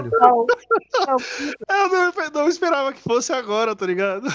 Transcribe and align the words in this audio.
Caralho. 0.00 0.10
pau. 0.10 0.46
Eu 1.68 1.88
não, 1.88 2.12
não 2.42 2.48
esperava 2.48 2.92
que 2.92 3.00
fosse 3.00 3.32
agora, 3.32 3.74
tá 3.74 3.86
ligado? 3.86 4.26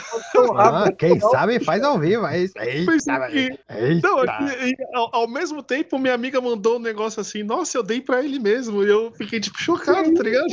Ah, 0.57 0.91
quem 0.97 1.19
sabe 1.19 1.59
faz 1.59 1.83
ao 1.83 1.97
vivo. 1.99 2.25
É 2.25 2.39
isso. 2.43 2.53
Pensei 2.85 3.13
Eita, 3.13 3.27
que- 3.29 3.59
eita. 3.69 4.07
Não, 4.07 4.23
e 4.23 4.75
ao, 4.93 5.15
ao 5.15 5.27
mesmo 5.27 5.61
tempo, 5.63 5.97
minha 5.99 6.13
amiga 6.13 6.39
mandou 6.41 6.77
um 6.77 6.81
negócio 6.81 7.19
assim, 7.21 7.43
nossa, 7.43 7.77
eu 7.77 7.83
dei 7.83 8.01
pra 8.01 8.23
ele 8.23 8.39
mesmo. 8.39 8.83
E 8.83 8.89
eu 8.89 9.11
fiquei, 9.17 9.39
tipo, 9.39 9.57
chocado, 9.59 10.13
tá 10.13 10.23
ligado? 10.23 10.47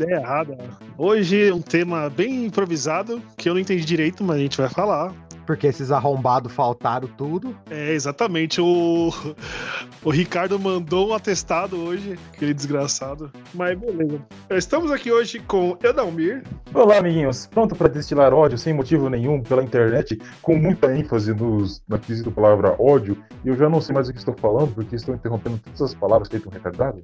Ideia 0.00 0.16
Errada. 0.16 0.56
Hoje 0.96 1.52
um 1.52 1.60
tema 1.60 2.08
bem 2.08 2.46
improvisado, 2.46 3.22
que 3.36 3.50
eu 3.50 3.52
não 3.52 3.60
entendi 3.60 3.84
direito, 3.84 4.24
mas 4.24 4.36
a 4.36 4.40
gente 4.40 4.56
vai 4.56 4.68
falar. 4.70 5.14
Porque 5.46 5.66
esses 5.66 5.90
arrombados 5.90 6.52
faltaram 6.52 7.08
tudo. 7.18 7.54
É, 7.68 7.92
exatamente. 7.92 8.62
O, 8.62 9.12
o 10.02 10.10
Ricardo 10.10 10.58
mandou 10.58 11.10
um 11.10 11.14
atestado 11.14 11.76
hoje, 11.76 12.18
aquele 12.32 12.54
desgraçado. 12.54 13.30
Mas 13.52 13.78
beleza. 13.78 14.22
Estamos 14.50 14.90
aqui 14.90 15.12
hoje 15.12 15.38
com 15.40 15.76
Edalmir. 15.82 16.44
Olá, 16.72 16.98
amiguinhos. 16.98 17.46
Pronto 17.46 17.74
para 17.74 17.88
destilar 17.88 18.32
ódio 18.32 18.56
sem 18.56 18.72
motivo 18.72 19.10
nenhum 19.10 19.42
pela 19.42 19.62
internet, 19.62 20.18
com 20.40 20.56
muita 20.56 20.96
ênfase 20.96 21.34
nos, 21.34 21.82
na 21.88 21.98
quesito 21.98 22.30
palavra 22.30 22.74
ódio. 22.78 23.18
E 23.44 23.48
eu 23.48 23.56
já 23.56 23.68
não 23.68 23.80
sei 23.80 23.94
mais 23.94 24.08
o 24.08 24.12
que 24.12 24.18
estou 24.18 24.34
falando, 24.34 24.72
porque 24.72 24.94
estou 24.94 25.14
interrompendo 25.14 25.58
todas 25.58 25.82
as 25.82 25.94
palavras 25.94 26.28
feito 26.28 26.48
um 26.48 26.52
retardado. 26.52 27.02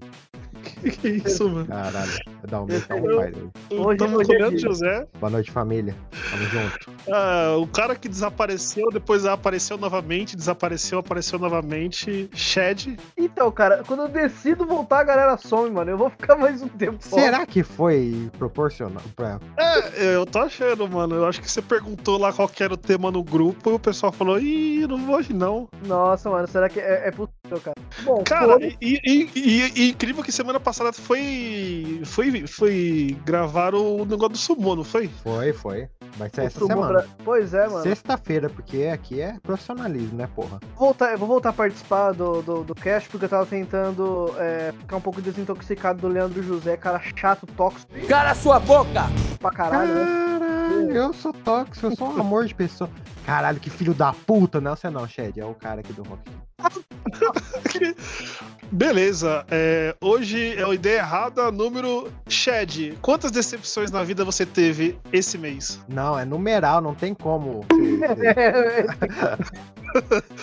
Que, 0.66 0.90
que 0.90 1.08
isso, 1.08 1.48
mano? 1.48 1.66
Caralho. 1.66 2.10
Dá 2.48 2.60
um 2.62 2.66
tá 2.66 2.94
um 2.94 3.10
Eu- 3.10 3.16
pai. 3.18 3.32
Hoje- 3.70 4.02
hoje 4.02 4.32
é 4.32 4.36
comendo. 4.38 4.58
José. 4.58 5.06
Boa 5.20 5.30
noite, 5.30 5.50
família. 5.50 5.94
Tamo 6.30 6.44
junto. 6.44 6.90
Ah, 7.12 7.56
o 7.58 7.66
cara 7.66 7.94
que 7.94 8.08
desapareceu, 8.08 8.84
depois 8.92 9.24
apareceu 9.24 9.78
novamente, 9.78 10.36
desapareceu, 10.36 10.98
apareceu 10.98 11.38
novamente. 11.38 12.28
Shed. 12.34 12.96
Então, 13.16 13.50
cara, 13.50 13.82
quando 13.86 14.02
eu 14.02 14.08
decido 14.08 14.66
voltar, 14.66 15.00
a 15.00 15.04
galera 15.04 15.36
some, 15.36 15.70
mano. 15.70 15.90
Eu 15.90 15.98
vou 15.98 16.10
ficar 16.10 16.36
mais 16.36 16.62
um 16.62 16.68
tempo 16.68 16.98
fora. 17.02 17.22
Será 17.22 17.46
que 17.46 17.62
foi 17.62 18.30
proporcional? 18.38 19.02
Pra... 19.14 19.38
É, 19.56 20.14
eu 20.16 20.26
tô 20.26 20.38
achando, 20.40 20.88
mano. 20.88 21.14
Eu 21.14 21.26
acho 21.26 21.40
que 21.40 21.50
você 21.50 21.62
perguntou 21.62 22.18
lá 22.18 22.32
qual 22.32 22.48
que 22.48 22.62
era 22.62 22.74
o 22.74 22.76
tema 22.76 23.10
no 23.10 23.22
grupo 23.22 23.70
e 23.70 23.74
o 23.74 23.78
pessoal 23.78 24.12
falou: 24.12 24.38
ih, 24.38 24.86
não 24.86 24.98
vou 24.98 25.16
hoje 25.16 25.32
não. 25.32 25.68
Nossa, 25.86 26.28
mano, 26.30 26.46
será 26.48 26.68
que 26.68 26.80
é, 26.80 27.08
é 27.08 27.10
possível, 27.10 27.60
cara? 27.62 27.76
Bom, 28.04 28.22
Cara, 28.24 28.58
e, 28.62 28.76
e- 28.82 29.30
e- 29.34 29.72
e 29.76 29.90
incrível 29.90 30.22
que 30.22 30.30
semana 30.30 30.55
passada 30.60 30.92
foi. 30.92 32.00
Foi, 32.04 32.46
foi 32.46 33.16
gravar 33.24 33.74
o 33.74 34.04
negócio 34.04 34.28
do 34.30 34.38
Sumo, 34.38 34.76
não 34.76 34.84
foi? 34.84 35.08
Foi, 35.22 35.52
foi. 35.52 35.88
Vai 36.16 36.30
ser 36.30 36.44
essa 36.44 36.66
semana. 36.66 37.02
pra- 37.02 37.04
Pois 37.24 37.52
é, 37.54 37.68
mano. 37.68 37.82
Sexta-feira, 37.82 38.48
porque 38.48 38.84
aqui 38.92 39.20
é 39.20 39.36
profissionalismo, 39.42 40.16
né, 40.16 40.28
porra? 40.34 40.58
Vou 40.76 40.86
voltar, 40.88 41.12
eu 41.12 41.18
vou 41.18 41.28
voltar 41.28 41.50
a 41.50 41.52
participar 41.52 42.12
do, 42.12 42.40
do, 42.42 42.64
do 42.64 42.74
cast, 42.74 43.08
porque 43.10 43.26
eu 43.26 43.28
tava 43.28 43.44
tentando 43.46 44.32
é, 44.38 44.72
ficar 44.78 44.96
um 44.96 45.00
pouco 45.00 45.20
desintoxicado 45.20 46.00
do 46.00 46.08
Leandro 46.08 46.42
José, 46.42 46.76
cara 46.76 47.00
chato, 47.16 47.46
tóxico 47.46 47.90
Cala 48.08 48.34
sua 48.34 48.58
boca! 48.58 49.04
pra 49.38 49.50
caralho, 49.50 49.94
né? 49.94 50.04
Caralho, 50.04 50.90
eu 50.92 51.12
sou 51.12 51.32
tóxico, 51.32 51.86
eu 51.86 51.96
sou 51.96 52.08
um 52.08 52.20
amor 52.20 52.46
de 52.46 52.54
pessoa. 52.54 52.88
Caralho, 53.26 53.60
que 53.60 53.68
filho 53.68 53.92
da 53.92 54.12
puta. 54.12 54.60
Não, 54.60 54.74
você 54.74 54.88
não, 54.88 55.06
Shed, 55.06 55.38
é 55.38 55.44
o 55.44 55.54
cara 55.54 55.80
aqui 55.80 55.92
do 55.92 56.02
rock. 56.04 56.22
Beleza, 58.70 59.46
é, 59.50 59.94
hoje 60.00 60.54
é 60.56 60.66
o 60.66 60.74
Ideia 60.74 60.98
Errada 60.98 61.50
número 61.52 62.12
Shed. 62.28 62.98
Quantas 63.00 63.30
decepções 63.30 63.90
na 63.90 64.02
vida 64.02 64.24
você 64.24 64.44
teve 64.44 64.98
esse 65.12 65.38
mês? 65.38 65.80
Não, 65.88 66.18
é 66.18 66.24
numeral, 66.24 66.80
não 66.80 66.94
tem 66.94 67.14
como. 67.14 67.64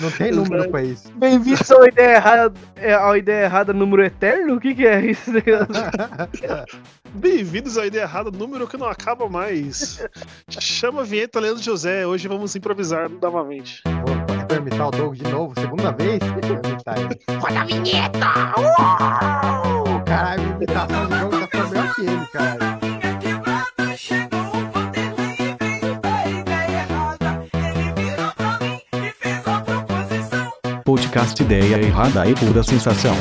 Não 0.02 0.10
tem 0.10 0.32
número 0.32 0.68
pra 0.72 0.82
isso. 0.82 1.12
Bem-vindos 1.14 1.70
ao 1.70 1.86
ideia 1.86 2.16
errada, 2.16 2.54
é, 2.76 2.94
ao 2.94 3.16
ideia 3.16 3.46
errada 3.46 3.72
número 3.72 4.04
eterno? 4.04 4.56
O 4.56 4.60
que 4.60 4.74
que 4.74 4.88
é 4.88 5.06
isso? 5.06 5.32
Bem-vindos 7.16 7.78
ao 7.78 7.86
Ideia 7.86 8.04
Errada 8.04 8.32
número 8.32 8.68
que 8.68 8.76
não 8.76 8.88
acaba 8.88 9.30
mais. 9.30 10.04
Chama 10.50 11.02
a 11.02 11.04
vinheta 11.04 11.40
Leandro 11.40 11.62
José, 11.62 12.08
hoje 12.08 12.28
vamos 12.28 12.56
improvisar 12.56 13.08
novamente. 13.08 13.84
Permitir 14.54 14.82
o 14.82 14.92
Doug 14.92 15.16
de 15.16 15.24
novo, 15.32 15.52
segunda 15.60 15.92
vez? 15.94 16.20
Permitar 16.20 17.00
ele. 17.00 17.20
Roda 17.40 17.62
a 17.62 17.66
vinheta! 17.66 18.20
Caralho, 20.06 20.44
a 20.44 20.46
imitação 20.46 21.08
de 21.08 21.18
jogo 21.18 21.40
tá 21.40 21.48
ficando 21.48 21.70
melhor 21.70 21.96
que 21.96 22.02
ele, 22.02 22.28
cara. 22.32 22.80
Podcast 30.86 31.42
Ideia 31.42 31.82
Errada 31.84 32.30
e 32.30 32.36
Pura 32.36 32.62
Sensação. 32.62 33.16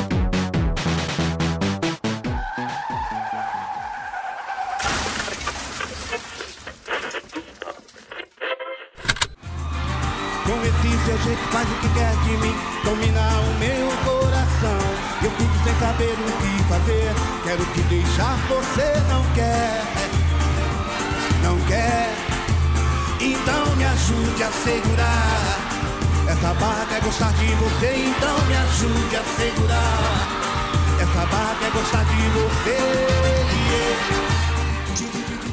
Quer 26.92 27.00
gostar 27.04 27.32
de 27.32 27.46
você, 27.54 27.94
então 28.04 28.46
me 28.46 28.54
ajude 28.54 29.16
a 29.16 29.24
segurar. 29.24 30.28
Essa 31.00 31.26
barra 31.26 31.58
quer 31.58 31.72
gostar 31.72 32.04
de 32.04 32.28
você. 32.36 32.76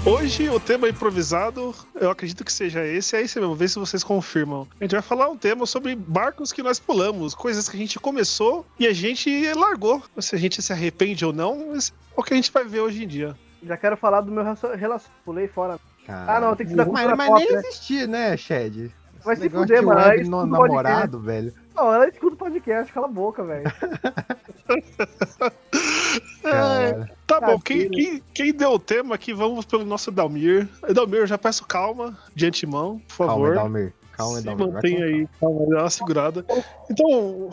yeah. 0.04 0.20
Hoje 0.22 0.50
o 0.50 0.60
tema 0.60 0.90
improvisado, 0.90 1.74
eu 1.96 2.12
acredito 2.12 2.44
que 2.44 2.52
seja 2.52 2.86
esse, 2.86 3.16
é 3.16 3.22
esse 3.22 3.40
mesmo, 3.40 3.56
vê 3.56 3.70
se 3.70 3.80
vocês 3.80 4.04
confirmam. 4.04 4.68
A 4.82 4.84
gente 4.84 4.92
vai 4.92 5.02
falar 5.02 5.30
um 5.30 5.38
tema 5.38 5.66
sobre 5.66 5.96
barcos 5.96 6.52
que 6.52 6.62
nós 6.62 6.78
pulamos, 6.78 7.34
coisas 7.34 7.70
que 7.70 7.78
a 7.78 7.80
gente 7.80 7.98
começou 8.02 8.66
e 8.78 8.86
a 8.86 8.92
gente 8.92 9.54
largou. 9.54 10.04
Se 10.18 10.36
a 10.36 10.38
gente 10.38 10.62
se 10.62 10.74
arrepende 10.74 11.26
ou 11.26 11.32
não, 11.32 11.74
é 11.74 11.80
o 12.18 12.22
que 12.24 12.34
a 12.34 12.36
gente 12.36 12.52
vai 12.52 12.66
ver 12.66 12.82
hoje 12.82 13.06
em 13.06 13.08
dia. 13.08 13.34
Já 13.64 13.78
quero 13.78 13.96
falar 13.96 14.20
do 14.20 14.30
meu 14.30 14.44
relacionamento. 14.44 15.10
Pulei 15.24 15.48
fora. 15.48 15.80
Cara. 16.06 16.36
Ah, 16.36 16.42
não, 16.42 16.54
tem 16.54 16.66
que 16.66 16.72
ser 16.74 16.78
da 16.78 16.86
Mas, 16.86 16.94
cultura 16.96 17.16
mas 17.16 17.28
pop, 17.30 17.40
nem 17.40 17.54
né? 17.54 17.60
existia, 17.60 18.08
né, 18.08 18.36
Shed? 18.36 18.92
Vai 19.24 19.36
se 19.36 19.50
fuder, 19.50 19.80
de 19.80 19.86
mano, 19.86 20.00
aí 20.00 20.18
no, 20.18 20.24
escuta 20.24 20.38
o 20.38 20.46
namorado, 20.46 21.20
velho. 21.20 21.54
Não, 21.76 21.94
ela 21.94 22.08
escuta 22.08 22.34
o 22.36 22.38
podcast, 22.38 22.92
cala 22.92 23.08
a 23.08 23.10
boca, 23.10 23.44
velho. 23.44 23.64
Cara. 26.42 27.12
Tá 27.28 27.40
bom, 27.40 27.60
quem, 27.60 27.90
quem, 27.90 28.24
quem 28.34 28.54
deu 28.54 28.72
o 28.72 28.80
tema 28.80 29.16
aqui, 29.16 29.34
vamos 29.34 29.66
pelo 29.66 29.86
nosso 29.86 30.12
Dalmir. 30.12 30.68
Dalmir, 30.94 31.20
eu 31.20 31.28
já 31.28 31.38
peço 31.38 31.66
calma 31.66 32.18
de 32.34 32.46
antemão, 32.48 33.02
por 33.10 33.28
Calma, 33.28 33.34
favor. 33.34 33.56
Dalmir. 33.56 33.94
Calma, 34.14 34.38
Se 34.38 34.44
Dalmir. 34.44 34.68
com 34.68 35.04
aí, 35.04 35.28
calma, 35.40 35.66
dá 35.70 35.82
uma 35.84 35.90
segurada. 35.90 36.46
Então, 36.90 37.50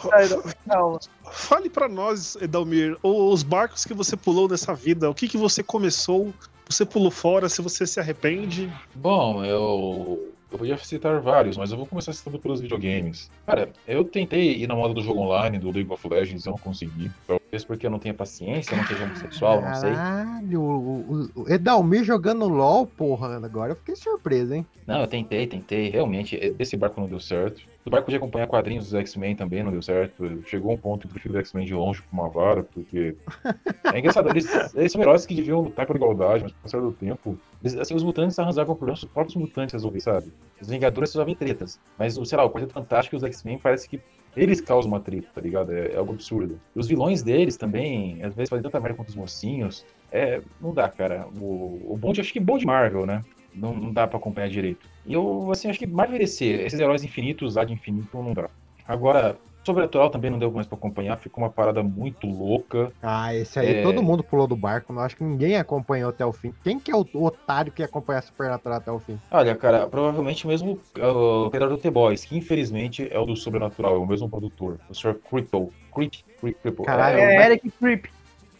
Calma. 0.69 0.99
Fale 1.31 1.69
pra 1.71 1.88
nós, 1.88 2.37
Edalmir, 2.41 2.97
os 3.03 3.43
barcos 3.43 3.84
que 3.84 3.94
você 3.94 4.16
pulou 4.16 4.49
nessa 4.49 4.75
vida, 4.75 5.09
o 5.10 5.15
que 5.15 5.28
que 5.28 5.37
você 5.37 5.62
começou, 5.62 6.32
você 6.69 6.84
pulou 6.84 7.10
fora, 7.10 7.49
se 7.49 7.62
você 7.62 7.87
se 7.87 8.00
arrepende. 8.00 8.72
Bom, 8.94 9.44
eu. 9.44 10.32
Eu 10.51 10.59
podia 10.59 10.77
citar 10.79 11.21
vários, 11.21 11.57
mas 11.57 11.73
eu 11.73 11.77
vou 11.77 11.87
começar 11.87 12.12
citando 12.12 12.39
pelos 12.39 12.61
videogames. 12.61 13.31
Cara, 13.45 13.69
eu 13.87 14.05
tentei 14.05 14.57
ir 14.57 14.67
na 14.69 14.77
moda 14.77 14.95
do 14.95 15.03
jogo 15.03 15.21
online, 15.21 15.59
do 15.59 15.71
League 15.71 15.93
of 15.93 16.09
Legends, 16.09 16.47
eu 16.47 16.53
não 16.53 16.59
consegui. 16.59 17.11
Talvez 17.27 17.65
porque 17.65 17.87
eu 17.87 17.91
não 17.91 17.99
tenha 17.99 18.15
paciência, 18.15 18.77
não 18.77 18.87
seja 18.87 19.05
homossexual, 19.05 19.61
não 19.61 19.75
sei. 19.75 19.93
Caralho, 19.93 20.61
o, 20.61 21.31
o, 21.35 21.43
o 21.43 21.49
Edalmir 21.49 22.05
jogando 22.05 22.49
LOL, 22.49 22.87
porra, 22.87 23.37
agora 23.44 23.73
eu 23.73 23.76
fiquei 23.76 23.97
surpreso, 23.97 24.55
hein? 24.55 24.65
Não, 24.87 25.00
eu 25.00 25.06
tentei, 25.09 25.47
tentei. 25.49 25.91
Realmente, 25.91 26.38
esse 26.59 26.76
barco 26.76 27.00
não 27.00 27.09
deu 27.09 27.19
certo. 27.19 27.62
O 27.87 27.91
barco 27.91 28.11
de 28.11 28.17
acompanhar 28.17 28.49
quadrinhos 28.49 28.87
dos 28.87 28.94
X-Men 28.94 29.37
também 29.37 29.62
não 29.62 29.71
deu 29.71 29.81
certo. 29.81 30.43
Chegou 30.44 30.73
um 30.73 30.77
ponto 30.77 31.03
que 31.03 31.06
eu 31.06 31.12
prefiro 31.12 31.38
X-Men 31.38 31.65
de 31.67 31.73
longe 31.75 32.03
com 32.03 32.17
uma 32.17 32.29
vara, 32.29 32.65
porque. 32.65 33.15
É 33.94 34.00
engraçado, 34.00 34.29
eles, 34.29 34.75
eles 34.75 34.91
são 34.91 35.00
heróis 35.00 35.25
que 35.25 35.35
deviam 35.35 35.61
lutar 35.61 35.87
por 35.87 35.94
igualdade, 35.94 36.43
mas 36.43 36.53
com 36.53 36.59
o 36.59 36.62
passar 36.62 36.81
do 36.81 36.93
tempo. 36.93 37.38
eles- 37.62 37.77
assim, 37.79 37.94
os 37.94 38.03
mutantes 38.03 38.37
arranjavam 38.38 38.75
por 38.75 38.91
os 38.91 39.05
próprios 39.05 39.37
mutantes 39.37 39.73
resolver, 39.75 40.00
sabe? 40.00 40.33
Os 40.61 40.69
Vingadores 40.69 41.12
resolvem 41.12 41.37
tretas. 41.37 41.79
Mas, 41.97 42.19
o 42.19 42.25
sei 42.27 42.37
lá, 42.37 42.44
o 42.44 42.50
Quarteto 42.50 42.73
Fantástico 42.75 43.15
e 43.15 43.19
os 43.19 43.23
X-Men 43.23 43.59
parece 43.59 43.89
que 43.89 44.00
eles 44.37 44.61
causam 44.61 44.91
uma 44.91 45.00
treta, 45.00 45.29
tá 45.32 45.41
ligado? 45.41 45.73
É, 45.73 45.93
é 45.93 45.97
algo 45.97 46.12
absurdo. 46.12 46.61
E 46.75 46.79
os 46.79 46.89
vilões 46.89 47.23
deles 47.23 47.56
também, 47.56 48.23
às 48.25 48.35
vezes 48.35 48.50
fazem 48.50 48.62
tanta 48.65 48.81
merda 48.81 48.97
quanto 48.97 49.09
os 49.11 49.15
mocinhos. 49.17 49.87
É, 50.11 50.43
não 50.61 50.75
dá, 50.75 50.89
cara. 50.89 51.27
O, 51.41 51.93
o 51.94 51.97
bom 51.97 52.12
de, 52.12 52.21
acho 52.21 52.32
que 52.32 52.41
bom 52.41 52.59
de 52.59 52.67
Marvel, 52.67 53.06
né? 53.06 53.23
Não, 53.56 53.75
não 53.75 53.93
dá 53.93 54.06
pra 54.06 54.19
acompanhar 54.19 54.49
direito. 54.49 54.87
E 55.06 55.12
eu, 55.14 55.50
assim, 55.50 55.69
acho 55.69 55.79
que 55.79 55.87
e 55.87 56.19
DC, 56.19 56.44
esses 56.44 56.79
heróis 56.79 57.03
infinitos, 57.03 57.55
lá 57.56 57.64
de 57.64 57.73
infinito, 57.73 58.23
não 58.23 58.32
dá. 58.32 58.49
Agora, 58.87 59.37
Sobrenatural 59.64 60.11
também 60.11 60.31
não 60.31 60.38
deu 60.38 60.49
mais 60.53 60.64
pra 60.69 60.79
acompanhar, 60.79 61.17
ficou 61.19 61.43
uma 61.43 61.50
parada 61.50 61.82
muito 61.82 62.25
louca. 62.29 62.93
Ah, 63.03 63.35
esse 63.35 63.58
aí 63.58 63.79
É. 63.79 63.82
todo 63.82 64.00
mundo 64.00 64.23
pulou 64.23 64.47
do 64.47 64.55
barco. 64.55 64.93
Não 64.93 65.03
acho 65.03 65.17
que 65.17 65.25
ninguém 65.25 65.56
acompanhou 65.56 66.11
até 66.11 66.25
o 66.25 66.32
fim. 66.32 66.55
Quem 66.62 66.79
que 66.79 66.93
é 66.93 66.94
o 66.94 67.05
otário 67.14 67.73
que 67.73 67.82
ia 67.82 67.87
acompanhar 67.87 68.23
Supernatural 68.23 68.79
até 68.79 68.93
o 68.93 69.00
fim? 69.00 69.19
Olha, 69.29 69.56
cara, 69.56 69.88
provavelmente 69.88 70.47
mesmo 70.47 70.79
uh, 70.99 71.47
o 71.47 71.50
criador 71.50 71.76
do 71.76 71.82
The 71.82 71.91
Boys, 71.91 72.25
que 72.25 72.38
infelizmente 72.38 73.08
é 73.11 73.19
o 73.19 73.26
do 73.26 73.35
Sobrenatural, 73.35 73.97
é 73.97 73.99
o 73.99 74.06
mesmo 74.06 74.29
produtor, 74.29 74.79
o 74.88 74.94
Sr. 74.94 75.17
Cripple. 75.29 75.69
Creep, 75.93 76.12
Creep, 76.41 76.56
Cripple. 76.62 76.85
Caralho, 76.85 77.19
É, 77.19 77.37
vai- 77.37 77.47
Eric 77.47 77.70
Creep. 77.73 78.05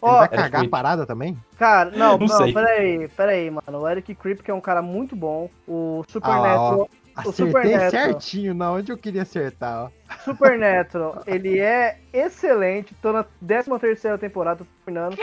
Ele 0.03 0.11
Ó, 0.11 0.17
vai 0.19 0.29
cagar 0.29 0.65
a 0.65 0.69
parada 0.69 1.05
também? 1.05 1.37
cara, 1.57 1.91
não, 1.91 2.17
Não 2.17 2.27
não, 2.27 2.53
peraí, 2.53 3.07
peraí, 3.09 3.49
mano. 3.49 3.81
O 3.81 3.87
Eric 3.89 4.13
Creep, 4.15 4.41
que 4.41 4.51
é 4.51 4.53
um 4.53 4.61
cara 4.61 4.81
muito 4.81 5.15
bom. 5.15 5.49
O 5.67 6.03
Ah, 6.07 6.11
Supernatural, 6.11 6.89
Acertei 7.15 7.47
Supernatural. 7.47 7.89
certinho 7.91 8.53
na 8.53 8.71
onde 8.71 8.91
eu 8.91 8.97
queria 8.97 9.23
acertar, 9.23 9.85
ó. 9.85 9.89
Supernatural, 10.23 11.23
ele 11.25 11.59
é 11.59 11.97
excelente. 12.13 12.93
Tô 13.01 13.11
na 13.11 13.23
13 13.23 13.79
terceira 13.79 14.17
temporada, 14.17 14.59
tô 14.59 14.65
terminando. 14.85 15.17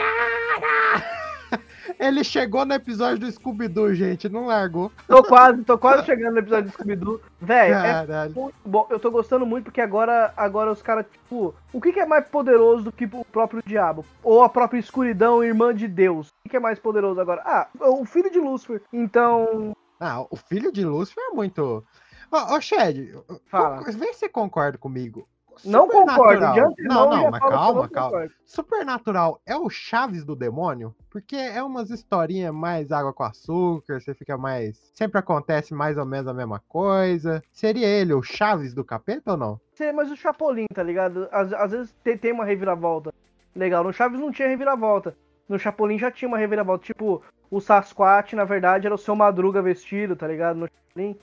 Ele 1.99 2.23
chegou 2.23 2.65
no 2.65 2.73
episódio 2.73 3.19
do 3.19 3.31
Scooby-Doo, 3.31 3.93
gente, 3.93 4.27
não 4.29 4.47
largou. 4.47 4.91
Tô 5.07 5.23
quase, 5.23 5.63
tô 5.63 5.77
quase 5.77 6.05
chegando 6.05 6.33
no 6.33 6.39
episódio 6.39 6.69
do 6.69 6.73
Scooby-Doo. 6.73 7.21
Véi, 7.39 7.71
é 7.71 8.29
muito 8.29 8.55
bom. 8.65 8.87
Eu 8.89 8.99
tô 8.99 9.11
gostando 9.11 9.45
muito 9.45 9.65
porque 9.65 9.81
agora, 9.81 10.33
agora 10.35 10.71
os 10.71 10.81
caras, 10.81 11.05
tipo, 11.11 11.53
o 11.71 11.81
que, 11.81 11.93
que 11.93 11.99
é 11.99 12.05
mais 12.05 12.27
poderoso 12.27 12.83
do 12.85 12.91
que 12.91 13.05
o 13.05 13.25
próprio 13.25 13.61
diabo? 13.65 14.05
Ou 14.23 14.43
a 14.43 14.49
própria 14.49 14.79
escuridão, 14.79 15.43
irmã 15.43 15.73
de 15.73 15.87
Deus? 15.87 16.29
O 16.29 16.43
que, 16.43 16.49
que 16.49 16.57
é 16.57 16.59
mais 16.59 16.79
poderoso 16.79 17.19
agora? 17.19 17.41
Ah, 17.45 17.67
o 17.79 18.05
filho 18.05 18.31
de 18.31 18.39
Lúcifer. 18.39 18.81
Então, 18.91 19.75
Ah, 19.99 20.25
o 20.29 20.35
filho 20.35 20.71
de 20.71 20.83
Lúcifer 20.85 21.23
é 21.31 21.35
muito. 21.35 21.83
Ô, 22.31 22.55
ô 22.55 22.61
Shed, 22.61 23.13
fala. 23.45 23.81
vê 23.83 23.91
se 24.13 24.19
você 24.19 24.29
concorda 24.29 24.77
comigo. 24.77 25.27
Não 25.63 25.87
concordo. 25.87 26.43
Antemão, 26.45 26.73
Não, 26.79 27.09
não, 27.09 27.21
já 27.23 27.31
mas 27.31 27.39
calma, 27.39 27.81
não 27.81 27.87
calma. 27.89 28.09
concordo. 28.11 28.33
Supernatural 28.45 29.41
é 29.45 29.55
o 29.55 29.69
Chaves 29.69 30.25
do 30.25 30.35
demônio? 30.35 30.93
Porque 31.09 31.35
é 31.35 31.63
umas 31.63 31.89
historinhas 31.89 32.53
mais 32.53 32.91
água 32.91 33.13
com 33.13 33.23
açúcar, 33.23 34.01
você 34.01 34.13
fica 34.13 34.37
mais. 34.37 34.91
Sempre 34.93 35.19
acontece 35.19 35.73
mais 35.73 35.97
ou 35.97 36.05
menos 36.05 36.27
a 36.27 36.33
mesma 36.33 36.61
coisa. 36.67 37.41
Seria 37.51 37.87
ele 37.87 38.13
o 38.13 38.21
Chaves 38.21 38.73
do 38.73 38.83
capeta 38.83 39.31
ou 39.31 39.37
não? 39.37 39.59
Sei, 39.73 39.91
mas 39.91 40.11
o 40.11 40.15
Chapolin, 40.15 40.65
tá 40.73 40.83
ligado? 40.83 41.27
Às, 41.31 41.53
às 41.53 41.71
vezes 41.71 41.95
tem, 42.03 42.17
tem 42.17 42.31
uma 42.31 42.43
reviravolta. 42.45 43.13
Legal, 43.55 43.83
no 43.83 43.93
Chaves 43.93 44.19
não 44.19 44.31
tinha 44.31 44.47
reviravolta. 44.47 45.15
No 45.47 45.57
Chapolin 45.59 45.97
já 45.97 46.11
tinha 46.11 46.27
uma 46.27 46.37
reviravolta. 46.37 46.83
Tipo, 46.85 47.21
o 47.49 47.61
Sasquatch, 47.61 48.33
na 48.33 48.43
verdade, 48.43 48.85
era 48.87 48.95
o 48.95 48.97
seu 48.97 49.15
Madruga 49.15 49.61
vestido, 49.61 50.15
tá 50.15 50.27
ligado? 50.27 50.57
No 50.57 50.67
Chapolin. 50.67 51.17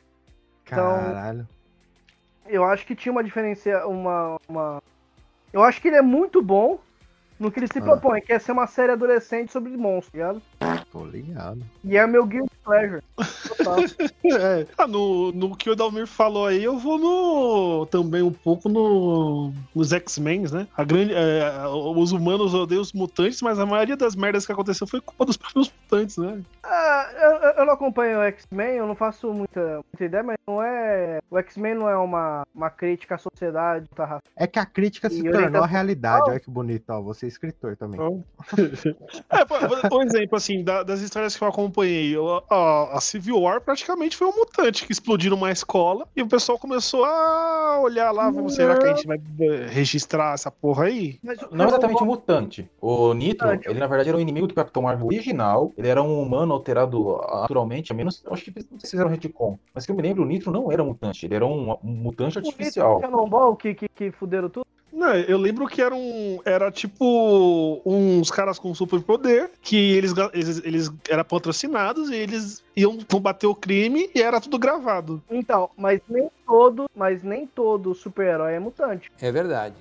Então- 0.65 0.95
Caralho. 0.99 1.47
Eu 2.47 2.65
acho 2.65 2.87
que 2.87 2.95
tinha 2.95 3.13
uma 3.13 3.23
diferença, 3.25 3.87
uma, 3.87 4.37
uma... 4.49 4.83
Eu 5.53 5.63
acho 5.63 5.81
que 5.81 5.89
ele 5.89 5.97
é 5.97 6.03
muito 6.03 6.43
bom 6.43 6.79
no 7.39 7.51
que 7.51 7.59
ele 7.61 7.67
se 7.67 7.79
Ah. 7.79 7.83
propõe, 7.83 8.21
que 8.21 8.33
é 8.33 8.39
ser 8.39 8.53
uma 8.53 8.67
série 8.67 8.93
adolescente 8.93 9.53
sobre 9.53 9.77
monstros, 9.77 10.13
tá 10.13 10.19
ligado? 10.19 10.43
Tô 10.93 11.05
ligado. 11.05 11.61
E 11.85 11.97
é 11.97 12.07
meu 12.07 12.25
guilty 12.27 12.51
pleasure. 12.65 13.03
Total. 13.59 13.77
É. 14.25 14.67
Ah, 14.79 14.87
no, 14.87 15.31
no 15.33 15.55
que 15.57 15.69
o 15.69 15.75
Dalmir 15.77 16.07
falou 16.07 16.47
aí, 16.47 16.63
eu 16.65 16.79
vou 16.79 16.97
no. 16.97 17.87
também 17.87 18.23
um 18.23 18.33
pouco 18.33 18.69
no, 18.69 19.53
nos 19.75 19.93
X-Men, 19.93 20.45
né? 20.51 20.67
A 20.77 20.85
grande, 20.85 21.13
é, 21.13 21.53
os 21.67 22.13
humanos 22.13 22.55
odeiam 22.55 22.81
os 22.81 22.93
mutantes, 22.93 23.43
mas 23.43 23.59
a 23.59 23.67
maioria 23.67 23.97
das 23.97 24.15
merdas 24.17 24.47
que 24.47 24.53
aconteceu 24.53 24.87
foi 24.87 25.01
culpa 25.01 25.27
dos 25.27 25.37
próprios 25.37 25.71
mutantes, 25.83 26.17
né? 26.17 26.41
Ah, 26.63 27.11
eu, 27.21 27.31
eu- 27.59 27.67
não 27.67 27.75
acompanho 27.75 28.21
o 28.21 28.23
X-Men, 28.23 28.77
eu 28.77 28.87
não 28.87 28.95
faço 28.95 29.33
muita, 29.35 29.81
muita 29.93 30.05
ideia, 30.05 30.23
mas 30.23 30.37
não 30.47 30.63
é. 30.63 31.19
O 31.31 31.39
X-Men 31.39 31.75
não 31.75 31.89
é 31.89 31.97
uma, 31.97 32.43
uma 32.55 32.71
crítica 32.71 33.17
à 33.17 33.19
sociedade, 33.19 33.87
tá? 33.95 34.19
É 34.37 34.47
que 34.47 34.59
a 34.59 34.65
crítica 34.67 35.11
se 35.11 35.17
tornou 35.17 35.35
orientação 35.35 35.65
a 35.65 35.67
realidade. 35.67 36.31
Olha 36.31 36.41
que 36.41 36.51
bonito, 36.51 36.89
ó. 36.91 37.03
Você 37.03 37.27
é 37.27 37.29
escritor 37.29 37.77
também. 37.77 38.01
É, 39.31 39.45
por, 39.45 39.59
por- 39.89 39.99
um 39.99 40.03
exemplo, 40.03 40.37
assim, 40.37 40.52
da- 40.65 40.83
das 40.83 41.01
histórias 41.01 41.37
que 41.37 41.45
eu 41.45 41.47
acompanhei, 41.49 42.17
eu- 42.17 42.43
a, 42.51 42.97
a 42.97 43.01
Civil 43.01 43.41
War 43.41 43.61
praticamente 43.61 44.17
foi 44.17 44.27
um 44.27 44.35
mutante 44.37 44.85
que 44.85 44.91
explodiu 44.93 45.31
numa 45.31 45.53
escola 45.53 46.09
e 46.17 46.23
o 46.23 46.27
pessoal 46.27 46.59
começou 46.59 47.05
a 47.05 47.79
olhar 47.81 48.11
lá, 48.11 48.29
vamos, 48.29 48.55
será 48.57 48.77
que 48.77 48.87
a 48.87 48.95
gente 48.95 49.07
vai 49.07 49.21
registrar 49.71 50.35
essa 50.35 50.51
porra 50.51 50.87
aí? 50.87 51.19
Mas 51.23 51.41
o- 51.43 51.49
Não 51.55 51.67
exatamente 51.67 52.03
um 52.03 52.07
mutante. 52.07 52.69
O 52.81 53.15
Nitro, 53.15 53.47
Mutante. 53.47 53.69
ele 53.69 53.79
na 53.79 53.87
verdade 53.87 54.09
era 54.09 54.19
o 54.19 54.21
inimigo 54.21 54.47
do 54.49 54.55
Capitão 54.55 54.83
Marvel 54.83 55.07
original. 55.07 55.73
Ele 55.79 55.89
era 55.89 56.03
um 56.03 56.21
humano 56.21 56.53
alterado 56.55 57.21
naturalmente, 57.33 57.93
a 57.93 57.95
menos. 57.95 58.23
Acho 58.31 58.45
que 58.45 58.51
não 58.71 58.79
sei 58.81 58.89
se 58.89 58.91
fizeram 58.91 59.11
retcon. 59.11 59.59
Mas 59.75 59.87
que 59.87 59.93
eu 59.93 59.97
me 59.97 60.03
lembro, 60.03 60.23
o 60.23 60.27
Nitro 60.27 60.51
não 60.51 60.73
era 60.73 60.83
mutante. 60.83 61.27
Ele 61.27 61.35
era 61.35 61.47
um, 61.47 61.73
um 61.73 61.79
mutante 61.91 62.39
artificial. 62.39 63.01
O 63.03 63.57
que, 63.57 63.75
que, 63.75 63.89
que 63.89 64.11
fuderam 64.11 64.49
tudo? 64.49 64.67
Não, 65.03 65.15
eu 65.17 65.37
lembro 65.37 65.67
que 65.67 65.83
era 65.83 65.93
um. 65.95 66.39
Era 66.45 66.71
tipo 66.71 67.83
uns 67.85 68.31
caras 68.31 68.57
com 68.57 68.73
superpoder 68.73 69.51
que 69.61 69.77
eles, 69.77 70.13
eles, 70.33 70.63
eles 70.65 70.91
eram 71.09 71.25
patrocinados 71.25 72.09
e 72.09 72.15
eles 72.15 72.63
iam 72.77 72.97
combater 73.11 73.49
o 73.49 73.55
crime 73.55 74.09
e 74.15 74.23
era 74.23 74.41
tudo 74.41 74.59
gravado. 74.61 75.21
Então, 75.29 75.69
mas 75.77 76.01
nem 76.09 76.31
todo, 76.47 76.85
mas 76.97 77.23
nem 77.25 77.49
todo 77.49 77.95
super-herói 77.97 78.55
é 78.55 78.61
mutante. 78.61 79.11
É 79.21 79.33
verdade. 79.33 79.75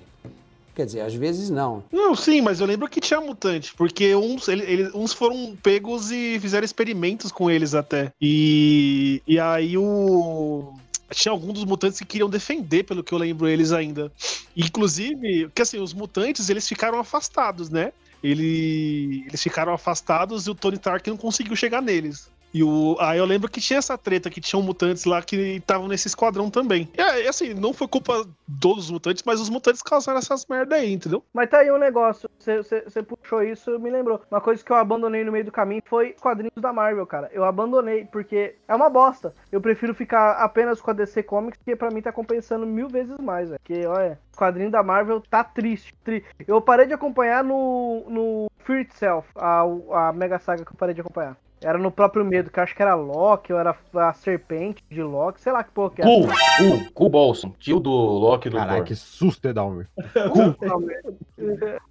Quer 0.74 0.86
dizer, 0.86 1.02
às 1.02 1.14
vezes 1.14 1.50
não. 1.50 1.84
Não, 1.92 2.16
sim, 2.16 2.40
mas 2.40 2.58
eu 2.58 2.66
lembro 2.66 2.88
que 2.88 2.98
tinha 3.00 3.20
mutante, 3.20 3.74
porque 3.76 4.14
uns, 4.16 4.48
ele- 4.48 4.64
ele- 4.64 4.90
uns 4.94 5.12
foram 5.12 5.54
pegos 5.62 6.10
e 6.10 6.40
fizeram 6.40 6.64
experimentos 6.64 7.30
com 7.30 7.50
eles 7.50 7.74
até. 7.74 8.10
E, 8.20 9.22
e 9.26 9.38
aí 9.38 9.76
o. 9.78 10.72
Tinha 11.14 11.32
alguns 11.32 11.54
dos 11.54 11.64
mutantes 11.64 11.98
que 11.98 12.04
queriam 12.04 12.28
defender, 12.28 12.84
pelo 12.84 13.02
que 13.02 13.12
eu 13.12 13.18
lembro 13.18 13.48
eles 13.48 13.72
ainda. 13.72 14.12
Inclusive, 14.56 15.50
que 15.54 15.62
assim, 15.62 15.78
os 15.78 15.92
mutantes, 15.92 16.48
eles 16.48 16.66
ficaram 16.68 16.98
afastados, 16.98 17.70
né? 17.70 17.92
Ele, 18.22 19.24
eles 19.26 19.42
ficaram 19.42 19.72
afastados 19.72 20.46
e 20.46 20.50
o 20.50 20.54
Tony 20.54 20.76
Stark 20.76 21.08
não 21.10 21.16
conseguiu 21.16 21.56
chegar 21.56 21.82
neles. 21.82 22.30
E 22.54 22.62
o, 22.62 22.96
aí 23.00 23.18
eu 23.18 23.24
lembro 23.24 23.50
que 23.50 23.60
tinha 23.60 23.78
essa 23.78 23.96
treta, 23.96 24.28
que 24.30 24.40
tinham 24.40 24.62
mutantes 24.62 25.04
lá 25.04 25.22
que 25.22 25.36
estavam 25.36 25.88
nesse 25.88 26.06
esquadrão 26.08 26.50
também. 26.50 26.88
E 26.96 27.26
assim, 27.28 27.54
não 27.54 27.72
foi 27.72 27.88
culpa 27.88 28.26
dos 28.46 28.90
mutantes, 28.90 29.22
mas 29.26 29.40
os 29.40 29.48
mutantes 29.48 29.82
causaram 29.82 30.18
essas 30.18 30.44
merda 30.46 30.76
aí, 30.76 30.92
entendeu? 30.92 31.24
Mas 31.32 31.48
tá 31.48 31.58
aí 31.58 31.70
um 31.72 31.78
negócio, 31.78 32.28
você 32.38 33.02
puxou 33.02 33.42
isso, 33.42 33.78
me 33.78 33.90
lembrou. 33.90 34.20
Uma 34.30 34.40
coisa 34.40 34.62
que 34.62 34.70
eu 34.70 34.76
abandonei 34.76 35.24
no 35.24 35.32
meio 35.32 35.44
do 35.44 35.52
caminho 35.52 35.82
foi 35.86 36.10
os 36.14 36.20
quadrinhos 36.20 36.52
da 36.56 36.72
Marvel, 36.72 37.06
cara. 37.06 37.30
Eu 37.32 37.44
abandonei, 37.44 38.04
porque 38.04 38.56
é 38.68 38.74
uma 38.74 38.90
bosta. 38.90 39.34
Eu 39.50 39.60
prefiro 39.60 39.94
ficar 39.94 40.32
apenas 40.32 40.80
com 40.80 40.90
a 40.90 40.94
DC 40.94 41.22
Comics, 41.22 41.58
que 41.64 41.74
pra 41.76 41.90
mim 41.90 42.02
tá 42.02 42.12
compensando 42.12 42.66
mil 42.66 42.88
vezes 42.88 43.16
mais, 43.18 43.48
velho. 43.48 43.60
Porque, 43.60 43.86
olha, 43.86 44.18
os 44.30 44.38
quadrinhos 44.38 44.72
da 44.72 44.82
Marvel 44.82 45.20
tá 45.22 45.42
triste. 45.42 45.94
tri- 46.04 46.24
Eu 46.46 46.60
parei 46.60 46.86
de 46.86 46.92
acompanhar 46.92 47.42
no, 47.42 48.04
no 48.08 48.50
Fear 48.64 48.80
Itself, 48.82 49.28
a, 49.36 49.62
a 50.08 50.12
mega 50.12 50.38
saga 50.38 50.64
que 50.64 50.70
eu 50.72 50.76
parei 50.76 50.94
de 50.94 51.00
acompanhar. 51.00 51.36
Era 51.62 51.78
no 51.78 51.90
próprio 51.90 52.24
medo, 52.24 52.50
que 52.50 52.58
eu 52.58 52.62
acho 52.64 52.74
que 52.74 52.82
era 52.82 52.94
Loki, 52.94 53.52
ou 53.52 53.58
era 53.58 53.76
a 53.94 54.12
serpente 54.12 54.82
de 54.90 55.02
Loki, 55.02 55.40
sei 55.40 55.52
lá 55.52 55.62
que 55.62 55.70
porra 55.70 55.90
que 55.90 56.02
era. 56.02 56.10
Cool, 56.10 56.26
cool, 56.58 56.92
cool 56.92 57.08
Bolson, 57.08 57.54
tio 57.58 57.78
do 57.78 57.90
Loki 57.90 58.48
do 58.50 58.56
Caralho, 58.56 58.78
Thor. 58.78 58.86
que 58.86 58.94
susto, 58.96 59.46
Edalmir. 59.48 59.88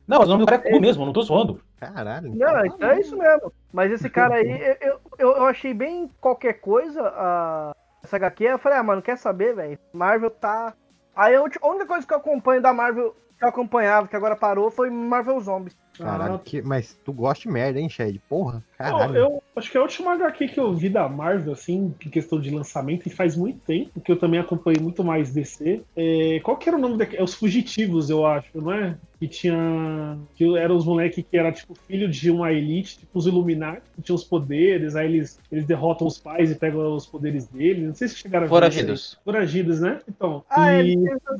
Não, 0.07 0.19
mas 0.19 0.27
o 0.27 0.31
nome 0.31 0.45
do 0.45 0.45
cara 0.45 0.61
é 0.65 0.71
cool 0.71 0.81
mesmo, 0.81 1.05
não 1.05 1.13
tô 1.13 1.21
zoando. 1.21 1.61
Caralho. 1.79 2.35
Não, 2.35 2.65
então 2.65 2.89
é 2.89 2.99
isso 2.99 3.17
mesmo. 3.17 3.51
Mas 3.71 3.91
esse 3.91 4.09
cara 4.09 4.35
aí, 4.35 4.77
eu, 4.81 4.99
eu, 5.17 5.31
eu 5.37 5.45
achei 5.45 5.73
bem 5.73 6.09
qualquer 6.19 6.53
coisa 6.53 7.01
a, 7.01 7.75
essa 8.03 8.17
HQ. 8.17 8.43
Eu 8.43 8.59
falei, 8.59 8.77
ah, 8.77 8.83
mano, 8.83 9.01
quer 9.01 9.17
saber, 9.17 9.55
velho? 9.55 9.79
Marvel 9.93 10.29
tá. 10.29 10.73
Aí 11.15 11.35
a 11.35 11.41
ulti- 11.41 11.59
a 11.61 11.67
única 11.67 11.85
coisa 11.85 12.05
que 12.05 12.13
eu 12.13 12.17
acompanho 12.17 12.61
da 12.61 12.73
Marvel, 12.73 13.15
que 13.37 13.43
eu 13.43 13.49
acompanhava, 13.49 14.07
que 14.07 14.15
agora 14.15 14.35
parou, 14.35 14.69
foi 14.69 14.89
Marvel 14.89 15.39
Zombies. 15.39 15.75
Caralho, 16.01 16.36
Ah. 16.36 16.39
que... 16.39 16.62
mas 16.62 16.98
tu 17.05 17.13
gosta 17.13 17.43
de 17.43 17.50
merda, 17.50 17.79
hein, 17.79 17.89
Shed? 17.89 18.20
Porra, 18.27 18.63
caralho. 18.77 19.15
eu 19.15 19.43
acho 19.55 19.72
que 19.72 19.77
a 19.77 19.81
última 19.81 20.13
HQ 20.13 20.48
que 20.50 20.60
eu 20.60 20.74
vi 20.74 20.89
da 20.89 21.08
Marvel, 21.08 21.53
assim, 21.53 21.93
em 22.05 22.10
questão 22.10 22.39
de 22.39 22.50
lançamento, 22.50 23.08
e 23.08 23.10
faz 23.10 23.36
muito 23.36 23.60
tempo, 23.60 24.00
que 24.01 24.12
eu 24.12 24.17
também 24.17 24.39
acompanhei 24.39 24.81
muito 24.81 25.03
mais 25.03 25.31
DC. 25.31 25.81
É, 25.96 26.39
qual 26.43 26.58
que 26.58 26.67
era 26.67 26.77
o 26.77 26.81
nome 26.81 26.98
daquele? 26.98 27.22
É 27.22 27.24
Os 27.24 27.34
Fugitivos, 27.34 28.10
eu 28.10 28.25
acho, 28.25 28.50
não 28.55 28.72
é? 28.72 28.98
Que 29.20 29.27
tinha. 29.27 30.17
Que 30.36 30.58
eram 30.58 30.75
os 30.75 30.86
moleques 30.86 31.24
que 31.29 31.38
era 31.38 31.51
tipo 31.51 31.75
filho 31.88 32.10
de 32.10 32.31
uma 32.31 32.51
elite, 32.51 33.00
tipo 33.00 33.20
os 33.20 33.27
Illuminati, 33.27 33.84
que 33.96 34.01
tinham 34.01 34.15
os 34.15 34.24
poderes, 34.24 34.96
aí 34.96 35.08
eles, 35.08 35.39
eles 35.51 35.65
derrotam 35.65 36.08
os 36.08 36.17
pais 36.17 36.50
e 36.51 36.55
pegam 36.55 36.96
os 36.96 37.05
poderes 37.05 37.46
deles. 37.48 37.88
Não 37.88 37.96
sei 37.96 38.08
se 38.08 38.15
chegaram 38.15 38.46
a 38.46 38.48
ver. 38.48 38.55
Foragidos. 38.55 39.20
Foragidos, 39.24 39.79
né? 39.79 40.00
Então. 40.10 40.43
Ah, 40.50 40.74
e... 40.74 40.79
ele, 40.79 40.93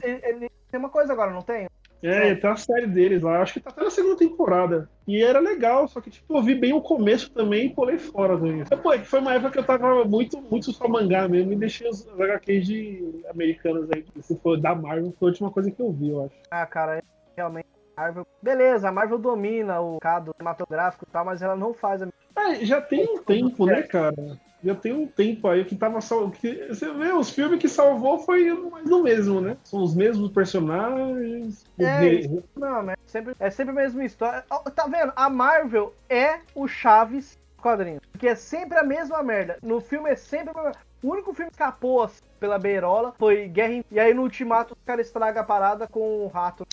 ele, 0.04 0.22
ele 0.24 0.52
tem 0.70 0.80
uma 0.80 0.90
coisa 0.90 1.12
agora, 1.12 1.32
não 1.32 1.42
tem? 1.42 1.68
É, 2.04 2.36
tem 2.36 2.50
a 2.50 2.56
série 2.56 2.88
deles 2.88 3.22
lá, 3.22 3.42
acho 3.42 3.54
que 3.54 3.60
tá 3.60 3.70
até 3.70 3.84
na 3.84 3.90
segunda 3.90 4.18
temporada. 4.18 4.90
E 5.08 5.22
era 5.22 5.40
legal, 5.40 5.88
só 5.88 6.02
que 6.02 6.10
tipo, 6.10 6.36
eu 6.36 6.42
vi 6.42 6.56
bem 6.56 6.74
o 6.74 6.82
começo 6.82 7.32
também 7.32 7.68
e 7.68 7.74
pulei 7.74 7.98
fora 7.98 8.38
do 8.38 8.48
início. 8.48 8.78
Pô, 8.78 8.94
é 8.94 9.00
foi 9.00 9.20
uma 9.20 9.34
época 9.34 9.52
que 9.52 9.60
eu 9.60 9.64
tava 9.64 10.04
muito, 10.06 10.42
muito 10.42 10.72
só 10.72 10.88
mangá 10.88 11.28
mesmo 11.28 11.54
e 11.54 11.56
deixei 11.56 11.90
os 11.90 12.02
os 12.02 12.20
HQs 12.20 12.66
de 12.66 13.24
americanas 13.30 13.90
aí. 13.92 14.06
Se 14.22 14.38
for 14.40 14.60
da 14.60 14.76
Marvel, 14.76 15.14
foi 15.20 15.30
a 15.30 15.32
última 15.32 15.52
coisa 15.52 15.72
que 15.72 15.82
eu 15.82 15.92
vi, 15.92 16.10
eu 16.10 16.26
acho. 16.26 16.36
Ah, 16.50 16.66
cara, 16.66 17.02
realmente. 17.36 17.68
Marvel. 17.96 18.26
Beleza, 18.42 18.90
a 18.90 18.92
Marvel 18.92 19.20
domina 19.20 19.80
o 19.80 19.94
mercado 19.94 20.32
cinematográfico 20.36 21.06
e 21.08 21.12
tal, 21.12 21.26
mas 21.26 21.42
ela 21.42 21.56
não 21.56 21.74
faz 21.74 22.02
a 22.02 22.08
É, 22.36 22.66
já 22.66 22.82
tem 22.82 23.04
um 23.04 23.24
tempo, 23.24 23.66
né, 23.66 23.84
cara? 23.84 24.16
Já 24.64 24.76
tem 24.76 24.94
um 24.94 25.08
tempo 25.08 25.48
aí 25.48 25.66
que 25.66 25.76
tava 25.76 26.02
sal... 26.02 26.30
que 26.30 26.68
Você 26.68 26.92
vê, 26.94 27.12
os 27.12 27.30
filmes 27.30 27.60
que 27.60 27.68
salvou 27.68 28.20
foi 28.20 28.54
mais 28.54 28.88
do 28.88 29.02
mesmo, 29.02 29.42
né? 29.42 29.58
São 29.64 29.82
os 29.82 29.96
mesmos 29.96 30.32
personagens. 30.32 31.66
É. 31.80 32.28
Não, 32.56 32.84
mas 32.84 32.98
sempre, 33.06 33.36
é 33.40 33.50
sempre 33.50 33.72
a 33.72 33.76
mesma 33.76 34.06
história. 34.06 34.44
Tá 34.76 34.88
vendo? 34.88 35.14
A 35.16 35.30
Marvel 35.30 35.94
é 36.10 36.40
o 36.54 36.68
Chaves 36.68 37.38
dos 37.56 37.62
quadrinhos. 37.62 38.02
Porque 38.12 38.28
é 38.28 38.36
sempre 38.36 38.78
a 38.78 38.84
mesma 38.84 39.24
merda. 39.24 39.58
No 39.64 39.82
filme 39.82 40.10
é 40.10 40.16
sempre 40.16 40.52
a 40.52 40.54
mesma 40.54 40.80
O 41.02 41.10
único 41.10 41.34
filme 41.34 41.50
que 41.50 41.56
escapou 41.56 42.04
assim, 42.04 42.22
pela 42.42 42.58
beirola 42.58 43.14
foi 43.20 43.48
Guerra 43.48 43.74
em... 43.74 43.86
E 43.92 44.00
aí 44.00 44.14
no 44.16 44.24
Ultimato 44.24 44.74
os 44.74 44.80
caras 44.84 45.06
estragam 45.06 45.42
a 45.44 45.46
parada 45.46 45.88
com 45.88 46.26
o 46.26 46.28
rato. 46.28 46.66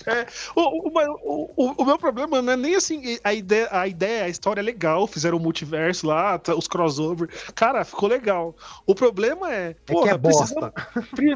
O, 0.55 0.61
o, 0.61 0.91
o, 1.23 1.51
o- 1.55 1.73
o 1.77 1.85
meu 1.85 1.97
problema 1.99 2.41
não 2.41 2.53
é 2.53 2.57
nem 2.57 2.75
assim, 2.75 3.19
a 3.23 3.31
ideia, 3.33 3.67
a 3.71 3.87
ideia, 3.87 4.23
a 4.25 4.29
história 4.29 4.59
é 4.61 4.63
legal, 4.63 5.05
fizeram 5.05 5.37
o 5.37 5.39
multiverso 5.39 6.07
lá, 6.07 6.39
tá, 6.39 6.55
os 6.55 6.67
crossover. 6.67 7.29
Cara, 7.53 7.85
ficou 7.85 8.09
legal. 8.09 8.55
O 8.87 8.95
problema 8.95 9.53
é. 9.53 9.69
É 9.69 9.73
que 9.73 9.93
porra, 9.93 10.11
é 10.11 10.17
precisa- 10.17 10.73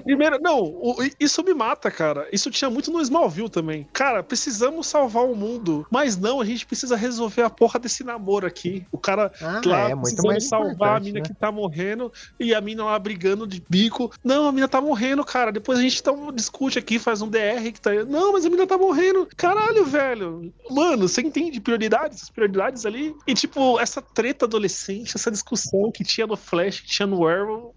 Primeiro, 0.04 0.40
não, 0.42 0.62
o- 0.64 0.96
isso 1.20 1.44
me 1.44 1.54
mata, 1.54 1.92
cara. 1.92 2.28
Isso 2.32 2.50
tinha 2.50 2.70
muito 2.72 2.92
no 2.92 3.00
Smallville 3.02 3.50
também. 3.50 3.88
Cara, 3.94 4.24
precisamos 4.24 4.88
salvar 4.88 5.26
o 5.26 5.36
mundo. 5.36 5.86
Mas 5.92 6.18
não, 6.18 6.42
a 6.42 6.46
gente 6.46 6.66
precisa 6.66 6.96
resolver 6.96 7.44
a 7.44 7.50
porra 7.50 7.80
desse 7.80 8.04
namoro 8.04 8.48
aqui. 8.48 8.86
O 8.92 8.98
cara 8.98 9.32
Ah, 9.42 9.62
lá 9.64 9.80
é 9.90 9.96
muito 9.96 10.02
precisando 10.02 10.28
mais 10.28 10.48
salvar 10.48 10.98
a 10.98 11.00
mina 11.00 11.20
né? 11.20 11.26
que 11.26 11.34
tá 11.36 11.52
morrendo 11.52 12.12
e 12.40 12.56
a 12.56 12.62
mina 12.62 12.84
lá 12.86 12.98
brigando 12.98 13.46
de 13.46 13.62
bico. 13.70 14.12
Não, 14.24 14.48
a 14.48 14.52
mina 14.52 14.68
tá 14.68 14.80
morrendo, 14.80 15.24
cara. 15.24 15.52
Depois 15.52 15.78
a 15.78 15.82
gente 15.82 16.02
tá, 16.02 16.12
discute 16.34 16.80
aqui, 16.80 16.98
faz 16.98 17.22
um 17.22 17.30
DR 17.30 17.72
que 17.74 17.82
tá. 17.82 17.92
Não, 18.06 18.32
mas 18.32 18.46
a 18.46 18.50
mina 18.50 18.66
tá 18.66 18.78
morrendo. 18.78 19.28
Caralho, 19.36 19.86
velho. 19.86 20.54
Mano, 20.70 21.08
você 21.08 21.22
entende 21.22 21.60
prioridades? 21.60 22.30
Prioridades 22.30 22.86
ali. 22.86 23.16
E, 23.28 23.34
tipo, 23.34 23.80
essa 23.80 24.02
treta 24.02 24.46
adolescente, 24.46 25.16
essa 25.16 25.30
discussão 25.30 25.92
que 25.92 26.04
tinha 26.04 26.26
no 26.26 26.38
Flash, 26.38 26.80
que 26.82 26.88
tinha 26.88 27.08
no 27.08 27.28
Arrow. 27.28 27.76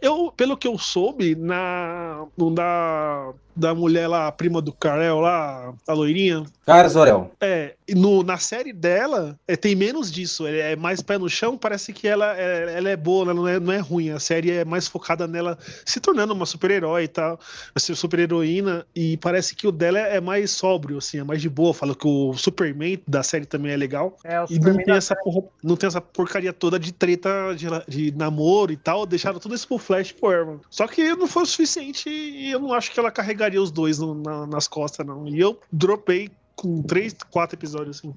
Eu, 0.00 0.32
pelo 0.36 0.56
que 0.56 0.66
eu 0.68 0.78
soube, 0.78 1.34
na. 1.34 2.24
da. 2.52 3.32
Da 3.56 3.72
mulher 3.72 4.08
lá, 4.08 4.26
a 4.26 4.32
prima 4.32 4.60
do 4.60 4.72
Karel 4.72 5.20
lá, 5.20 5.72
a 5.86 5.92
loirinha. 5.92 6.42
Cara, 6.66 6.88
Zorel. 6.88 7.30
É, 7.40 7.76
no, 7.90 8.24
na 8.24 8.36
série 8.36 8.72
dela, 8.72 9.38
é, 9.46 9.54
tem 9.54 9.76
menos 9.76 10.10
disso. 10.10 10.44
É, 10.44 10.72
é 10.72 10.76
mais 10.76 11.00
pé 11.00 11.18
no 11.18 11.28
chão, 11.28 11.56
parece 11.56 11.92
que 11.92 12.08
ela, 12.08 12.36
é, 12.36 12.74
ela 12.76 12.90
é 12.90 12.96
boa, 12.96 13.26
ela 13.26 13.32
não 13.34 13.46
é, 13.46 13.60
não 13.60 13.72
é 13.72 13.78
ruim. 13.78 14.10
A 14.10 14.18
série 14.18 14.50
é 14.50 14.64
mais 14.64 14.88
focada 14.88 15.28
nela 15.28 15.56
se 15.86 16.00
tornando 16.00 16.34
uma 16.34 16.46
super-herói 16.46 17.04
e 17.04 17.08
tal, 17.08 17.38
ser 17.76 17.94
super-heroína. 17.94 18.84
E 18.92 19.16
parece 19.18 19.54
que 19.54 19.68
o 19.68 19.70
dela 19.70 20.00
é, 20.00 20.16
é 20.16 20.20
mais 20.20 20.50
sóbrio, 20.50 20.98
assim, 20.98 21.18
é 21.20 21.22
mais 21.22 21.40
de 21.40 21.48
boa. 21.48 21.72
Fala 21.72 21.94
que 21.94 22.08
o 22.08 22.34
Superman 22.34 23.00
da 23.06 23.22
série 23.22 23.46
também 23.46 23.70
é 23.70 23.76
legal. 23.76 24.16
É, 24.24 24.40
o 24.40 24.46
E 24.50 24.54
não 24.54 24.56
Superman 24.56 24.76
tem, 24.84 24.94
da 24.94 24.96
essa 24.98 25.14
porra- 25.14 25.46
não 25.62 25.76
tem 25.76 25.86
essa 25.86 26.00
porcaria 26.00 26.52
toda 26.52 26.76
de 26.76 26.90
treta 26.90 27.54
de, 27.56 27.66
de 28.10 28.16
namoro 28.18 28.72
e 28.72 28.76
tal. 28.76 29.06
Deixaram 29.06 29.38
tudo 29.38 29.53
isso 29.54 29.66
pro 29.68 29.78
Flash 29.78 30.10
e 30.10 30.14
pro 30.14 30.30
Arrow. 30.30 30.60
Só 30.70 30.86
que 30.86 31.14
não 31.14 31.26
foi 31.26 31.42
o 31.42 31.46
suficiente 31.46 32.08
e 32.10 32.50
eu 32.50 32.60
não 32.60 32.72
acho 32.72 32.90
que 32.92 32.98
ela 33.00 33.10
carregaria 33.10 33.60
os 33.60 33.70
dois 33.70 33.98
no- 33.98 34.14
na- 34.14 34.46
nas 34.46 34.66
costas, 34.68 35.06
não. 35.06 35.26
E 35.28 35.38
eu 35.40 35.58
dropei 35.72 36.30
com 36.56 36.82
três, 36.82 37.14
quatro 37.30 37.56
episódios, 37.58 37.98
assim. 37.98 38.14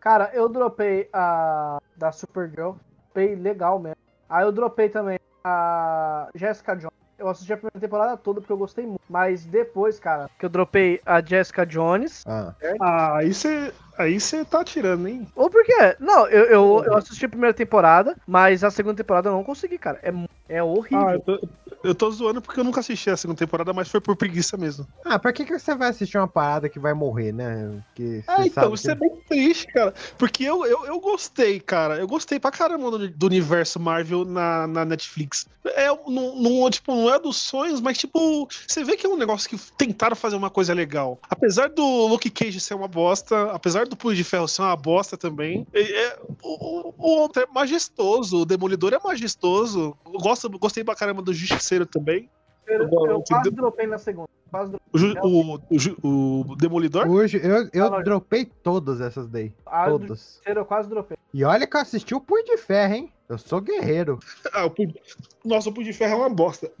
Cara, 0.00 0.30
eu 0.34 0.48
dropei 0.48 1.08
a 1.12 1.78
da 1.96 2.12
Supergirl. 2.12 2.72
Dropei 3.14 3.34
legal 3.34 3.78
mesmo. 3.78 3.94
Aí 4.28 4.44
eu 4.44 4.52
dropei 4.52 4.88
também 4.88 5.16
a 5.46 6.28
Jessica 6.34 6.74
Jones. 6.74 6.90
Eu 7.18 7.28
assisti 7.28 7.52
a 7.52 7.56
primeira 7.56 7.80
temporada 7.80 8.16
toda 8.16 8.40
porque 8.40 8.52
eu 8.52 8.58
gostei 8.58 8.84
muito. 8.84 9.00
Mas 9.08 9.46
depois, 9.46 9.98
cara, 9.98 10.28
que 10.38 10.44
eu 10.44 10.50
dropei 10.50 11.00
a 11.06 11.22
Jessica 11.24 11.64
Jones. 11.64 12.22
Ah, 12.26 12.54
Ah, 12.80 13.16
aí 13.18 13.32
você 13.32 13.72
aí 13.98 14.20
você 14.20 14.44
tá 14.44 14.62
tirando, 14.64 15.06
hein? 15.08 15.26
Ou 15.34 15.48
por 15.48 15.64
quê? 15.64 15.96
Não, 16.00 16.26
eu, 16.26 16.44
eu, 16.46 16.84
eu 16.84 16.96
assisti 16.96 17.24
a 17.24 17.28
primeira 17.28 17.54
temporada, 17.54 18.14
mas 18.26 18.62
a 18.64 18.70
segunda 18.70 18.96
temporada 18.96 19.28
eu 19.28 19.32
não 19.32 19.44
consegui, 19.44 19.78
cara. 19.78 19.98
É, 20.02 20.10
mu- 20.10 20.26
é 20.48 20.62
horrível. 20.62 21.06
Ah, 21.08 21.14
eu 21.14 21.20
tô, 21.20 21.40
eu 21.86 21.94
tô 21.94 22.10
zoando 22.10 22.40
porque 22.42 22.60
eu 22.60 22.64
nunca 22.64 22.80
assisti 22.80 23.08
a 23.10 23.16
segunda 23.16 23.38
temporada, 23.38 23.72
mas 23.72 23.88
foi 23.88 24.00
por 24.00 24.16
preguiça 24.16 24.56
mesmo. 24.56 24.86
Ah, 25.04 25.18
pra 25.18 25.32
que, 25.32 25.44
que 25.44 25.58
você 25.58 25.74
vai 25.74 25.88
assistir 25.90 26.18
uma 26.18 26.28
parada 26.28 26.68
que 26.68 26.78
vai 26.78 26.92
morrer, 26.94 27.32
né? 27.32 27.82
Que 27.94 28.22
Ah, 28.26 28.46
então, 28.46 28.74
isso 28.74 28.84
que- 28.84 28.90
é 28.90 28.94
bem 28.94 29.10
triste, 29.28 29.66
cara. 29.72 29.94
Porque 30.18 30.44
eu, 30.44 30.64
eu, 30.66 30.86
eu 30.86 31.00
gostei, 31.00 31.60
cara. 31.60 31.96
Eu 31.98 32.06
gostei 32.06 32.38
pra 32.38 32.50
caramba 32.50 32.90
do, 32.90 33.08
do 33.08 33.26
universo 33.26 33.78
Marvel 33.80 34.24
na, 34.24 34.66
na 34.66 34.84
Netflix. 34.84 35.46
É, 35.74 35.88
não, 35.88 36.36
não, 36.40 36.70
tipo, 36.70 36.94
não 36.94 37.12
é 37.12 37.18
dos 37.18 37.36
sonhos, 37.36 37.80
mas, 37.80 37.98
tipo, 37.98 38.48
você 38.66 38.84
vê 38.84 38.96
que 38.96 39.04
é 39.04 39.08
um 39.08 39.16
negócio 39.16 39.48
que 39.50 39.58
tentaram 39.76 40.14
fazer 40.14 40.36
uma 40.36 40.48
coisa 40.48 40.72
legal. 40.72 41.18
Apesar 41.28 41.68
do 41.70 42.06
Luke 42.06 42.30
Cage 42.30 42.60
ser 42.60 42.74
uma 42.74 42.86
bosta, 42.86 43.50
apesar 43.50 43.86
do 43.86 43.96
Punho 43.96 44.14
de 44.14 44.22
Ferro 44.22 44.46
ser 44.46 44.62
uma 44.62 44.76
bosta 44.76 45.16
também, 45.16 45.66
é, 45.72 45.80
é- 46.04 46.18
o, 46.42 46.88
o, 46.90 46.94
o 46.96 47.10
outro 47.20 47.42
é 47.42 47.46
majestoso, 47.52 48.42
o 48.42 48.44
Demolidor 48.46 48.94
é 48.94 48.98
majestoso. 49.02 49.96
Eu 50.06 50.20
gosto, 50.20 50.48
gostei 50.58 50.84
pra 50.84 50.94
caramba 50.94 51.20
do 51.20 51.34
Justiceiro 51.34 51.75
também. 51.84 52.30
eu, 52.66 52.82
eu- 52.82 53.06
eu 53.06 53.22
quase 53.22 53.50
dropei 53.50 53.86
na 53.86 53.98
segunda. 53.98 54.28
O, 54.92 54.96
Ju- 55.78 55.96
o, 56.02 56.50
o, 56.52 56.56
Demolidor? 56.56 57.06
Hoje 57.08 57.38
eu, 57.42 57.68
eu 57.72 57.88
Fala, 57.90 58.02
dropei 58.02 58.44
todas 58.46 59.00
essas 59.00 59.28
daí. 59.28 59.52
Todas. 59.86 60.36
terceiro 60.36 60.60
eu 60.60 60.64
quase 60.64 60.88
dropei. 60.88 61.18
E 61.34 61.44
olha 61.44 61.66
que 61.66 61.76
eu 61.76 61.80
assisti 61.80 62.14
o 62.14 62.20
Punho 62.20 62.44
de 62.44 62.56
Ferro, 62.56 62.94
hein? 62.94 63.12
Eu 63.28 63.38
sou 63.38 63.60
guerreiro. 63.60 64.18
Ah, 64.52 64.66
o 64.66 64.70
Punho... 64.70 64.94
Nossa, 65.44 65.68
o 65.68 65.72
Punho 65.72 65.86
de 65.86 65.92
Ferro 65.92 66.14
é 66.14 66.16
uma 66.16 66.30
bosta. 66.30 66.70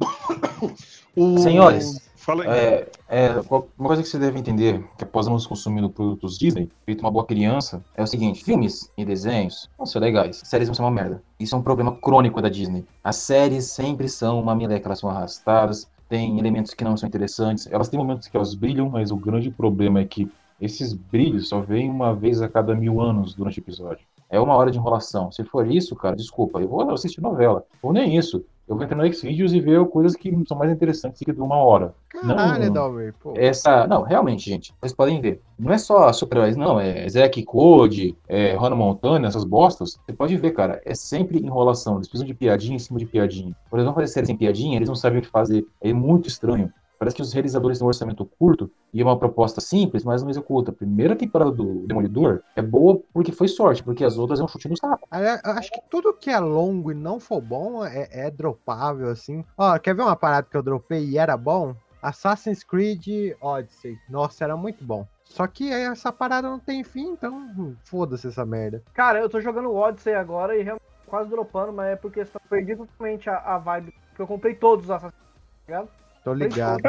O- 1.18 1.38
Senhores, 1.38 1.98
Fala 2.26 2.44
aí. 2.44 2.50
É, 2.50 2.90
é, 3.08 3.30
uma 3.48 3.86
coisa 3.86 4.02
que 4.02 4.08
você 4.08 4.18
deve 4.18 4.38
entender, 4.38 4.84
que 4.98 5.04
após 5.04 5.28
anos 5.28 5.46
consumindo 5.46 5.88
produtos 5.88 6.36
Disney, 6.36 6.68
feito 6.84 7.00
uma 7.02 7.10
boa 7.10 7.24
criança, 7.24 7.84
é 7.94 8.02
o 8.02 8.06
seguinte, 8.06 8.44
filmes 8.44 8.90
e 8.98 9.04
desenhos 9.04 9.70
vão 9.78 9.86
ser 9.86 10.00
legais, 10.00 10.42
séries 10.44 10.66
vão 10.68 10.74
ser 10.74 10.82
uma 10.82 10.90
merda. 10.90 11.22
Isso 11.38 11.54
é 11.54 11.58
um 11.58 11.62
problema 11.62 11.96
crônico 11.96 12.42
da 12.42 12.48
Disney. 12.48 12.84
As 13.02 13.16
séries 13.16 13.66
sempre 13.66 14.08
são 14.08 14.40
uma 14.40 14.56
meleca, 14.56 14.88
elas 14.88 14.98
são 14.98 15.08
arrastadas, 15.08 15.86
tem 16.08 16.38
elementos 16.38 16.74
que 16.74 16.82
não 16.82 16.96
são 16.96 17.06
interessantes, 17.06 17.68
elas 17.70 17.88
têm 17.88 17.98
momentos 17.98 18.26
que 18.26 18.36
elas 18.36 18.54
brilham, 18.54 18.90
mas 18.90 19.12
o 19.12 19.16
grande 19.16 19.48
problema 19.50 20.00
é 20.00 20.04
que 20.04 20.28
esses 20.60 20.92
brilhos 20.92 21.48
só 21.48 21.60
vêm 21.60 21.88
uma 21.88 22.12
vez 22.12 22.42
a 22.42 22.48
cada 22.48 22.74
mil 22.74 23.00
anos 23.00 23.34
durante 23.34 23.60
o 23.60 23.62
episódio. 23.62 24.04
É 24.28 24.40
uma 24.40 24.54
hora 24.54 24.70
de 24.70 24.78
enrolação. 24.78 25.30
Se 25.30 25.44
for 25.44 25.70
isso, 25.70 25.94
cara, 25.94 26.16
desculpa, 26.16 26.60
eu 26.60 26.68
vou 26.68 26.90
assistir 26.90 27.20
novela. 27.20 27.64
Ou 27.82 27.92
nem 27.92 28.16
isso. 28.16 28.44
Eu 28.68 28.74
vou 28.74 28.84
entrar 28.84 28.96
no 28.96 29.12
Xvideos 29.12 29.52
e 29.52 29.60
ver 29.60 29.84
coisas 29.86 30.16
que 30.16 30.36
são 30.48 30.58
mais 30.58 30.72
interessantes 30.72 31.22
que 31.24 31.32
de 31.32 31.40
uma 31.40 31.54
hora. 31.54 31.94
Caralho, 32.08 32.64
Não. 32.64 32.72
Dalmer, 32.72 33.14
pô. 33.20 33.32
Essa. 33.36 33.86
Não, 33.86 34.02
realmente, 34.02 34.50
gente. 34.50 34.74
Vocês 34.80 34.92
podem 34.92 35.20
ver. 35.20 35.40
Não 35.56 35.72
é 35.72 35.78
só 35.78 36.12
super-heróis, 36.12 36.56
não. 36.56 36.80
É 36.80 37.08
Zack 37.08 37.44
Code, 37.44 38.16
é 38.28 38.56
Hannah 38.56 38.74
Montana, 38.74 39.28
essas 39.28 39.44
bostas. 39.44 39.96
Você 40.04 40.12
pode 40.12 40.36
ver, 40.36 40.50
cara. 40.50 40.82
É 40.84 40.96
sempre 40.96 41.38
enrolação. 41.38 41.94
Eles 41.94 42.08
precisam 42.08 42.26
de 42.26 42.34
piadinha 42.34 42.74
em 42.74 42.80
cima 42.80 42.98
de 42.98 43.06
piadinha. 43.06 43.54
Quando 43.70 43.80
eles 43.80 43.86
vão 43.86 43.94
fazer 43.94 44.08
série 44.08 44.26
sem 44.26 44.36
piadinha, 44.36 44.76
eles 44.76 44.88
não 44.88 44.96
sabem 44.96 45.20
o 45.20 45.22
que 45.22 45.28
fazer. 45.28 45.64
É 45.80 45.92
muito 45.92 46.26
estranho. 46.26 46.72
Parece 47.06 47.14
que 47.14 47.22
os 47.22 47.32
realizadores 47.32 47.78
têm 47.78 47.84
um 47.84 47.88
orçamento 47.88 48.24
curto 48.24 48.68
e 48.92 49.00
uma 49.00 49.16
proposta 49.16 49.60
simples, 49.60 50.02
mas 50.02 50.24
não 50.24 50.28
executa. 50.28 50.72
A 50.72 50.74
primeira 50.74 51.14
temporada 51.14 51.52
do 51.52 51.86
Demolidor 51.86 52.42
é 52.56 52.60
boa 52.60 53.00
porque 53.14 53.30
foi 53.30 53.46
sorte, 53.46 53.80
porque 53.80 54.02
as 54.02 54.18
outras 54.18 54.40
é 54.40 54.42
um 54.42 54.48
chute 54.48 54.68
no 54.68 54.76
saco. 54.76 55.08
Eu 55.12 55.52
acho 55.52 55.70
que 55.70 55.80
tudo 55.88 56.12
que 56.12 56.30
é 56.30 56.40
longo 56.40 56.90
e 56.90 56.96
não 56.96 57.20
for 57.20 57.40
bom 57.40 57.84
é, 57.84 58.08
é 58.10 58.28
dropável, 58.28 59.08
assim. 59.08 59.44
Ó, 59.56 59.78
quer 59.78 59.94
ver 59.94 60.02
uma 60.02 60.16
parada 60.16 60.48
que 60.50 60.56
eu 60.56 60.64
dropei 60.64 61.04
e 61.04 61.16
era 61.16 61.36
bom? 61.36 61.76
Assassin's 62.02 62.64
Creed 62.64 63.36
Odyssey. 63.40 63.96
Nossa, 64.10 64.42
era 64.42 64.56
muito 64.56 64.84
bom. 64.84 65.06
Só 65.22 65.46
que 65.46 65.70
essa 65.72 66.10
parada 66.10 66.50
não 66.50 66.58
tem 66.58 66.82
fim, 66.82 67.10
então 67.10 67.76
foda-se 67.84 68.26
essa 68.26 68.44
merda. 68.44 68.82
Cara, 68.92 69.20
eu 69.20 69.28
tô 69.28 69.40
jogando 69.40 69.72
Odyssey 69.72 70.14
agora 70.14 70.56
e 70.56 70.62
realmente 70.64 70.82
quase 71.06 71.30
dropando, 71.30 71.72
mas 71.72 71.92
é 71.92 71.94
porque 71.94 72.18
eu 72.18 72.26
perdi 72.50 72.74
totalmente 72.74 73.30
a, 73.30 73.36
a 73.36 73.58
vibe. 73.58 73.94
Porque 74.08 74.22
eu 74.22 74.26
comprei 74.26 74.56
todos 74.56 74.86
os 74.86 74.90
Assassin's 74.90 75.14
Creed, 75.14 75.44
tá 75.66 75.72
ligado? 75.72 76.05
Tô 76.26 76.34
ligado. 76.34 76.82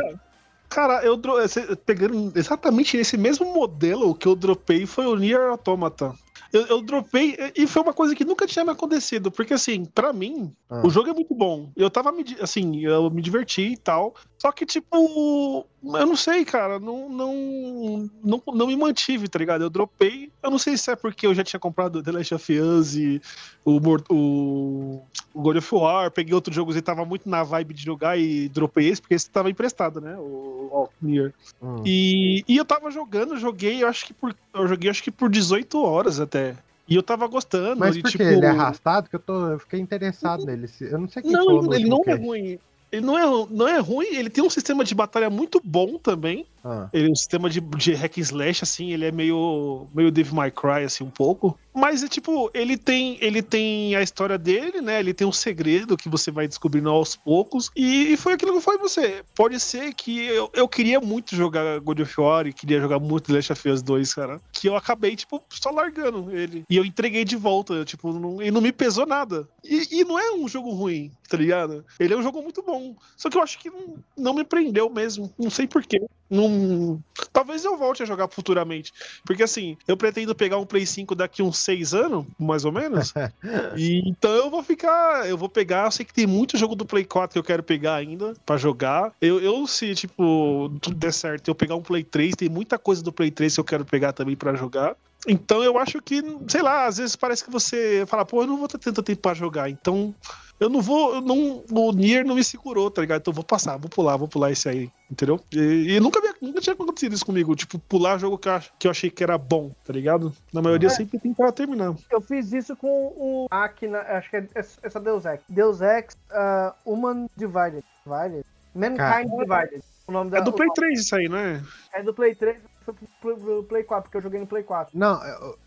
Cara, 0.68 1.02
eu 1.06 1.16
esse- 1.40 1.76
pegando 1.78 2.32
exatamente 2.36 2.98
nesse 2.98 3.16
mesmo 3.18 3.54
modelo, 3.54 4.16
que 4.16 4.28
eu 4.28 4.36
dropei 4.36 4.86
foi 4.88 5.06
o 5.06 5.16
Nier 5.16 5.50
Automata. 5.52 6.12
Eu, 6.52 6.66
eu 6.66 6.82
dropei 6.82 7.38
e 7.56 7.68
foi 7.68 7.84
uma 7.84 7.94
coisa 7.94 8.16
que 8.16 8.26
nunca 8.26 8.48
tinha 8.48 8.66
me 8.66 8.72
acontecido, 8.72 9.30
porque 9.30 9.54
assim, 9.54 9.86
pra 9.86 10.12
mim, 10.12 10.52
Ah. 10.70 10.82
o 10.84 10.90
jogo 10.90 11.10
é 11.10 11.14
muito 11.14 11.36
bom. 11.36 11.70
Eu 11.76 11.90
tava 11.90 12.12
me, 12.12 12.24
assim, 12.42 12.82
eu 12.84 13.10
me 13.12 13.22
diverti 13.22 13.74
e 13.74 13.78
tal. 13.78 14.16
Só 14.40 14.52
que, 14.52 14.66
tipo, 14.66 15.66
eu 15.84 16.06
não 16.06 16.16
sei, 16.16 16.44
cara, 16.44 16.80
não, 16.80 17.08
não, 17.08 18.10
não, 18.24 18.42
não 18.54 18.68
me 18.68 18.76
mantive, 18.76 19.28
tá 19.28 19.38
ligado? 19.38 19.64
Eu 19.64 19.70
dropei. 19.70 20.32
Eu 20.42 20.50
não 20.50 20.58
sei 20.58 20.76
se 20.76 20.90
é 20.92 20.96
porque 20.96 21.28
eu 21.28 21.36
já 21.36 21.44
tinha 21.44 21.60
comprado 21.60 22.02
The 22.02 22.12
Last 22.12 22.34
of 22.34 22.60
Us 22.60 22.96
e 22.96 23.22
o, 23.64 23.80
o, 24.10 25.02
o 25.34 25.42
God 25.42 25.58
of 25.58 25.76
War, 25.76 26.12
peguei 26.12 26.34
outros 26.34 26.56
jogos 26.56 26.76
e 26.76 26.82
tava 26.82 27.06
muito 27.06 27.30
na 27.30 27.44
vibe 27.44 27.74
de 27.74 27.84
jogar 27.84 28.18
e 28.18 28.50
dropei 28.50 28.90
esse, 28.90 29.02
porque 29.02 29.14
esse 29.14 29.30
tava 29.30 29.52
emprestado, 29.52 30.02
né? 30.02 30.16
O, 30.18 30.70
o 30.72 30.90
Nier. 31.02 31.34
Hum. 31.62 31.84
E, 31.86 32.44
e 32.48 32.58
eu 32.58 32.66
tava 32.66 32.90
jogando, 32.90 33.38
joguei, 33.38 33.84
eu 33.84 33.88
acho 33.88 34.06
que 34.06 34.14
por. 34.14 34.36
Eu 34.54 34.68
joguei 34.68 34.90
acho 34.90 35.04
que 35.04 35.12
por 35.12 35.30
18 35.30 35.82
horas 35.82 36.20
até. 36.20 36.56
E 36.88 36.96
eu 36.96 37.04
tava 37.04 37.28
gostando. 37.28 37.80
Mas 37.80 37.96
e, 37.96 38.02
por 38.02 38.10
tipo, 38.10 38.24
ele 38.24 38.46
é 38.46 38.50
arrastado? 38.50 39.10
Que 39.10 39.18
eu, 39.18 39.20
tô, 39.20 39.48
eu 39.52 39.60
fiquei 39.60 39.80
interessado 39.80 40.46
nele. 40.46 40.70
Eu 40.80 40.98
não 40.98 41.10
sei 41.10 41.22
quem 41.22 41.32
Não, 41.32 41.74
ele 41.74 41.88
não 41.90 42.02
é 42.06 42.14
ruim. 42.14 42.60
Ele 42.92 43.06
não 43.06 43.18
é, 43.18 43.48
não 43.50 43.68
é 43.68 43.80
ruim, 43.80 44.08
ele 44.08 44.30
tem 44.30 44.44
um 44.44 44.50
sistema 44.50 44.84
de 44.84 44.96
batalha 44.96 45.30
muito 45.30 45.62
bom 45.64 45.98
também. 45.98 46.46
Ah. 46.68 46.90
Ele, 46.92 47.10
o 47.10 47.16
sistema 47.16 47.50
de, 47.50 47.62
de 47.62 47.94
hack 47.94 48.18
and 48.18 48.22
slash, 48.22 48.64
assim, 48.64 48.92
ele 48.92 49.06
é 49.06 49.12
meio, 49.12 49.88
meio 49.96 50.12
Dave 50.12 50.36
My 50.36 50.52
Cry, 50.52 50.84
assim, 50.84 51.04
um 51.06 51.10
pouco. 51.10 51.58
Mas 51.74 52.04
é 52.04 52.08
tipo, 52.08 52.52
ele 52.54 52.76
tem, 52.76 53.18
ele 53.22 53.42
tem 53.42 53.96
a 53.96 54.02
história 54.02 54.38
dele, 54.38 54.82
né? 54.82 55.00
Ele 55.00 55.14
tem 55.14 55.26
um 55.26 55.32
segredo 55.32 55.96
que 55.96 56.10
você 56.10 56.30
vai 56.30 56.48
descobrindo 56.48 56.90
aos 56.90 57.16
poucos. 57.16 57.70
E, 57.76 58.12
e 58.12 58.18
foi 58.18 58.34
aquilo 58.34 58.60
que 58.60 58.66
pra 58.66 58.78
você. 58.78 59.24
Pode 59.34 59.60
ser 59.60 59.94
que 59.94 60.26
eu, 60.26 60.50
eu 60.54 60.68
queria 60.68 61.00
muito 61.00 61.36
jogar 61.36 61.80
God 61.80 62.00
of 62.02 62.20
War 62.20 62.48
e 62.48 62.54
queria 62.54 62.82
jogar 62.82 63.00
muito 63.00 63.28
The 63.28 63.34
Last 63.34 63.54
of 63.54 63.70
Us 63.70 63.82
2, 63.82 64.14
cara. 64.14 64.42
Que 64.52 64.68
eu 64.68 64.76
acabei, 64.76 65.16
tipo, 65.16 65.42
só 65.50 65.70
largando 65.70 66.36
ele. 66.36 66.64
E 66.70 66.76
eu 66.76 66.84
entreguei 66.84 67.24
de 67.24 67.36
volta, 67.36 67.74
eu, 67.74 67.86
tipo, 67.86 68.12
não, 68.12 68.42
e 68.42 68.52
não 68.52 68.60
me 68.60 68.72
pesou 68.72 69.06
nada. 69.06 69.48
E, 69.64 70.00
e 70.00 70.04
não 70.04 70.20
é 70.20 70.34
um 70.34 70.48
jogo 70.48 70.72
ruim, 70.72 71.12
tá 71.30 71.38
ligado? 71.38 71.86
Ele 72.00 72.14
é 72.14 72.18
um 72.18 72.24
jogo 72.24 72.42
muito 72.42 72.62
bom. 72.62 72.96
Só 73.16 73.30
que 73.30 73.38
eu 73.38 73.42
acho 73.42 73.60
que 73.60 73.70
não, 73.70 73.96
não 74.18 74.34
me 74.34 74.44
prendeu 74.44 74.90
mesmo. 74.90 75.32
Não 75.38 75.50
sei 75.50 75.68
porquê. 75.68 76.00
Não... 76.30 77.02
Talvez 77.32 77.64
eu 77.64 77.78
volte 77.78 78.04
a 78.04 78.06
jogar 78.06 78.28
futuramente. 78.28 78.94
Porque 79.26 79.44
assim, 79.44 79.78
eu 79.88 79.96
pretendo 79.96 80.36
pegar 80.36 80.58
um 80.58 80.66
Play 80.66 80.86
5 80.86 81.16
daqui 81.16 81.42
uns 81.42 81.58
seis 81.60 81.94
anos, 81.94 82.26
mais 82.38 82.66
ou 82.66 82.72
menos. 82.72 83.14
e 83.76 84.08
então 84.08 84.32
eu 84.32 84.50
vou 84.50 84.64
ficar. 84.64 85.28
Eu 85.28 85.38
vou 85.38 85.50
pegar. 85.50 85.86
Eu 85.86 85.92
sei 85.92 86.06
que 86.06 86.14
tem 86.14 86.28
muito 86.28 86.58
jogo 86.58 86.76
do 86.76 86.86
Play 86.86 87.06
4 87.06 87.34
que 87.34 87.40
eu 87.40 87.44
quero 87.44 87.64
pegar 87.64 87.96
ainda 87.96 88.34
pra 88.46 88.58
jogar. 88.58 89.14
Eu, 89.22 89.40
eu 89.40 89.66
se, 89.68 89.94
tipo, 89.96 90.72
tudo 90.82 90.96
der 90.96 91.14
certo, 91.14 91.48
eu 91.48 91.56
pegar 91.56 91.76
um 91.76 91.82
Play 91.82 92.04
3, 92.04 92.36
tem 92.36 92.50
muita 92.50 92.78
coisa 92.78 93.04
do 93.04 93.12
Play 93.12 93.32
3 93.32 93.54
que 93.54 93.60
eu 93.60 93.66
quero 93.66 93.86
pegar 93.86 94.14
também 94.14 94.36
pra 94.36 94.56
jogar. 94.56 94.96
Então 95.28 95.64
eu 95.64 95.78
acho 95.78 96.02
que, 96.02 96.24
sei 96.48 96.62
lá, 96.62 96.86
às 96.86 96.98
vezes 96.98 97.16
parece 97.16 97.44
que 97.44 97.52
você 97.52 98.06
fala, 98.08 98.26
pô, 98.26 98.44
eu 98.44 98.48
não 98.48 98.58
vou 98.58 98.68
ter 98.68 98.78
tanto 98.78 99.04
tempo 99.04 99.22
pra 99.22 99.34
jogar. 99.34 99.70
Então 99.70 100.14
eu 100.60 100.70
não 100.70 100.82
vou. 100.82 101.16
Eu 101.16 101.22
não, 101.22 101.64
o 101.72 101.92
Nier 101.92 102.26
não 102.26 102.36
me 102.36 102.44
segurou, 102.44 102.90
tá 102.92 103.02
ligado? 103.02 103.22
Então 103.22 103.32
eu 103.32 103.36
vou 103.36 103.44
passar, 103.44 103.78
vou 103.78 103.90
pular, 103.90 104.18
vou 104.18 104.28
pular 104.28 104.52
esse 104.52 104.68
aí, 104.68 104.90
entendeu? 105.12 105.40
E, 105.54 105.96
e 105.96 106.00
nunca, 106.00 106.20
me- 106.22 106.34
nunca 106.42 106.60
tinha 106.62 106.74
acontecido 106.74 107.14
isso 107.14 107.26
comigo, 107.26 107.56
tipo, 107.56 107.78
pular 107.80 108.18
jogo 108.18 108.38
que 108.38 108.50
eu, 108.50 108.60
que 108.80 108.88
eu 108.88 108.92
achei 108.92 109.10
que 109.10 109.24
era 109.24 109.38
bom, 109.38 109.72
tá 109.86 109.94
ligado? 109.94 110.34
Na 110.54 110.62
maioria 110.62 110.88
É. 110.88 110.92
sempre 110.92 111.20
tentava 111.20 111.52
terminar. 111.52 111.96
Eu 112.10 112.22
fiz 112.22 112.52
isso 112.54 112.76
com 112.76 112.88
o 112.88 113.48
Akina, 113.52 114.00
acho 114.00 114.30
que 114.30 114.38
é 114.38 114.48
essa 114.56 115.00
Deus 115.00 115.26
Ex. 115.26 115.40
Deus 115.48 115.82
Ex 115.82 116.16
uh, 116.32 116.74
Human 116.86 117.30
Divided. 117.36 117.84
Divided? 118.06 118.46
Mankind. 118.74 119.30
Divided. 119.40 119.82
O 120.08 120.12
nome 120.12 120.32
da, 120.32 120.38
É 120.38 120.42
do 120.42 120.54
Play 120.54 120.68
nome- 120.68 120.76
3 120.76 121.00
isso 121.02 121.16
aí, 121.16 121.28
não 121.28 121.38
é? 121.38 121.62
É 121.94 122.02
do 122.04 122.14
Play 122.14 122.34
3, 122.36 122.58
foi 122.94 123.36
pro, 123.36 123.64
Play 123.64 123.84
4, 123.84 124.04
porque 124.04 124.18
eu 124.18 124.22
joguei 124.22 124.40
no 124.40 124.48
Play 124.48 124.64
4. 124.64 124.98
Não, 124.98 125.20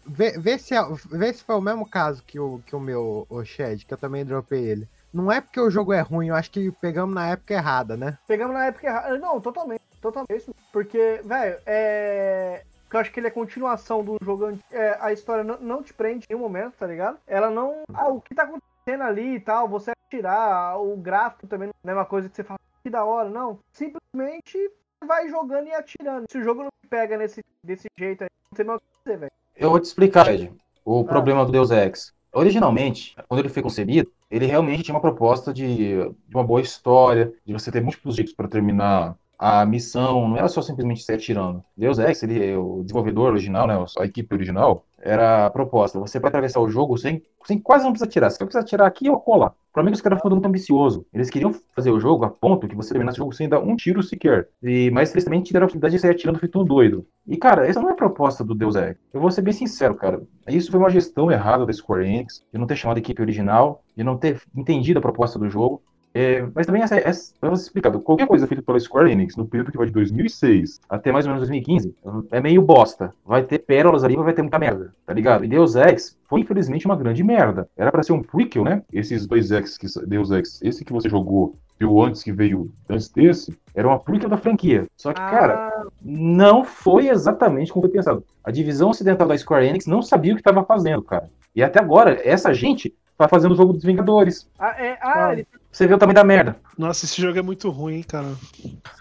vê, 0.06 0.38
vê, 0.38 0.58
se, 0.58 0.74
é- 0.74 0.82
vê 1.10 1.32
se 1.32 1.44
foi 1.44 1.54
o 1.54 1.60
mesmo 1.60 1.88
caso 1.88 2.22
que 2.24 2.38
o, 2.38 2.60
que 2.66 2.74
o 2.74 2.80
meu 2.80 3.26
o 3.28 3.44
Shed, 3.44 3.84
que 3.84 3.94
eu 3.94 3.98
também 3.98 4.24
dropei 4.24 4.64
ele. 4.64 4.88
Não 5.12 5.30
é 5.30 5.40
porque 5.40 5.60
o 5.60 5.70
jogo 5.70 5.92
é 5.92 6.00
ruim, 6.00 6.28
eu 6.28 6.34
acho 6.34 6.50
que 6.50 6.70
pegamos 6.70 7.14
na 7.14 7.28
época 7.30 7.54
errada, 7.54 7.96
né? 7.96 8.16
Pegamos 8.28 8.54
na 8.54 8.66
época 8.66 8.86
errada. 8.86 9.18
Não, 9.18 9.40
totalmente. 9.40 9.82
Totalmente. 10.00 10.50
Porque, 10.72 11.20
velho, 11.24 11.58
é. 11.66 12.64
Eu 12.92 12.98
acho 12.98 13.12
que 13.12 13.20
ele 13.20 13.28
é 13.28 13.30
continuação 13.30 14.02
do 14.02 14.16
jogo. 14.22 14.58
é, 14.70 14.96
a 15.00 15.12
história 15.12 15.44
não, 15.44 15.58
não 15.60 15.82
te 15.82 15.94
prende 15.94 16.24
em 16.28 16.34
nenhum 16.34 16.42
momento, 16.42 16.74
tá 16.76 16.86
ligado? 16.86 17.18
Ela 17.26 17.50
não. 17.50 17.82
Ah, 17.94 18.08
o 18.08 18.20
que 18.20 18.34
tá 18.34 18.44
acontecendo 18.44 19.02
ali 19.02 19.36
e 19.36 19.40
tal, 19.40 19.68
você 19.68 19.92
atirar, 20.06 20.80
o 20.80 20.96
gráfico 20.96 21.46
também 21.46 21.68
não 21.68 21.74
é 21.74 21.84
a 21.84 21.94
mesma 21.94 22.04
coisa 22.04 22.28
que 22.28 22.34
você 22.34 22.42
fala, 22.42 22.58
que 22.82 22.90
da 22.90 23.04
hora, 23.04 23.28
não. 23.28 23.60
Simplesmente 23.72 24.58
vai 25.06 25.28
jogando 25.28 25.68
e 25.68 25.74
atirando. 25.74 26.26
Se 26.30 26.38
o 26.38 26.42
jogo 26.42 26.62
não 26.62 26.70
pega 26.88 27.16
nesse, 27.16 27.40
desse 27.64 27.86
jeito 27.98 28.24
aí, 28.24 28.30
não 28.50 28.56
tem 28.56 28.66
mais 28.66 28.78
o 28.78 28.80
que 28.80 28.86
fazer, 29.04 29.18
velho. 29.18 29.32
Eu 29.56 29.70
vou 29.70 29.80
te 29.80 29.84
explicar, 29.84 30.32
Ed, 30.32 30.52
o 30.84 31.00
Ah. 31.00 31.04
problema 31.04 31.44
do 31.44 31.52
Deus 31.52 31.70
Ex. 31.70 32.12
Originalmente, 32.32 33.16
quando 33.28 33.40
ele 33.40 33.48
foi 33.48 33.62
concebido, 33.62 34.10
ele 34.30 34.46
realmente 34.46 34.84
tinha 34.84 34.94
uma 34.94 35.00
proposta 35.00 35.52
de, 35.52 35.96
de 35.96 36.34
uma 36.34 36.44
boa 36.44 36.60
história, 36.60 37.32
de 37.44 37.52
você 37.52 37.72
ter 37.72 37.82
múltiplos 37.82 38.14
jeitos 38.14 38.32
para 38.34 38.46
terminar 38.48 39.16
a 39.40 39.64
missão, 39.64 40.28
não 40.28 40.36
era 40.36 40.48
só 40.48 40.60
simplesmente 40.60 41.02
sair 41.02 41.16
atirando. 41.16 41.64
Deus 41.74 41.98
Ex, 41.98 42.22
ele, 42.22 42.54
o 42.56 42.82
desenvolvedor 42.82 43.30
original, 43.30 43.66
né, 43.66 43.74
a 43.98 44.04
equipe 44.04 44.34
original, 44.34 44.84
era 45.00 45.46
a 45.46 45.50
proposta. 45.50 45.98
Você 45.98 46.20
vai 46.20 46.28
atravessar 46.28 46.60
o 46.60 46.68
jogo 46.68 46.98
sem, 46.98 47.22
sem 47.46 47.58
quase 47.58 47.84
não 47.84 47.92
precisa 47.92 48.06
atirar. 48.06 48.30
Você 48.30 48.36
só 48.36 48.44
precisa 48.44 48.62
atirar 48.62 48.86
aqui 48.86 49.08
ou 49.08 49.18
colar. 49.18 49.54
É 49.74 49.82
que 49.82 49.92
os 49.92 50.02
caras 50.02 50.20
foram 50.20 50.36
muito 50.36 50.46
ambiciosos. 50.46 51.02
Eles 51.10 51.30
queriam 51.30 51.54
fazer 51.74 51.90
o 51.90 51.98
jogo 51.98 52.26
a 52.26 52.28
ponto 52.28 52.68
que 52.68 52.76
você 52.76 52.90
terminasse 52.90 53.16
o 53.18 53.22
jogo 53.22 53.32
sem 53.32 53.48
dar 53.48 53.60
um 53.60 53.74
tiro 53.76 54.02
sequer. 54.02 54.48
E, 54.62 54.90
mas 54.90 55.10
eles 55.12 55.24
também 55.24 55.40
tiveram 55.40 55.64
a 55.64 55.66
oportunidade 55.68 55.94
de 55.94 56.00
sair 56.00 56.10
atirando 56.10 56.38
feito 56.38 56.60
um 56.60 56.64
doido. 56.64 57.06
E, 57.26 57.38
cara, 57.38 57.66
essa 57.66 57.80
não 57.80 57.88
é 57.88 57.92
a 57.92 57.96
proposta 57.96 58.44
do 58.44 58.54
Deus 58.54 58.76
Ex. 58.76 58.98
Eu 59.14 59.22
vou 59.22 59.30
ser 59.30 59.40
bem 59.40 59.54
sincero, 59.54 59.94
cara. 59.94 60.20
Isso 60.48 60.70
foi 60.70 60.78
uma 60.78 60.90
gestão 60.90 61.30
errada 61.32 61.64
da 61.64 61.72
Square 61.72 62.04
Enix, 62.04 62.44
de 62.52 62.58
não 62.58 62.66
ter 62.66 62.76
chamado 62.76 62.98
a 62.98 63.00
equipe 63.00 63.22
original, 63.22 63.82
de 63.96 64.04
não 64.04 64.18
ter 64.18 64.42
entendido 64.54 64.98
a 64.98 65.02
proposta 65.02 65.38
do 65.38 65.48
jogo. 65.48 65.82
É, 66.12 66.44
mas 66.54 66.66
também, 66.66 66.82
essa, 66.82 66.96
essa, 66.96 67.32
vamos 67.40 67.62
explicar, 67.62 67.92
qualquer 67.92 68.26
coisa 68.26 68.46
feita 68.46 68.62
pela 68.62 68.78
Square 68.80 69.12
Enix 69.12 69.36
no 69.36 69.46
período 69.46 69.70
que 69.70 69.78
vai 69.78 69.86
de 69.86 69.92
2006 69.92 70.80
até 70.88 71.12
mais 71.12 71.24
ou 71.24 71.30
menos 71.32 71.46
2015 71.46 71.94
é 72.30 72.40
meio 72.40 72.62
bosta. 72.62 73.14
Vai 73.24 73.42
ter 73.44 73.60
pérolas 73.60 74.02
ali, 74.02 74.16
mas 74.16 74.24
vai 74.24 74.34
ter 74.34 74.42
muita 74.42 74.58
merda, 74.58 74.92
tá 75.06 75.12
ligado? 75.12 75.44
E 75.44 75.48
Deus 75.48 75.76
Ex 75.76 76.18
foi 76.28 76.40
infelizmente 76.40 76.86
uma 76.86 76.96
grande 76.96 77.22
merda. 77.22 77.68
Era 77.76 77.92
pra 77.92 78.02
ser 78.02 78.12
um 78.12 78.22
prequel, 78.22 78.64
né? 78.64 78.82
Esses 78.92 79.26
dois 79.26 79.50
Ex, 79.50 79.78
que, 79.78 79.86
Deus 80.06 80.30
Ex, 80.30 80.60
esse 80.62 80.84
que 80.84 80.92
você 80.92 81.08
jogou 81.08 81.56
e 81.80 81.84
o 81.84 82.02
antes 82.02 82.22
que 82.22 82.32
veio 82.32 82.70
antes 82.88 83.08
desse, 83.08 83.56
era 83.74 83.88
uma 83.88 83.98
prequel 83.98 84.28
da 84.28 84.36
franquia. 84.36 84.86
Só 84.96 85.12
que, 85.12 85.20
cara, 85.20 85.54
Ah, 85.54 85.86
não 86.02 86.64
foi 86.64 87.08
exatamente 87.08 87.72
como 87.72 87.84
foi 87.86 87.90
pensado. 87.90 88.24
A 88.44 88.50
divisão 88.50 88.90
ocidental 88.90 89.26
da 89.26 89.38
Square 89.38 89.66
Enix 89.66 89.86
não 89.86 90.02
sabia 90.02 90.32
o 90.32 90.36
que 90.36 90.40
estava 90.40 90.64
fazendo, 90.64 91.02
cara. 91.02 91.30
E 91.54 91.62
até 91.62 91.80
agora, 91.80 92.20
essa 92.22 92.52
gente 92.52 92.94
tá 93.16 93.28
fazendo 93.28 93.52
o 93.52 93.56
jogo 93.56 93.72
dos 93.72 93.84
Vingadores. 93.84 94.48
ah, 94.58 94.74
é, 94.78 94.98
ah, 95.00 95.32
ele 95.32 95.46
Você 95.72 95.86
vê 95.86 95.94
o 95.94 95.98
tamanho 95.98 96.16
da 96.16 96.24
merda. 96.24 96.56
Nossa, 96.76 97.04
esse 97.04 97.20
jogo 97.22 97.38
é 97.38 97.42
muito 97.42 97.70
ruim, 97.70 97.96
hein, 97.96 98.02
cara. 98.02 98.26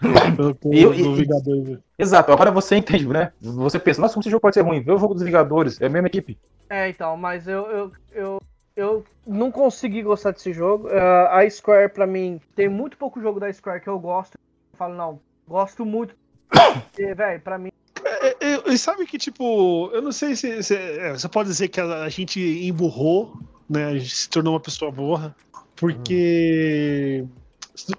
Eu- 0.00 0.54
do 0.54 0.72
e- 0.72 1.14
Vingador, 1.16 1.62
velho. 1.64 1.82
Exato, 1.98 2.32
agora 2.32 2.50
você 2.50 2.76
entende, 2.76 3.06
né? 3.06 3.32
Você 3.40 3.78
pensa, 3.78 4.00
nossa, 4.00 4.14
como 4.14 4.22
esse 4.22 4.30
jogo 4.30 4.40
pode 4.40 4.54
ser 4.54 4.62
ruim? 4.62 4.80
Vê 4.80 4.92
o 4.92 4.98
jogo 4.98 5.14
dos 5.14 5.22
Vingadores, 5.22 5.80
é 5.80 5.86
a 5.86 5.90
mesma 5.90 6.08
equipe. 6.08 6.38
É, 6.68 6.88
então, 6.88 7.16
mas 7.16 7.48
eu, 7.48 7.66
eu, 7.66 7.92
eu, 8.12 8.38
eu 8.76 9.04
não 9.26 9.50
consegui 9.50 10.02
gostar 10.02 10.30
desse 10.30 10.52
jogo. 10.52 10.88
Ah, 10.88 11.40
a 11.40 11.50
Square, 11.50 11.92
pra 11.92 12.06
mim, 12.06 12.40
tem 12.54 12.68
muito 12.68 12.96
pouco 12.96 13.20
jogo 13.20 13.40
da 13.40 13.52
Square 13.52 13.80
que 13.80 13.88
eu 13.88 13.98
gosto. 13.98 14.34
Eu 14.72 14.78
falo, 14.78 14.94
não, 14.94 15.20
gosto 15.48 15.84
muito. 15.84 16.14
Porque, 16.92 17.12
velho, 17.14 17.40
pra 17.40 17.58
mim. 17.58 17.70
É, 18.04 18.28
é, 18.54 18.62
E 18.72 18.78
sabe 18.78 19.04
que, 19.06 19.18
tipo, 19.18 19.90
eu 19.92 20.00
não 20.00 20.12
sei 20.12 20.36
se. 20.36 20.62
se- 20.62 20.76
é, 20.76 21.12
você 21.12 21.28
pode 21.28 21.48
dizer 21.48 21.68
que 21.68 21.80
a, 21.80 22.02
a 22.04 22.08
gente 22.08 22.40
emburrou, 22.40 23.34
né? 23.68 23.86
A 23.86 23.98
gente 23.98 24.14
se 24.14 24.28
tornou 24.30 24.54
uma 24.54 24.60
pessoa 24.60 24.90
burra. 24.92 25.34
Porque. 25.80 27.26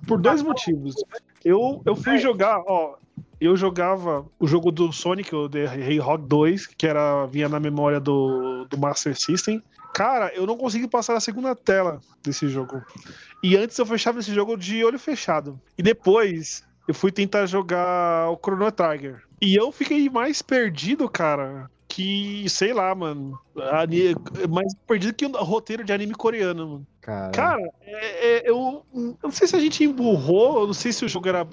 Por 0.08 0.22
dois 0.22 0.44
motivos. 0.44 0.96
Eu, 1.44 1.82
eu 1.84 1.96
fui 1.96 2.20
jogar, 2.20 2.62
ó. 2.68 2.96
Eu 3.40 3.58
jogava 3.58 4.24
o 4.40 4.46
jogo 4.46 4.72
do 4.72 4.94
Sonic, 4.94 5.34
o 5.36 5.50
The 5.50 5.64
Hedgehog 5.64 6.28
2, 6.28 6.68
que 6.68 6.86
era, 6.86 7.26
vinha 7.26 7.50
na 7.50 7.60
memória 7.60 8.00
do, 8.00 8.66
do 8.66 8.78
Master 8.78 9.20
System. 9.20 9.64
Cara, 9.96 10.32
eu 10.36 10.46
não 10.46 10.56
consegui 10.56 10.88
passar 10.88 11.18
a 11.18 11.20
segunda 11.20 11.56
tela 11.56 12.00
desse 12.24 12.48
jogo. 12.48 12.84
E 13.42 13.58
antes 13.58 13.76
eu 13.80 13.86
fechava 13.86 14.20
esse 14.20 14.32
jogo 14.32 14.56
de 14.56 14.86
olho 14.86 15.00
fechado. 15.00 15.60
E 15.76 15.82
depois 15.82 16.64
eu 16.88 16.94
fui 16.94 17.12
tentar 17.12 17.48
jogar 17.48 18.30
o 18.30 18.38
Chrono 18.38 18.72
Trigger. 18.72 19.24
E 19.42 19.56
eu 19.56 19.72
fiquei 19.72 20.08
mais 20.08 20.44
perdido, 20.44 21.10
cara, 21.10 21.70
que, 21.92 22.48
sei 22.50 22.74
lá, 22.74 22.94
mano. 22.96 23.38
ani- 23.72 24.16
Mais 24.50 24.74
perdido 24.88 25.14
que 25.14 25.26
o 25.26 25.32
roteiro 25.44 25.84
de 25.84 25.92
anime 25.92 26.14
coreano, 26.14 26.66
mano. 26.68 26.88
Cara, 27.02 27.32
Cara, 27.32 27.62
é- 27.82 28.28
é- 28.38 28.50
eu, 28.50 28.86
eu 28.94 29.18
não 29.24 29.32
sei 29.32 29.48
se 29.48 29.56
a 29.56 29.60
gente 29.60 29.84
emburrou, 29.84 30.62
eu 30.62 30.68
não 30.68 30.74
sei 30.74 30.94
se 30.94 31.04
o 31.04 31.10
jogo 31.10 31.28
era 31.28 31.46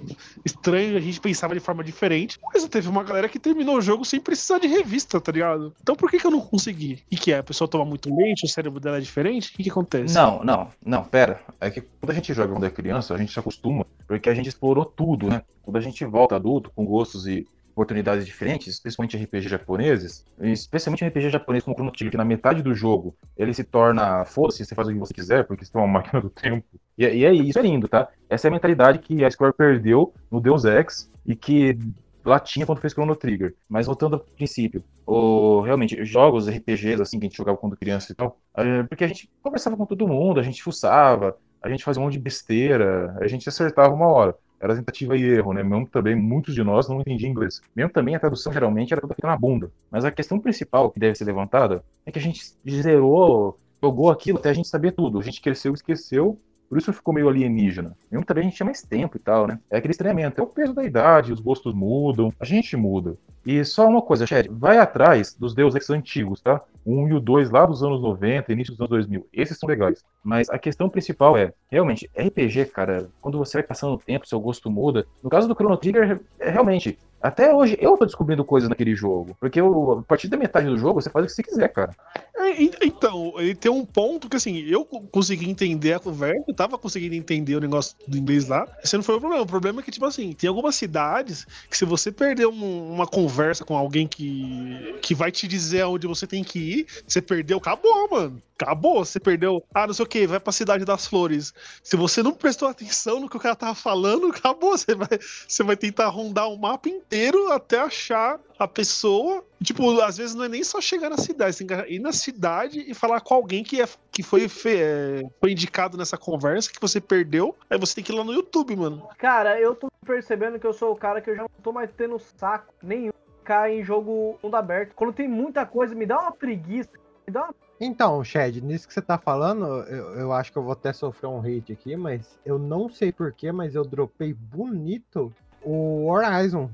estranho, 0.45 0.97
a 0.97 1.01
gente 1.01 1.21
pensava 1.21 1.55
de 1.55 1.61
forma 1.61 1.83
diferente, 1.83 2.39
mas 2.53 2.65
teve 2.69 2.89
uma 2.89 3.03
galera 3.03 3.29
que 3.29 3.39
terminou 3.39 3.77
o 3.79 3.81
jogo 3.81 4.05
sem 4.05 4.21
precisar 4.21 4.59
de 4.59 4.67
revista, 4.69 5.21
tá 5.21 5.33
ligado? 5.33 5.75
Então 5.83 5.97
por 5.97 6.11
que, 6.11 6.19
que 6.19 6.27
eu 6.27 6.31
não 6.31 6.41
consegui? 6.41 7.03
E 7.11 7.17
que 7.17 7.33
é? 7.33 7.39
A 7.39 7.43
pessoa 7.43 7.67
toma 7.67 7.85
muito 7.85 8.15
leite, 8.15 8.45
o 8.45 8.49
cérebro 8.49 8.79
dela 8.79 8.99
é 8.99 9.01
diferente? 9.01 9.49
O 9.49 9.57
que, 9.57 9.65
que 9.65 9.71
acontece? 9.71 10.15
Não, 10.15 10.45
não, 10.45 10.69
não, 10.85 11.03
pera. 11.03 11.41
É 11.61 11.71
que 11.71 11.81
quando 11.81 12.11
a 12.11 12.15
gente 12.15 12.33
joga 12.35 12.53
quando 12.53 12.65
é 12.67 12.71
criança, 12.71 13.15
a 13.15 13.19
gente 13.19 13.33
se 13.33 13.39
acostuma, 13.41 13.85
porque 14.07 14.29
a 14.29 14.35
gente 14.35 14.49
explorou 14.49 14.85
tudo, 14.85 15.29
né? 15.29 15.43
Quando 15.63 15.77
a 15.77 15.81
gente 15.81 16.05
volta 16.05 16.37
adulto, 16.37 16.71
com 16.77 16.85
gostos 16.85 17.27
e 17.27 17.47
oportunidades 17.79 18.27
diferentes, 18.27 18.81
principalmente 18.81 19.17
RPG 19.17 19.49
japoneses, 19.49 20.25
especialmente 20.41 21.05
RPG 21.07 21.31
japonês 21.31 21.63
como 21.63 21.77
Chrono 21.77 21.93
Trigger, 21.93 22.11
que 22.11 22.17
na 22.17 22.25
metade 22.25 22.61
do 22.61 22.75
jogo 22.75 23.15
ele 23.37 23.55
se 23.55 23.63
torna, 23.63 24.25
foda-se, 24.25 24.65
você 24.65 24.75
faz 24.75 24.89
o 24.89 24.93
que 24.93 24.99
você 24.99 25.15
quiser, 25.15 25.47
porque 25.47 25.65
você 25.65 25.73
tem 25.73 25.81
uma 25.81 25.87
máquina 26.01 26.21
do 26.21 26.29
tempo. 26.29 26.67
E, 26.97 27.05
e 27.05 27.25
é 27.25 27.33
isso 27.33 27.59
é 27.59 27.63
lindo, 27.63 27.87
tá? 27.87 28.09
Essa 28.29 28.49
é 28.49 28.51
a 28.51 28.53
mentalidade 28.53 28.99
que 28.99 29.25
a 29.25 29.31
Square 29.31 29.55
perdeu 29.57 30.13
no 30.31 30.41
Deus 30.41 30.65
Ex 30.65 31.09
e 31.25 31.37
que 31.37 31.79
lá 32.25 32.41
tinha 32.41 32.67
quando 32.67 32.81
fez 32.81 32.93
Chrono 32.93 33.15
Trigger. 33.15 33.55
Mas 33.69 33.87
voltando 33.87 34.17
ao 34.17 34.21
princípio, 34.21 34.83
o, 35.07 35.61
realmente, 35.61 36.05
jogos 36.05 36.49
RPGs 36.49 37.01
assim 37.01 37.21
que 37.21 37.27
a 37.27 37.29
gente 37.29 37.39
jogava 37.39 37.57
quando 37.57 37.77
criança 37.77 38.11
e 38.11 38.15
tal, 38.15 38.39
é, 38.57 38.83
porque 38.83 39.05
a 39.05 39.09
gente 39.09 39.31
conversava 39.41 39.77
com 39.77 39.87
todo 39.87 40.09
mundo, 40.09 40.41
a 40.41 40.43
gente 40.43 40.63
fuçava, 40.63 41.39
a 41.63 41.69
gente 41.69 41.85
fazia 41.85 42.01
um 42.01 42.07
monte 42.07 42.15
de 42.15 42.21
besteira, 42.21 43.17
a 43.21 43.29
gente 43.29 43.49
acertava 43.49 43.95
uma 43.95 44.09
hora. 44.09 44.35
Era 44.61 44.75
tentativa 44.75 45.17
e 45.17 45.23
erro, 45.23 45.53
né? 45.53 45.63
Mesmo 45.63 45.87
também 45.89 46.15
muitos 46.17 46.55
de 46.55 46.63
nós 46.65 46.89
não 46.89 47.01
entendiam 47.01 47.31
inglês. 47.31 47.61
Mesmo 47.75 47.93
também 47.93 48.15
a 48.15 48.21
tradução 48.21 48.53
geralmente 48.53 48.93
era 48.93 49.01
toda 49.01 49.15
na 49.23 49.37
bunda. 49.37 49.71
Mas 49.91 50.05
a 50.05 50.11
questão 50.11 50.41
principal 50.41 50.91
que 50.91 50.99
deve 51.01 51.15
ser 51.15 51.25
levantada 51.25 51.85
é 52.05 52.11
que 52.13 52.19
a 52.19 52.23
gente 52.23 52.43
zerou, 52.69 53.59
jogou 53.83 54.11
aquilo 54.11 54.39
até 54.39 54.51
a 54.51 54.53
gente 54.53 54.69
saber 54.69 54.93
tudo. 54.93 55.19
A 55.19 55.23
gente 55.23 55.41
cresceu, 55.41 55.73
esqueceu 55.75 56.41
Por 56.69 56.79
isso 56.79 56.93
ficou 56.93 57.15
meio 57.15 57.29
alienígena. 57.29 57.97
Mesmo 58.11 58.25
também 58.27 58.43
a 58.43 58.45
gente 58.47 58.57
tinha 58.57 58.67
mais 58.67 58.83
tempo 58.83 59.17
e 59.17 59.21
tal, 59.21 59.47
né? 59.47 59.59
É 59.71 59.79
aquele 59.79 59.93
estranhamento. 59.93 60.41
É 60.41 60.45
o 60.45 60.47
peso 60.47 60.75
da 60.75 60.85
idade, 60.85 61.33
os 61.33 61.41
gostos 61.41 61.75
mudam, 61.75 62.33
a 62.39 62.45
gente 62.45 62.77
muda. 62.77 63.17
E 63.51 63.65
só 63.65 63.89
uma 63.89 64.03
coisa, 64.03 64.27
Chad, 64.27 64.47
vai 64.51 64.77
atrás 64.77 65.35
dos 65.35 65.55
Deus 65.55 65.75
Ex 65.75 65.89
antigos, 65.89 66.43
tá? 66.43 66.61
1 66.85 67.09
e 67.09 67.15
o 67.15 67.21
2 67.21 67.51
lá 67.51 67.65
dos 67.65 67.83
anos 67.83 68.03
90, 68.03 68.53
início 68.53 68.75
dos 68.75 68.81
anos 68.81 68.91
2000. 68.91 69.27
Esses 69.33 69.57
são 69.59 69.67
legais. 69.67 70.05
Mas 70.23 70.51
a 70.51 70.59
questão 70.59 70.87
principal 70.91 71.35
é, 71.35 71.55
realmente, 71.71 72.11
RPG, 72.15 72.67
cara, 72.67 73.09
quando 73.23 73.39
você 73.39 73.57
vai 73.59 73.63
passando 73.63 73.95
o 73.95 73.99
tempo, 73.99 74.29
seu 74.29 74.39
gosto 74.39 74.71
muda. 74.71 75.07
No 75.23 75.31
caso 75.31 75.49
do 75.49 75.55
Chrono 75.55 75.79
Trigger, 75.79 76.21
é, 76.39 76.51
realmente, 76.51 76.99
até 77.23 77.55
hoje 77.55 77.77
eu 77.81 77.97
tô 77.97 78.05
descobrindo 78.05 78.45
coisas 78.45 78.69
naquele 78.69 78.95
jogo. 78.95 79.35
Porque 79.41 79.59
eu, 79.61 79.93
a 80.01 80.03
partir 80.03 80.29
da 80.29 80.37
metade 80.37 80.67
do 80.67 80.77
jogo, 80.77 81.01
você 81.01 81.09
faz 81.09 81.25
o 81.25 81.29
que 81.29 81.33
você 81.35 81.43
quiser, 81.43 81.69
cara. 81.69 81.95
É, 82.37 82.63
então, 82.85 83.33
ele 83.37 83.55
tem 83.55 83.71
um 83.71 83.85
ponto 83.85 84.29
que 84.29 84.37
assim, 84.37 84.59
eu 84.61 84.85
co- 84.85 85.01
consegui 85.11 85.49
entender 85.51 85.95
a 85.95 85.99
conversa, 85.99 86.45
eu 86.47 86.55
tava 86.55 86.79
conseguindo 86.79 87.15
entender 87.15 87.57
o 87.57 87.61
negócio 87.61 87.97
do 88.07 88.17
inglês 88.17 88.47
lá. 88.47 88.67
Esse 88.85 88.97
não 88.97 89.03
foi 89.03 89.17
o 89.17 89.21
problema. 89.21 89.43
O 89.43 89.47
problema 89.47 89.81
é 89.81 89.83
que, 89.83 89.91
tipo 89.91 90.07
assim, 90.07 90.33
tem 90.33 90.49
algumas 90.49 90.75
cidades 90.77 91.47
que 91.69 91.77
se 91.77 91.85
você 91.85 92.13
perder 92.13 92.47
um- 92.47 92.93
uma 92.93 93.07
conversa 93.07 93.38
com 93.65 93.77
alguém 93.77 94.07
que, 94.07 94.99
que 95.01 95.15
vai 95.15 95.31
te 95.31 95.47
dizer 95.47 95.83
aonde 95.83 96.07
você 96.07 96.27
tem 96.27 96.43
que 96.43 96.59
ir, 96.59 96.87
você 97.07 97.21
perdeu, 97.23 97.59
acabou, 97.59 98.09
mano. 98.11 98.43
Acabou, 98.61 99.05
você 99.05 99.21
perdeu. 99.21 99.63
Ah, 99.73 99.87
não 99.87 99.95
sei 99.95 100.05
o 100.05 100.09
que, 100.09 100.27
vai 100.27 100.41
pra 100.41 100.53
cidade 100.53 100.85
das 100.85 101.07
flores. 101.07 101.55
Se 101.81 101.97
você 101.97 102.25
não 102.25 102.33
prestou 102.33 102.67
atenção 102.67 103.21
no 103.21 103.29
que 103.29 103.37
o 103.37 103.41
cara 103.41 103.55
tava 103.55 103.75
falando, 103.77 104.27
acabou. 104.27 104.77
Você 104.77 104.97
vai, 104.97 105.09
você 105.47 105.63
vai 105.63 105.77
tentar 105.77 106.09
rondar 106.09 106.49
o 106.51 106.59
mapa 106.59 106.89
inteiro 106.89 107.53
até 107.53 107.79
achar 107.79 108.41
a 108.59 108.67
pessoa. 108.67 109.45
Tipo, 109.63 110.01
às 110.01 110.17
vezes 110.17 110.35
não 110.35 110.45
é 110.45 110.49
nem 110.49 110.65
só 110.65 110.81
chegar 110.81 111.09
na 111.09 111.17
cidade, 111.19 111.55
você 111.55 111.65
tem 111.65 111.79
que 111.85 111.93
ir 111.95 111.99
na 112.01 112.13
cidade 112.13 112.85
e 112.89 112.95
falar 112.95 113.21
com 113.21 113.35
alguém 113.35 113.63
que, 113.63 113.81
é, 113.81 113.89
que 114.11 114.25
foi, 114.25 114.49
fe- 114.49 114.81
é, 114.81 115.23
foi 115.41 115.53
indicado 115.53 115.97
nessa 115.97 116.17
conversa, 116.19 116.73
que 116.73 116.81
você 116.81 117.01
perdeu. 117.01 117.55
Aí 117.71 117.79
você 117.79 117.95
tem 117.95 118.03
que 118.03 118.11
ir 118.11 118.17
lá 118.17 118.25
no 118.25 118.33
YouTube, 118.33 118.75
mano. 118.75 119.07
Cara, 119.19 119.61
eu 119.61 119.73
tô 119.77 119.87
percebendo 120.05 120.59
que 120.59 120.67
eu 120.67 120.73
sou 120.73 120.91
o 120.93 120.97
cara 120.97 121.21
que 121.21 121.31
eu 121.31 121.37
já 121.37 121.43
não 121.43 121.51
tô 121.63 121.71
mais 121.73 121.91
tendo 121.97 122.19
saco 122.19 122.75
nenhum 122.83 123.13
ficar 123.49 123.71
em 123.73 123.83
jogo 123.83 124.39
mundo 124.43 124.55
aberto. 124.55 124.95
Quando 124.95 125.13
tem 125.15 125.27
muita 125.27 125.65
coisa, 125.65 125.95
me 125.95 126.05
dá 126.05 126.21
uma 126.21 126.33
preguiça. 126.33 126.91
Me 127.27 127.33
dá 127.33 127.45
uma... 127.45 127.55
Então, 127.81 128.23
Chad, 128.23 128.57
nisso 128.61 128.87
que 128.87 128.93
você 128.93 129.01
tá 129.01 129.17
falando, 129.17 129.65
eu, 129.85 130.15
eu 130.17 130.33
acho 130.33 130.53
que 130.53 130.59
eu 130.59 130.63
vou 130.63 130.73
até 130.73 130.93
sofrer 130.93 131.29
um 131.29 131.41
hate 131.41 131.73
aqui, 131.73 131.97
mas 131.97 132.39
eu 132.45 132.59
não 132.59 132.91
sei 132.91 133.11
porquê, 133.11 133.51
mas 133.51 133.75
eu 133.75 133.85
dropei 133.85 134.35
bonito 134.35 135.33
o 135.63 136.09
Horizon. 136.11 136.69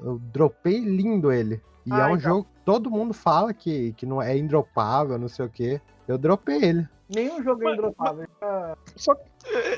Eu 0.00 0.18
dropei 0.32 0.78
lindo 0.78 1.32
ele. 1.32 1.60
E 1.84 1.92
Ah, 1.92 2.00
é 2.00 2.12
um 2.12 2.16
então. 2.16 2.18
jogo 2.20 2.44
que 2.44 2.64
todo 2.64 2.90
mundo 2.90 3.12
fala 3.12 3.52
que, 3.52 3.92
que 3.94 4.06
não 4.06 4.22
é 4.22 4.36
indropável, 4.36 5.18
não 5.18 5.28
sei 5.28 5.46
o 5.46 5.50
quê. 5.50 5.80
Eu 6.06 6.16
dropei 6.18 6.62
ele. 6.62 6.88
Nenhum 7.12 7.42
jogo 7.42 7.62
é 7.62 7.64
Mas- 7.64 7.74
indropável. 7.74 8.28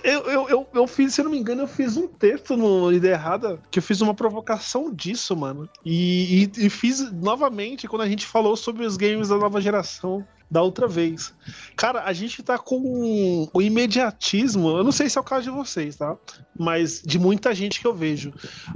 Eu, 0.02 0.20
eu, 0.22 0.48
eu, 0.48 0.66
eu 0.74 0.86
fiz, 0.86 1.14
se 1.14 1.22
não 1.22 1.30
me 1.30 1.38
engano, 1.38 1.62
eu 1.62 1.68
fiz 1.68 1.96
um 1.96 2.08
texto 2.08 2.56
no 2.56 2.92
Ideia 2.92 3.14
Errada 3.14 3.60
que 3.70 3.78
eu 3.78 3.82
fiz 3.82 4.00
uma 4.00 4.12
provocação 4.12 4.92
disso, 4.92 5.36
mano. 5.36 5.68
E, 5.84 6.50
e, 6.56 6.66
e 6.66 6.70
fiz 6.70 7.12
novamente 7.12 7.86
quando 7.86 8.02
a 8.02 8.08
gente 8.08 8.26
falou 8.26 8.56
sobre 8.56 8.84
os 8.84 8.96
games 8.96 9.28
da 9.28 9.36
nova 9.36 9.60
geração 9.60 10.26
da 10.52 10.60
outra 10.60 10.86
vez. 10.86 11.32
Cara, 11.74 12.04
a 12.04 12.12
gente 12.12 12.42
tá 12.42 12.58
com 12.58 13.48
o 13.50 13.62
imediatismo, 13.62 14.68
eu 14.76 14.84
não 14.84 14.92
sei 14.92 15.08
se 15.08 15.16
é 15.16 15.20
o 15.20 15.24
caso 15.24 15.44
de 15.44 15.50
vocês, 15.50 15.96
tá? 15.96 16.14
Mas 16.58 17.02
de 17.02 17.18
muita 17.18 17.54
gente 17.54 17.80
que 17.80 17.86
eu 17.86 17.94
vejo. 17.94 18.34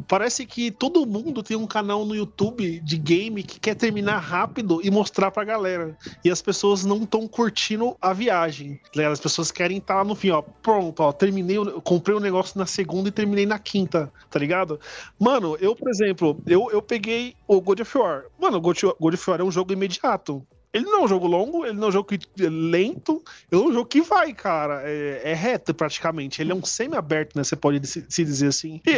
Parece 0.08 0.46
que 0.46 0.70
todo 0.70 1.04
mundo 1.04 1.42
tem 1.42 1.54
um 1.54 1.66
canal 1.66 2.06
no 2.06 2.16
YouTube 2.16 2.80
de 2.80 2.96
game 2.96 3.42
que 3.42 3.60
quer 3.60 3.74
terminar 3.74 4.18
rápido 4.20 4.80
e 4.82 4.90
mostrar 4.90 5.30
pra 5.30 5.44
galera. 5.44 5.94
E 6.24 6.30
as 6.30 6.40
pessoas 6.40 6.82
não 6.86 7.02
estão 7.02 7.28
curtindo 7.28 7.94
a 8.00 8.14
viagem. 8.14 8.76
tá 8.76 8.92
ligado? 8.96 9.12
As 9.12 9.20
pessoas 9.20 9.52
querem 9.52 9.76
estar 9.76 9.96
lá 9.96 10.04
no 10.04 10.14
fim, 10.14 10.30
ó. 10.30 10.40
Pronto, 10.40 11.00
ó. 11.00 11.12
Terminei, 11.12 11.58
comprei 11.84 12.16
o 12.16 12.20
negócio 12.20 12.58
na 12.58 12.64
segunda 12.64 13.10
e 13.10 13.12
terminei 13.12 13.44
na 13.44 13.58
quinta, 13.58 14.10
tá 14.30 14.38
ligado? 14.38 14.80
Mano, 15.20 15.58
eu, 15.60 15.76
por 15.76 15.90
exemplo, 15.90 16.42
eu, 16.46 16.70
eu 16.72 16.80
peguei 16.80 17.34
o 17.46 17.60
God 17.60 17.80
of 17.80 17.98
War. 17.98 18.24
Mano, 18.40 18.56
o 18.56 18.60
God 18.62 18.82
of 19.14 19.30
War 19.30 19.40
é 19.40 19.44
um 19.44 19.50
jogo 19.50 19.74
imediato. 19.74 20.42
Ele 20.76 20.84
não 20.84 21.00
é 21.00 21.04
um 21.04 21.08
jogo 21.08 21.26
longo, 21.26 21.64
ele 21.64 21.74
não 21.78 21.86
é 21.86 21.88
um 21.88 21.92
jogo 21.92 22.08
que, 22.08 22.18
é 22.44 22.48
lento, 22.48 23.22
ele 23.50 23.60
é 23.62 23.64
um 23.64 23.72
jogo 23.72 23.86
que 23.88 24.00
vai, 24.02 24.32
cara. 24.32 24.82
É, 24.84 25.22
é 25.30 25.34
reto 25.34 25.72
praticamente. 25.74 26.40
Ele 26.42 26.52
é 26.52 26.54
um 26.54 26.64
semi-aberto, 26.64 27.36
né? 27.36 27.42
Você 27.44 27.56
pode 27.56 27.84
se, 27.86 28.04
se 28.08 28.24
dizer 28.24 28.48
assim. 28.48 28.80
E, 28.86 28.90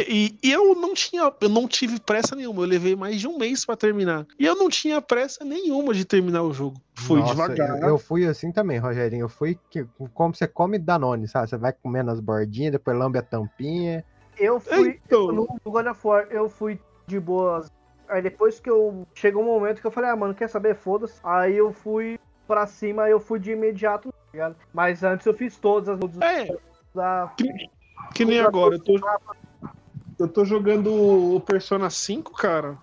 e- 0.43 0.47
e 0.49 0.51
eu 0.51 0.75
não 0.75 0.93
tinha, 0.93 1.31
eu 1.39 1.49
não 1.49 1.67
tive 1.67 1.99
pressa 1.99 2.35
nenhuma. 2.35 2.61
Eu 2.63 2.67
levei 2.67 2.95
mais 2.95 3.19
de 3.19 3.27
um 3.27 3.37
mês 3.37 3.65
pra 3.65 3.75
terminar. 3.75 4.25
E 4.37 4.45
eu 4.45 4.55
não 4.55 4.69
tinha 4.69 5.01
pressa 5.01 5.43
nenhuma 5.45 5.93
de 5.93 6.05
terminar 6.05 6.43
o 6.43 6.53
jogo. 6.53 6.81
Fui 6.95 7.21
Nossa, 7.21 7.33
devagar. 7.33 7.81
Eu, 7.81 7.89
eu 7.89 7.97
fui 7.97 8.25
assim 8.25 8.51
também, 8.51 8.77
Rogerinho. 8.77 9.23
Eu 9.23 9.29
fui 9.29 9.57
que, 9.69 9.85
como 10.13 10.35
você 10.35 10.47
come 10.47 10.77
Danone, 10.77 11.27
sabe? 11.27 11.49
Você 11.49 11.57
vai 11.57 11.71
comendo 11.71 12.11
as 12.11 12.19
bordinhas, 12.19 12.73
depois 12.73 12.97
lambe 12.97 13.17
a 13.17 13.21
tampinha. 13.21 14.03
Eu 14.37 14.59
fui. 14.59 14.99
Então, 15.05 15.27
No 15.31 15.47
no 15.65 15.71
God 15.71 15.87
of 15.87 15.99
War, 16.05 16.27
eu 16.29 16.49
fui 16.49 16.79
de 17.07 17.19
boas. 17.19 17.67
Aí 18.09 18.21
depois 18.21 18.59
que 18.59 18.69
eu. 18.69 19.07
Chegou 19.13 19.43
um 19.43 19.45
momento 19.45 19.79
que 19.79 19.87
eu 19.87 19.91
falei, 19.91 20.09
ah, 20.09 20.15
mano, 20.15 20.33
quer 20.33 20.49
saber? 20.49 20.75
Foda-se. 20.75 21.19
Aí 21.23 21.55
eu 21.55 21.71
fui 21.71 22.19
pra 22.47 22.65
cima, 22.65 23.07
eu 23.07 23.19
fui 23.19 23.39
de 23.39 23.51
imediato, 23.51 24.11
tá 24.11 24.17
ligado? 24.33 24.55
Mas 24.73 25.03
antes 25.03 25.25
eu 25.25 25.33
fiz 25.33 25.55
todas 25.57 25.87
as 25.87 26.01
outras 26.01 26.21
é, 26.21 26.57
da. 26.93 27.31
que 28.13 28.25
nem 28.25 28.39
agora. 28.39 28.75
Eu 28.75 28.79
tô, 28.83 28.99
eu 30.17 30.27
tô 30.27 30.43
jogando 30.43 30.91
o 31.35 31.39
Persona 31.39 31.89
5, 31.89 32.33
cara. 32.33 32.77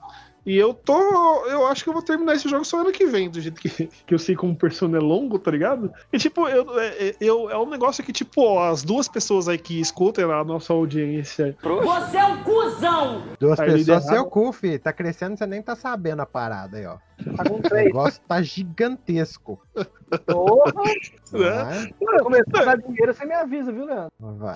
E 0.46 0.56
eu 0.56 0.72
tô. 0.72 1.44
Eu 1.46 1.66
acho 1.66 1.82
que 1.82 1.90
eu 1.90 1.92
vou 1.92 2.02
terminar 2.02 2.34
esse 2.34 2.48
jogo 2.48 2.64
só 2.64 2.80
ano 2.80 2.92
que 2.92 3.04
vem, 3.04 3.28
do 3.28 3.40
jeito 3.40 3.60
que, 3.60 3.68
que 4.06 4.14
eu 4.14 4.18
sei 4.18 4.36
como 4.36 4.52
o 4.52 4.56
Persona 4.56 4.96
é 4.96 5.00
longo, 5.00 5.40
tá 5.40 5.50
ligado? 5.50 5.92
E 6.12 6.18
tipo, 6.18 6.48
eu, 6.48 6.78
é, 6.78 7.16
eu, 7.20 7.50
é 7.50 7.58
um 7.58 7.68
negócio 7.68 8.04
que, 8.04 8.12
tipo, 8.12 8.60
as 8.60 8.84
duas 8.84 9.08
pessoas 9.08 9.48
aí 9.48 9.58
que 9.58 9.80
escutam 9.80 10.30
a 10.30 10.44
nossa 10.44 10.72
audiência. 10.72 11.56
Você 11.60 12.16
é 12.16 12.24
um 12.24 12.44
cuzão! 12.44 13.24
Duas 13.40 13.58
Aí 13.58 13.72
pessoas, 13.72 14.04
seu 14.06 14.24
cu, 14.26 14.52
fi. 14.52 14.78
Tá 14.78 14.92
crescendo, 14.92 15.36
você 15.36 15.46
nem 15.46 15.60
tá 15.60 15.74
sabendo 15.74 16.22
a 16.22 16.26
parada 16.26 16.76
aí, 16.76 16.86
ó. 16.86 16.98
Tá 17.36 17.44
com 17.44 17.56
O 17.56 17.74
negócio 17.74 18.20
tá 18.28 18.40
gigantesco. 18.40 19.60
Porra! 20.26 20.72
Né? 21.32 21.92
Vai, 22.00 22.18
Começou 22.22 22.60
a 22.60 22.64
dar 22.64 22.76
dinheiro, 22.78 23.14
você 23.14 23.24
me 23.24 23.34
avisa, 23.34 23.72
viu, 23.72 23.84
Leandro? 23.84 24.12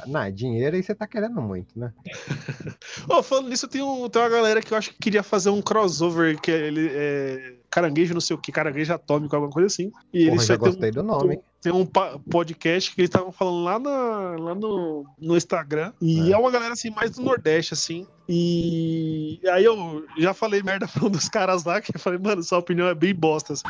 Não, 0.07 0.33
dinheiro 0.33 0.77
aí 0.77 0.83
você 0.83 0.95
tá 0.95 1.07
querendo 1.07 1.41
muito, 1.41 1.79
né? 1.79 1.93
Ô, 3.09 3.23
falando 3.23 3.49
nisso, 3.49 3.69
tem, 3.69 3.83
um, 3.83 4.09
tem 4.09 4.23
uma 4.23 4.29
galera 4.29 4.63
que 4.63 4.73
eu 4.73 4.79
acho 4.79 4.91
que 4.91 4.99
queria 4.99 5.23
fazer 5.23 5.51
um 5.51 5.61
crossover, 5.61 6.41
que 6.41 6.51
é, 6.51 6.67
ele 6.67 6.91
é 6.93 7.60
caranguejo, 7.71 8.13
não 8.15 8.21
sei 8.21 8.35
o 8.35 8.39
que, 8.39 8.51
caranguejo 8.51 8.93
atômico, 8.93 9.35
alguma 9.37 9.53
coisa 9.53 9.67
assim. 9.67 9.93
E 10.13 10.25
Porra, 10.25 10.35
eles 10.37 10.47
já 10.47 10.59
tem 10.59 10.69
um- 10.69 10.71
gostei 10.73 10.91
do 10.91 11.03
nome, 11.03 11.35
hein? 11.35 11.41
tem 11.63 11.73
um 11.73 11.85
podcast 11.85 12.95
que 12.95 13.01
eles 13.03 13.09
estavam 13.11 13.31
falando 13.31 13.63
lá, 13.65 13.79
na- 13.79 14.37
lá 14.39 14.55
no, 14.55 15.05
no 15.21 15.37
Instagram. 15.37 15.93
E 16.01 16.31
É. 16.31 16.33
é. 16.33 16.37
uma 16.39 16.51
galera 16.51 16.73
assim, 16.73 16.91
mais 16.91 17.11
do 17.13 17.23
Nordeste, 17.23 17.75
assim. 17.75 18.07
E 18.29 19.41
aí 19.53 19.65
eu 19.65 20.05
já 20.19 20.33
falei 20.33 20.63
merda 20.63 20.89
pra 20.89 21.05
um 21.05 21.11
dos 21.11 21.29
caras 21.29 21.65
lá, 21.65 21.81
que 21.81 21.95
eu 21.95 22.01
falei, 22.01 22.19
mano, 22.19 22.43
sua 22.43 22.59
opinião 22.59 22.89
é 22.89 22.95
bem 22.95 23.15
bosta. 23.15 23.53
assim. 23.53 23.65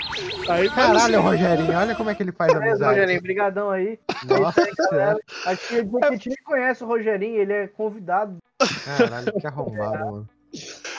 Aí, 0.49 0.69
Caralho, 0.71 0.99
assim, 0.99 1.17
Rogerinho, 1.17 1.77
olha 1.77 1.95
como 1.97 2.11
é 2.11 2.15
que 2.15 2.23
ele 2.23 2.33
faz 2.33 2.53
Beleza, 2.53 2.69
amizade. 2.71 2.95
Rogerinho, 3.01 3.23
brigadão 3.23 3.71
aí. 3.71 3.99
Nossa, 4.29 4.67
galera. 4.91 5.19
Acho 5.47 5.69
que 5.69 5.75
a 6.05 6.11
gente 6.13 6.29
nem 6.29 6.39
conhece 6.45 6.85
o 6.85 6.87
Rogerinho, 6.87 7.37
ele 7.41 7.53
é 7.53 7.67
convidado. 7.67 8.37
caralho, 8.85 9.33
que 9.41 9.47
arrombado, 9.47 9.99
mano. 10.05 10.29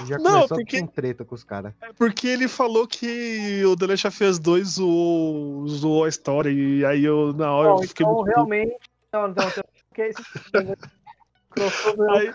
Já 0.05 0.17
Não, 0.17 0.31
começou 0.33 0.57
porque- 0.57 0.79
com 0.81 0.87
treta 0.87 1.25
com 1.25 1.35
os 1.35 1.43
caras. 1.43 1.73
é 1.81 1.93
porque 1.93 2.27
ele 2.27 2.47
falou 2.47 2.87
que 2.87 3.63
o 3.65 3.75
The 3.75 3.87
Last 3.87 4.07
of 4.07 4.23
Us 4.23 4.39
2 4.39 4.67
zoou, 4.67 5.67
zoou 5.67 6.05
a 6.05 6.09
história. 6.09 6.49
E 6.49 6.83
aí 6.85 7.03
eu, 7.03 7.33
na 7.33 7.51
hora, 7.51 7.69
Bom, 7.73 7.83
eu 7.83 7.87
fiquei 7.87 8.05
então 8.05 8.15
muito. 8.15 8.27
realmente. 8.35 8.75
Não, 9.13 9.21
não, 9.27 9.33
não. 9.35 9.63
Que 9.93 10.01
é 10.03 10.09
esse 10.09 10.21
crossover 11.49 12.09
é 12.09 12.17
Aí, 12.19 12.33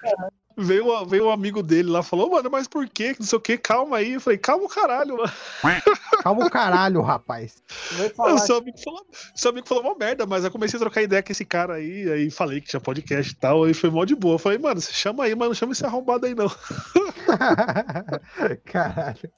veio, 0.57 1.05
veio 1.07 1.27
um 1.27 1.31
amigo 1.31 1.63
dele 1.63 1.91
lá 1.91 2.03
falou, 2.03 2.31
mano, 2.31 2.51
mas 2.51 2.67
por 2.67 2.89
quê? 2.89 3.15
Não 3.19 3.27
sei 3.27 3.37
o 3.37 3.41
que, 3.41 3.59
calma 3.59 3.99
aí. 3.99 4.15
Eu 4.15 4.21
falei, 4.21 4.39
calma 4.39 4.65
o 4.65 4.69
caralho, 4.69 5.17
mano. 5.17 5.33
Calma 6.23 6.47
o 6.47 6.51
caralho, 6.51 7.03
rapaz. 7.03 7.63
Vai 7.93 8.07
O 8.09 8.15
falar. 8.15 8.39
seu 8.39 8.57
amigo 8.57 8.79
falou, 8.83 9.07
seu 9.35 9.51
amigo 9.51 9.69
falou 9.69 9.85
uma 9.85 9.95
merda, 9.95 10.27
mas 10.27 10.45
eu 10.45 10.51
comecei 10.51 10.77
a 10.77 10.81
trocar 10.81 11.03
ideia 11.03 11.23
com 11.23 11.31
esse 11.31 11.45
cara 11.45 11.75
aí, 11.75 12.11
aí 12.11 12.31
falei 12.31 12.61
que 12.61 12.69
tinha 12.69 12.81
podcast 12.81 13.31
e 13.33 13.37
tal, 13.37 13.63
aí 13.65 13.75
foi 13.75 13.91
mó 13.91 14.05
de 14.05 14.17
boa. 14.17 14.35
Eu 14.35 14.39
falei, 14.39 14.59
mano, 14.59 14.81
você 14.81 14.93
chama 14.93 15.25
aí, 15.25 15.35
mas 15.37 15.49
não 15.49 15.55
chama 15.55 15.73
esse 15.73 15.85
arrombado 15.87 16.27
aí, 16.27 16.35
não. 16.35 16.51
caralho. 18.65 19.31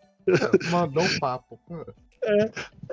Mandou 0.71 1.03
um 1.03 1.19
papo. 1.19 1.59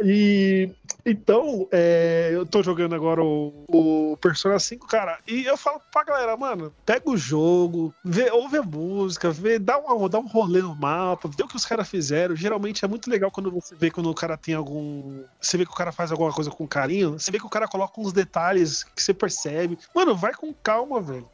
E 0.03 0.69
então, 1.05 1.67
é, 1.71 2.31
eu 2.33 2.45
tô 2.45 2.63
jogando 2.63 2.95
agora 2.95 3.23
o, 3.23 3.65
o 3.67 4.17
Persona 4.17 4.57
5, 4.57 4.87
cara, 4.87 5.19
e 5.27 5.45
eu 5.45 5.55
falo 5.55 5.79
pra 5.91 6.03
galera, 6.03 6.35
mano, 6.35 6.73
pega 6.83 7.07
o 7.09 7.15
jogo, 7.15 7.93
vê, 8.03 8.31
ouve 8.31 8.57
a 8.57 8.63
música, 8.63 9.29
vê, 9.29 9.59
dá, 9.59 9.77
uma, 9.77 10.09
dá 10.09 10.17
um 10.17 10.25
rolê 10.25 10.61
no 10.61 10.75
mapa, 10.75 11.29
vê 11.29 11.43
o 11.43 11.47
que 11.47 11.55
os 11.55 11.65
caras 11.65 11.87
fizeram. 11.87 12.35
Geralmente 12.35 12.83
é 12.83 12.87
muito 12.87 13.09
legal 13.09 13.29
quando 13.29 13.51
você 13.51 13.75
vê 13.75 13.91
quando 13.91 14.09
o 14.09 14.15
cara 14.15 14.35
tem 14.35 14.55
algum. 14.55 15.23
Você 15.39 15.57
vê 15.57 15.65
que 15.65 15.71
o 15.71 15.75
cara 15.75 15.91
faz 15.91 16.11
alguma 16.11 16.33
coisa 16.33 16.49
com 16.49 16.67
carinho, 16.67 17.19
você 17.19 17.31
vê 17.31 17.37
que 17.37 17.45
o 17.45 17.49
cara 17.49 17.67
coloca 17.67 18.01
uns 18.01 18.11
detalhes 18.11 18.83
que 18.83 19.03
você 19.03 19.13
percebe. 19.13 19.77
Mano, 19.93 20.15
vai 20.15 20.33
com 20.33 20.53
calma, 20.53 20.99
velho. 21.01 21.29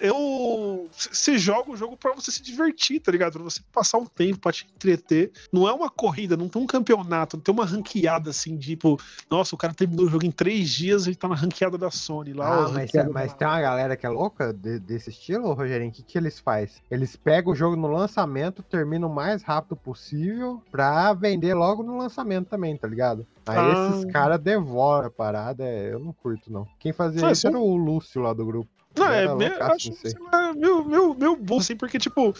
Eu. 0.00 0.88
Você 0.92 1.36
joga 1.38 1.70
o 1.70 1.76
jogo 1.76 1.96
pra 1.96 2.12
você 2.14 2.30
se 2.30 2.42
divertir, 2.42 3.00
tá 3.00 3.10
ligado? 3.10 3.32
Pra 3.34 3.42
você 3.42 3.60
passar 3.72 3.98
um 3.98 4.06
tempo, 4.06 4.38
pra 4.40 4.52
te 4.52 4.66
entreter. 4.74 5.32
Não 5.52 5.68
é 5.68 5.72
uma 5.72 5.90
corrida, 5.90 6.36
não 6.36 6.48
tem 6.48 6.62
um 6.62 6.66
campeonato, 6.66 7.36
não 7.36 7.42
tem 7.42 7.52
uma 7.54 7.64
ranqueada 7.64 8.30
assim 8.30 8.56
tipo, 8.56 8.98
nossa, 9.30 9.54
o 9.54 9.58
cara 9.58 9.74
terminou 9.74 10.06
o 10.06 10.08
jogo 10.08 10.24
em 10.24 10.30
três 10.30 10.70
dias 10.70 11.06
e 11.06 11.14
tá 11.14 11.26
na 11.28 11.34
ranqueada 11.34 11.76
da 11.76 11.90
Sony 11.90 12.32
lá. 12.32 12.66
Ah, 12.66 12.68
mas, 12.68 12.90
mas 13.12 13.32
tem 13.34 13.46
uma 13.46 13.60
galera 13.60 13.96
que 13.96 14.06
é 14.06 14.08
louca 14.08 14.52
de- 14.52 14.78
desse 14.78 15.10
estilo, 15.10 15.52
Rogerinho. 15.52 15.90
O 15.90 15.92
que, 15.94 16.02
que 16.02 16.16
eles 16.18 16.38
fazem? 16.38 16.76
Eles 16.90 17.16
pegam 17.16 17.52
o 17.52 17.56
jogo 17.56 17.76
no 17.76 17.88
lançamento, 17.88 18.62
terminam 18.62 19.08
o 19.08 19.14
mais 19.14 19.42
rápido 19.42 19.76
possível 19.76 20.62
pra 20.70 21.12
vender 21.14 21.54
logo 21.54 21.82
no 21.82 21.96
lançamento 21.96 22.48
também, 22.48 22.76
tá 22.76 22.86
ligado? 22.86 23.26
Aí 23.46 23.58
Ah. 23.58 23.90
esses 23.90 24.04
caras 24.12 24.40
devoram 24.40 25.08
a 25.08 25.10
parada, 25.10 25.64
é, 25.64 25.92
eu 25.92 25.98
não 25.98 26.12
curto, 26.12 26.52
não. 26.52 26.66
Quem 26.78 26.92
fazia 26.92 27.26
Ah, 27.26 27.32
isso 27.32 27.46
era 27.46 27.58
o 27.58 27.76
Lúcio 27.76 28.20
lá 28.22 28.32
do 28.32 28.44
grupo. 28.46 28.70
Não, 28.96 29.06
é, 29.06 29.22
meu, 29.22 29.48
loucaço 29.50 29.72
acho, 29.72 29.88
aí. 29.90 30.10
sei 30.10 30.20
lá, 30.32 30.52
meu, 30.52 30.84
meu, 30.84 31.14
meu 31.14 31.36
burro, 31.36 31.60
assim, 31.60 31.76
porque, 31.76 31.98
tipo, 31.98 32.34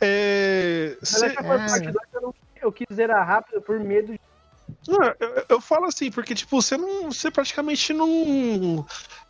é, 0.00 0.96
a 1.02 1.26
é. 1.26 1.42
parte 1.42 1.90
2 1.90 1.96
eu, 2.12 2.20
não- 2.22 2.34
eu 2.62 2.72
quis 2.72 2.86
zerar 2.92 3.26
rápido 3.26 3.60
por 3.62 3.80
medo 3.80 4.12
de. 4.12 4.18
não, 4.88 5.14
eu, 5.18 5.44
eu 5.48 5.60
falo 5.60 5.86
assim, 5.86 6.10
porque, 6.10 6.34
tipo, 6.34 6.60
você 6.60 6.76
não, 6.76 7.10
você 7.10 7.30
praticamente 7.30 7.92
não, 7.92 8.86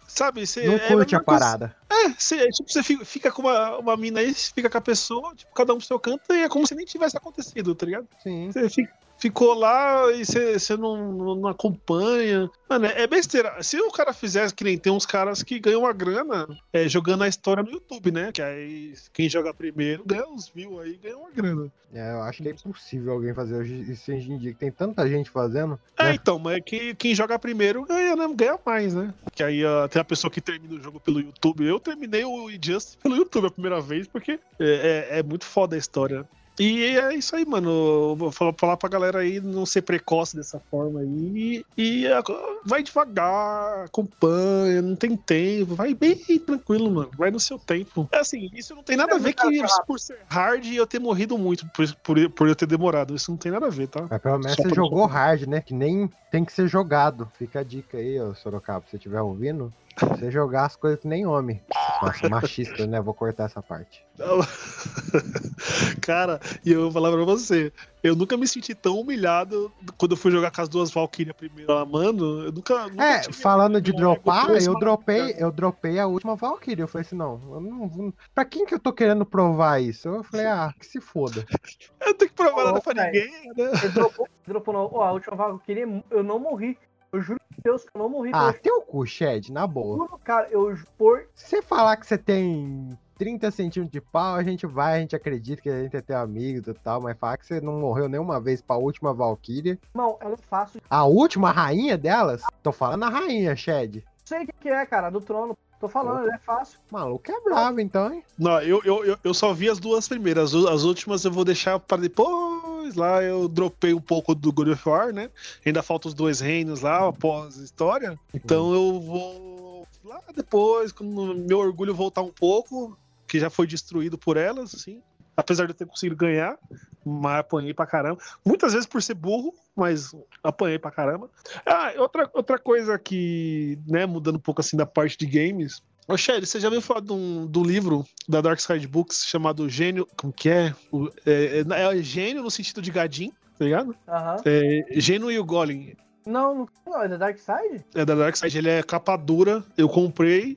sabe, 0.06 0.46
você... 0.46 0.66
Não 0.66 0.74
é 0.74 0.78
curte 0.78 1.14
a 1.14 1.18
mesma 1.18 1.24
coisa- 1.24 1.40
parada. 1.40 1.76
É, 1.90 2.08
você, 2.10 2.48
tipo, 2.48 2.70
você 2.70 2.82
fica, 2.82 3.04
fica 3.04 3.32
com 3.32 3.42
uma, 3.42 3.78
uma 3.78 3.96
mina 3.96 4.20
aí, 4.20 4.34
você 4.34 4.52
fica 4.54 4.68
com 4.68 4.78
a 4.78 4.82
pessoa, 4.82 5.34
tipo, 5.34 5.54
cada 5.54 5.72
um 5.72 5.78
pro 5.78 5.86
seu 5.86 5.98
canto, 5.98 6.22
e 6.30 6.42
é 6.44 6.48
como 6.48 6.66
se 6.66 6.74
nem 6.74 6.84
tivesse 6.84 7.16
acontecido, 7.16 7.74
tá 7.74 7.86
ligado? 7.86 8.06
Sim. 8.18 8.52
Você 8.52 8.68
fi- 8.68 8.88
ficou 9.18 9.54
lá 9.54 10.12
e 10.12 10.24
você, 10.24 10.76
não, 10.76 11.12
não, 11.12 11.46
acompanha. 11.48 12.50
Mano, 12.68 12.86
é 12.86 13.06
besteira. 13.06 13.62
Se 13.62 13.80
o 13.80 13.90
cara 13.90 14.12
fizesse 14.12 14.54
que 14.54 14.64
nem 14.64 14.78
tem 14.78 14.92
uns 14.92 15.06
caras 15.06 15.42
que 15.42 15.58
ganham 15.58 15.80
uma 15.80 15.92
grana 15.92 16.46
é, 16.72 16.88
jogando 16.88 17.24
a 17.24 17.28
história 17.28 17.62
no 17.62 17.70
YouTube, 17.70 18.10
né? 18.12 18.30
Que 18.32 18.42
aí 18.42 18.94
quem 19.12 19.28
joga 19.28 19.52
primeiro 19.54 20.02
ganha 20.06 20.26
uns 20.28 20.48
views 20.48 20.80
aí, 20.80 20.98
ganha 21.02 21.16
uma 21.16 21.30
grana. 21.30 21.70
É, 21.92 22.12
eu 22.12 22.22
acho 22.22 22.42
que 22.42 22.48
é 22.48 22.52
impossível 22.52 23.14
alguém 23.14 23.32
fazer 23.32 23.54
hoje- 23.56 23.90
isso 23.90 24.12
hoje 24.12 24.30
em 24.30 24.36
dia, 24.38 24.52
que 24.52 24.58
tem 24.58 24.70
tanta 24.70 25.08
gente 25.08 25.30
fazendo. 25.30 25.78
É, 25.98 26.04
né? 26.04 26.14
então, 26.14 26.38
mas 26.38 26.60
quem, 26.64 26.94
quem 26.94 27.14
joga 27.14 27.38
primeiro 27.38 27.84
ganha, 27.84 28.14
né? 28.14 28.28
Ganha 28.34 28.58
mais, 28.64 28.94
né? 28.94 29.14
Que 29.32 29.42
aí 29.42 29.62
tem 29.90 30.00
a 30.00 30.04
pessoa 30.04 30.30
que 30.30 30.40
termina 30.40 30.74
o 30.74 30.82
jogo 30.82 31.00
pelo 31.00 31.18
YouTube. 31.20 31.64
Eu 31.66 31.80
terminei 31.80 32.24
o 32.26 32.50
Injustice 32.50 32.98
pelo 32.98 33.16
YouTube 33.16 33.46
a 33.46 33.50
primeira 33.50 33.80
vez, 33.80 34.06
porque 34.06 34.38
é, 34.60 35.08
é- 35.10 35.18
é 35.20 35.22
muito 35.22 35.46
foda 35.46 35.76
a 35.76 35.78
história. 35.78 36.28
E 36.58 36.96
é 36.96 37.14
isso 37.14 37.36
aí, 37.36 37.44
mano. 37.44 38.16
Vou 38.16 38.32
falar, 38.32 38.54
falar 38.58 38.76
pra 38.76 38.88
galera 38.88 39.20
aí 39.20 39.40
não 39.40 39.64
ser 39.64 39.82
precoce 39.82 40.36
dessa 40.36 40.60
forma 40.70 41.00
aí. 41.00 41.64
E 41.76 42.06
é, 42.06 42.22
vai 42.64 42.82
devagar, 42.82 43.84
acompanha, 43.84 44.82
não 44.82 44.96
tem 44.96 45.16
tempo. 45.16 45.74
Vai 45.74 45.94
bem 45.94 46.16
tranquilo, 46.16 46.90
mano. 46.90 47.10
Vai 47.16 47.30
no 47.30 47.40
seu 47.40 47.58
tempo. 47.58 48.08
É 48.12 48.18
assim, 48.18 48.50
isso 48.52 48.74
não 48.74 48.82
tem 48.82 48.96
nada 48.96 49.14
a 49.14 49.18
ver 49.18 49.34
que 49.34 49.62
por 49.86 50.00
ser 50.00 50.18
hard 50.28 50.66
eu 50.66 50.86
ter 50.86 50.98
morrido 50.98 51.38
muito 51.38 51.66
por, 51.68 51.94
por, 51.96 52.30
por 52.30 52.48
eu 52.48 52.56
ter 52.56 52.66
demorado. 52.66 53.14
Isso 53.14 53.30
não 53.30 53.38
tem 53.38 53.52
nada 53.52 53.66
a 53.66 53.70
ver, 53.70 53.88
tá? 53.88 54.06
Mas 54.10 54.20
pelo 54.20 54.38
menos 54.38 54.56
Só 54.56 54.62
você 54.62 54.74
jogou 54.74 55.06
isso. 55.06 55.14
hard, 55.14 55.42
né? 55.46 55.60
Que 55.60 55.74
nem 55.74 56.10
tem 56.30 56.44
que 56.44 56.52
ser 56.52 56.68
jogado. 56.68 57.30
Fica 57.38 57.60
a 57.60 57.62
dica 57.62 57.98
aí, 57.98 58.20
ô 58.20 58.34
Sorocaba, 58.34 58.84
se 58.84 58.90
você 58.90 58.96
estiver 58.96 59.20
ouvindo. 59.20 59.72
Você 60.00 60.30
jogar 60.30 60.66
as 60.66 60.76
coisas 60.76 61.00
que 61.00 61.08
nem 61.08 61.26
homem. 61.26 61.62
Nossa, 62.02 62.28
machista, 62.28 62.86
né? 62.86 63.00
Vou 63.00 63.14
cortar 63.14 63.44
essa 63.44 63.60
parte. 63.62 64.04
Não. 64.18 64.38
Cara, 66.00 66.40
e 66.64 66.72
eu 66.72 66.82
vou 66.82 66.92
falar 66.92 67.12
pra 67.12 67.24
você, 67.24 67.72
eu 68.02 68.14
nunca 68.14 68.36
me 68.36 68.46
senti 68.46 68.74
tão 68.74 69.00
humilhado 69.00 69.72
quando 69.96 70.12
eu 70.12 70.16
fui 70.16 70.30
jogar 70.30 70.50
com 70.50 70.60
as 70.60 70.68
duas 70.68 70.90
Valkyrias 70.90 71.36
primeiro 71.36 71.72
lá, 71.72 71.84
mano. 71.84 72.44
Eu 72.44 72.52
nunca. 72.52 72.88
nunca 72.88 73.04
É, 73.04 73.32
falando 73.32 73.80
de 73.80 73.92
dropar, 73.92 74.50
eu- 74.50 74.78
dropei, 74.78 75.34
eu 75.38 75.50
dropei 75.50 75.98
a 75.98 76.06
última 76.06 76.36
Valkyrie. 76.36 76.80
Eu 76.82 76.88
falei 76.88 77.06
assim, 77.06 77.16
não, 77.16 77.40
eu 77.54 77.60
não 77.60 77.88
vou. 77.88 78.14
Pra 78.34 78.44
quem 78.44 78.64
que 78.64 78.74
eu 78.74 78.78
tô 78.78 78.92
querendo 78.92 79.26
provar 79.26 79.80
isso? 79.82 80.08
Eu 80.08 80.24
falei, 80.24 80.46
ah, 80.46 80.72
que 80.78 80.86
se 80.86 81.00
foda. 81.00 81.44
Eu 82.00 82.08
não 82.08 82.14
tenho 82.14 82.30
que 82.30 82.36
provar 82.36 82.64
nada 82.64 82.78
Ô, 82.78 82.82
pra 82.82 82.94
velho. 82.94 83.06
ninguém, 83.12 83.52
né? 83.56 83.70
Ele 83.82 83.92
dropou, 83.92 84.28
dropou 84.46 84.72
não. 84.74 84.88
Ó, 84.92 85.02
a 85.02 85.12
última 85.12 85.58
queria, 85.60 85.84
eu 86.10 86.22
não 86.22 86.38
morri. 86.38 86.78
Eu 87.12 87.22
juro 87.22 87.40
por 87.54 87.62
Deus 87.62 87.84
que 87.84 87.90
eu 87.94 88.02
não 88.02 88.08
morri. 88.08 88.30
Ah, 88.34 88.48
eu 88.48 88.60
teu 88.60 88.82
cu, 88.82 89.06
Shed, 89.06 89.50
na 89.52 89.66
boa. 89.66 89.96
juro, 89.96 90.18
cara, 90.18 90.48
eu 90.50 90.76
por. 90.96 91.26
Se 91.34 91.48
você 91.48 91.62
falar 91.62 91.96
que 91.96 92.06
você 92.06 92.18
tem 92.18 92.98
30 93.18 93.50
centímetros 93.50 93.92
de 93.92 94.00
pau, 94.00 94.34
a 94.34 94.42
gente 94.42 94.66
vai, 94.66 94.96
a 94.96 95.00
gente 95.00 95.16
acredita 95.16 95.60
que 95.60 95.68
a 95.68 95.82
gente 95.82 95.96
é 95.96 96.00
teu 96.00 96.18
amigo 96.18 96.70
e 96.70 96.74
tal, 96.74 97.00
mas 97.00 97.18
falar 97.18 97.36
que 97.36 97.46
você 97.46 97.60
não 97.60 97.80
morreu 97.80 98.08
nenhuma 98.08 98.40
vez 98.40 98.62
pra 98.62 98.76
última 98.76 99.12
Valkyria. 99.12 99.78
Irmão, 99.94 100.16
ela 100.20 100.34
é 100.34 100.36
fácil. 100.36 100.80
A 100.88 101.04
última 101.04 101.50
rainha 101.50 101.98
delas? 101.98 102.42
Tô 102.62 102.72
falando 102.72 103.04
a 103.04 103.08
rainha, 103.08 103.56
Shed. 103.56 103.96
Não 103.96 104.04
sei 104.24 104.42
o 104.44 104.46
que 104.46 104.52
que 104.52 104.68
é, 104.68 104.86
cara, 104.86 105.10
do 105.10 105.20
trono. 105.20 105.56
Tô 105.80 105.88
falando, 105.88 106.24
ela 106.24 106.34
é 106.34 106.38
fácil. 106.38 106.78
Maluco 106.90 107.30
é 107.30 107.40
bravo, 107.40 107.80
então, 107.80 108.12
hein? 108.12 108.24
Não, 108.36 108.60
eu, 108.60 108.80
eu, 108.84 109.16
eu, 109.22 109.32
só 109.34 109.52
vi 109.52 109.70
as 109.70 109.78
duas 109.78 110.08
primeiras. 110.08 110.52
As, 110.52 110.64
as 110.64 110.82
últimas 110.82 111.24
eu 111.24 111.30
vou 111.30 111.44
deixar 111.44 111.78
para 111.78 112.02
depois. 112.02 112.77
Lá 112.94 113.22
eu 113.22 113.48
dropei 113.48 113.94
um 113.94 114.00
pouco 114.00 114.34
do 114.34 114.52
God 114.52 114.68
of 114.68 114.88
War, 114.88 115.12
né? 115.12 115.30
Ainda 115.64 115.82
faltam 115.82 116.08
os 116.08 116.14
dois 116.14 116.40
reinos 116.40 116.80
lá 116.80 117.08
após 117.08 117.58
a 117.58 117.64
história. 117.64 118.18
Então 118.32 118.72
eu 118.72 119.00
vou 119.00 119.86
lá 120.04 120.20
depois, 120.34 120.92
quando 120.92 121.34
meu 121.34 121.58
orgulho 121.58 121.94
voltar 121.94 122.22
um 122.22 122.32
pouco, 122.32 122.96
que 123.26 123.38
já 123.38 123.50
foi 123.50 123.66
destruído 123.66 124.16
por 124.16 124.36
elas, 124.36 124.74
assim. 124.74 125.02
Apesar 125.36 125.66
de 125.66 125.72
eu 125.72 125.76
ter 125.76 125.86
conseguido 125.86 126.16
ganhar, 126.16 126.58
mas 127.04 127.40
apanhei 127.40 127.72
pra 127.72 127.86
caramba. 127.86 128.20
Muitas 128.44 128.72
vezes 128.72 128.86
por 128.86 129.02
ser 129.02 129.14
burro, 129.14 129.54
mas 129.76 130.12
apanhei 130.42 130.78
pra 130.78 130.90
caramba. 130.90 131.30
Ah, 131.64 131.92
outra, 131.98 132.30
outra 132.34 132.58
coisa 132.58 132.98
que, 132.98 133.78
né, 133.86 134.04
mudando 134.06 134.36
um 134.36 134.40
pouco 134.40 134.60
assim 134.60 134.76
da 134.76 134.86
parte 134.86 135.16
de 135.16 135.26
games. 135.26 135.82
Ô, 136.08 136.16
Shelly, 136.16 136.46
você 136.46 136.58
já 136.58 136.70
viu 136.70 136.80
falar 136.80 137.00
de 137.00 137.12
um, 137.12 137.46
do 137.46 137.62
livro 137.62 138.02
da 138.26 138.40
Dark 138.40 138.58
Side 138.58 138.88
Books 138.88 139.26
chamado 139.26 139.68
Gênio. 139.68 140.08
Como 140.16 140.32
que 140.32 140.48
é? 140.48 140.74
O- 140.90 141.08
é, 141.26 141.62
é, 141.68 141.98
é 141.98 142.02
gênio 142.02 142.42
no 142.42 142.50
sentido 142.50 142.80
de 142.80 142.90
gadinho, 142.90 143.32
tá 143.58 143.64
ligado? 143.64 143.94
Aham. 144.08 144.36
É, 144.46 144.86
Gênio 144.92 145.30
e 145.30 145.38
o 145.38 145.44
Golem. 145.44 145.94
Não, 146.24 146.54
não, 146.54 146.68
não, 146.86 147.02
é 147.02 147.08
da 147.08 147.16
Dark 147.18 147.38
Side? 147.38 147.84
É 147.94 148.04
da 148.04 148.14
Dark 148.14 148.36
Side, 148.36 148.56
ele 148.56 148.68
é 148.70 148.82
capa 148.82 149.16
dura, 149.16 149.62
eu 149.76 149.88
comprei. 149.88 150.56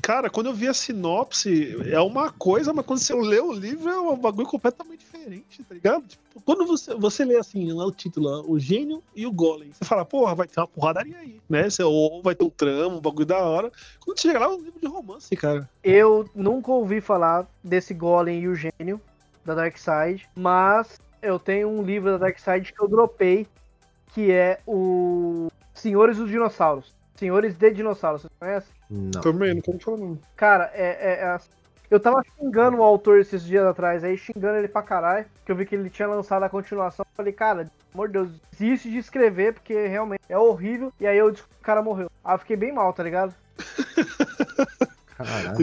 Cara, 0.00 0.30
quando 0.30 0.46
eu 0.46 0.54
vi 0.54 0.68
a 0.68 0.74
sinopse, 0.74 1.76
é 1.90 2.00
uma 2.00 2.30
coisa, 2.30 2.72
mas 2.72 2.84
quando 2.86 2.98
você 3.00 3.14
lê 3.14 3.40
o 3.40 3.52
livro 3.52 3.88
é 3.90 4.00
um 4.00 4.16
bagulho 4.16 4.46
completamente 4.46 5.04
diferente, 5.24 5.64
tá 5.64 5.74
ligado? 5.74 6.06
Tipo, 6.06 6.40
quando 6.44 6.66
você, 6.66 6.94
você 6.94 7.24
lê 7.24 7.36
assim, 7.36 7.72
lá 7.72 7.86
o 7.86 7.92
título, 7.92 8.44
o 8.50 8.58
gênio 8.58 9.02
e 9.14 9.26
o 9.26 9.32
golem, 9.32 9.72
você 9.72 9.84
fala, 9.84 10.04
porra, 10.04 10.34
vai 10.34 10.46
ter 10.46 10.60
uma 10.60 10.68
porradaria 10.68 11.16
aí, 11.18 11.40
né? 11.48 11.68
Você, 11.68 11.82
ou 11.82 12.22
vai 12.22 12.34
ter 12.34 12.44
um 12.44 12.50
tramo, 12.50 12.96
um 12.96 13.00
bagulho 13.00 13.26
da 13.26 13.38
hora. 13.38 13.72
Quando 14.00 14.18
você 14.18 14.28
chega 14.28 14.40
lá, 14.40 14.46
é 14.46 14.48
um 14.50 14.60
livro 14.60 14.80
de 14.80 14.86
romance, 14.86 15.34
cara. 15.36 15.68
Eu 15.82 16.28
nunca 16.34 16.70
ouvi 16.70 17.00
falar 17.00 17.46
desse 17.62 17.94
Golem 17.94 18.40
e 18.42 18.48
o 18.48 18.54
Gênio 18.54 19.00
da 19.44 19.54
Dark 19.54 19.76
Side, 19.78 20.28
mas 20.34 21.00
eu 21.22 21.38
tenho 21.38 21.68
um 21.68 21.82
livro 21.82 22.10
da 22.12 22.18
Dark 22.18 22.38
Side 22.38 22.72
que 22.72 22.82
eu 22.82 22.88
dropei, 22.88 23.46
que 24.14 24.30
é 24.30 24.60
o 24.66 25.48
Senhores 25.72 26.18
dos 26.18 26.30
Dinossauros. 26.30 26.94
Senhores 27.16 27.54
de 27.56 27.70
Dinossauros, 27.70 28.22
vocês 28.22 28.32
conhecem? 28.38 28.74
Não. 28.90 29.20
Também, 29.20 29.54
não 29.54 29.62
quero 29.62 29.78
falar 29.80 29.96
não. 29.98 30.18
Cara, 30.36 30.70
é, 30.74 30.84
é- 30.84 31.20
é 31.20 31.26
assim. 31.28 31.48
Eu 31.94 32.00
tava 32.00 32.22
xingando 32.36 32.78
o 32.78 32.82
autor 32.82 33.20
esses 33.20 33.44
dias 33.44 33.64
atrás 33.64 34.02
aí, 34.02 34.18
xingando 34.18 34.58
ele 34.58 34.66
pra 34.66 34.82
caralho, 34.82 35.26
que 35.46 35.52
eu 35.52 35.54
vi 35.54 35.64
que 35.64 35.76
ele 35.76 35.88
tinha 35.88 36.08
lançado 36.08 36.42
a 36.42 36.48
continuação. 36.48 37.06
Falei, 37.14 37.32
cara, 37.32 37.58
pelo 37.66 37.72
amor 37.94 38.08
de 38.08 38.12
Deus, 38.14 38.30
desiste 38.50 38.90
de 38.90 38.98
escrever, 38.98 39.54
porque 39.54 39.86
realmente 39.86 40.22
é 40.28 40.36
horrível. 40.36 40.92
E 40.98 41.06
aí 41.06 41.16
eu 41.16 41.30
descobri 41.30 41.54
que 41.54 41.62
o 41.62 41.64
cara 41.64 41.82
morreu. 41.82 42.10
Aí 42.24 42.34
eu 42.34 42.38
fiquei 42.40 42.56
bem 42.56 42.72
mal, 42.72 42.92
tá 42.92 43.02
ligado? 43.04 43.32
Caralho. 45.16 45.54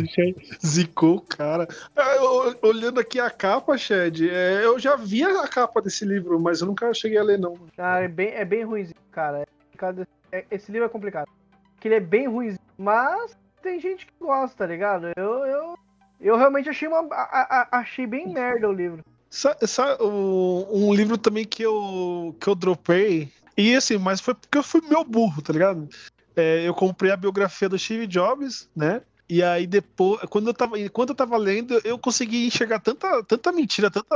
Zicou 0.66 1.18
o 1.18 1.22
cara. 1.22 1.68
Ah, 1.94 2.16
eu- 2.16 2.56
olhando 2.62 3.02
aqui 3.02 3.20
a 3.20 3.30
capa, 3.30 3.78
Shed, 3.78 4.30
é, 4.30 4.64
eu 4.64 4.80
já 4.80 4.96
vi 4.96 5.24
a 5.26 5.46
capa 5.50 5.82
desse 5.82 6.06
livro, 6.06 6.40
mas 6.40 6.62
eu 6.62 6.68
nunca 6.68 6.94
cheguei 6.94 7.18
a 7.18 7.24
ler, 7.24 7.38
não. 7.38 7.58
Ah, 7.78 8.00
é 8.00 8.08
bem, 8.08 8.30
é 8.30 8.46
bem 8.46 8.64
ruimzinho, 8.64 8.96
cara. 9.12 9.40
É 9.42 9.46
complicado. 9.66 10.08
É- 10.32 10.46
esse 10.50 10.72
livro 10.72 10.86
é 10.86 10.90
complicado. 10.90 11.28
Porque 11.76 11.90
ele 11.90 11.96
é 11.96 12.00
bem 12.00 12.28
ruimzinho. 12.30 12.62
Mas 12.78 13.38
tem 13.62 13.82
gente 13.82 14.06
que 14.06 14.14
gosta, 14.18 14.56
tá 14.60 14.66
ligado? 14.66 15.10
Eu, 15.18 15.46
eu, 15.46 15.76
eu 16.22 16.38
realmente 16.38 16.70
achei, 16.70 16.88
uma, 16.88 17.00
a- 17.14 17.68
a- 17.72 17.80
achei 17.80 18.06
bem 18.08 18.32
merda 18.32 18.70
o 18.70 18.74
livro. 18.74 19.04
Sa- 19.30 19.58
sa- 19.66 19.98
o- 20.02 20.68
um 20.72 20.94
livro 20.94 21.18
também 21.18 21.46
que 21.46 21.64
eu, 21.64 22.36
que 22.40 22.48
eu 22.48 22.56
dropei, 22.56 23.32
e 23.58 23.76
assim, 23.76 23.98
mas 23.98 24.20
foi 24.22 24.34
porque 24.34 24.58
eu 24.58 24.64
fui 24.64 24.82
meu 24.82 25.04
burro, 25.04 25.42
tá 25.42 25.54
ligado? 25.54 25.88
É, 26.36 26.68
eu 26.68 26.74
comprei 26.74 27.12
a 27.12 27.18
biografia 27.18 27.68
do 27.68 27.78
Steve 27.78 28.08
Jobs, 28.08 28.70
né? 28.76 29.02
E 29.30 29.42
aí 29.42 29.66
depois, 29.66 30.20
quando 30.30 30.48
eu 30.48 30.54
tava, 30.54 30.78
enquanto 30.78 31.10
eu 31.10 31.16
tava 31.16 31.38
lendo, 31.38 31.80
eu 31.86 31.98
consegui 31.98 32.46
enxergar 32.46 32.80
tanta, 32.80 33.24
tanta 33.24 33.52
mentira, 33.54 33.90
tanta, 33.90 34.16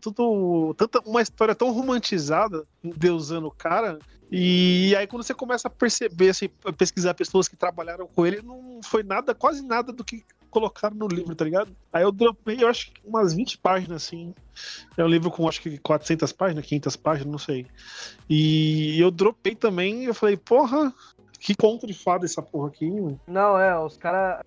tudo, 0.00 0.74
tanta 0.74 1.00
uma 1.04 1.20
história 1.20 1.54
tão 1.54 1.70
romantizada, 1.70 2.64
endeusando 2.82 3.46
o 3.48 3.50
cara. 3.50 3.98
E 4.30 4.94
aí 4.96 5.06
quando 5.06 5.22
você 5.22 5.34
começa 5.34 5.68
a 5.68 5.70
perceber, 5.70 6.30
assim, 6.30 6.48
pesquisar 6.78 7.12
pessoas 7.12 7.46
que 7.46 7.56
trabalharam 7.56 8.06
com 8.06 8.26
ele, 8.26 8.40
não 8.40 8.80
foi 8.82 9.02
nada, 9.02 9.34
quase 9.34 9.62
nada 9.62 9.92
do 9.92 10.02
que 10.04 10.24
colocaram 10.50 10.96
no 10.96 11.06
livro, 11.06 11.34
tá 11.34 11.44
ligado? 11.44 11.70
Aí 11.92 12.02
eu 12.02 12.12
dropei, 12.12 12.62
eu 12.62 12.68
acho 12.68 12.92
que 12.92 13.00
umas 13.04 13.34
20 13.34 13.58
páginas, 13.58 14.04
assim. 14.04 14.34
É 14.96 15.04
um 15.04 15.08
livro 15.08 15.30
com 15.30 15.48
acho 15.48 15.60
que 15.60 15.78
400 15.78 16.32
páginas, 16.32 16.64
500 16.66 16.96
páginas, 16.96 17.30
não 17.32 17.38
sei. 17.38 17.66
E 18.28 19.00
eu 19.00 19.10
dropei 19.10 19.54
também, 19.54 20.04
eu 20.04 20.14
falei, 20.14 20.36
porra, 20.36 20.92
que 21.38 21.54
conto 21.54 21.86
de 21.86 21.94
fada 21.94 22.24
essa 22.24 22.42
porra 22.42 22.68
aqui, 22.68 22.90
mano. 22.90 23.20
Não, 23.26 23.58
é, 23.58 23.78
os 23.78 23.96
caras. 23.96 24.42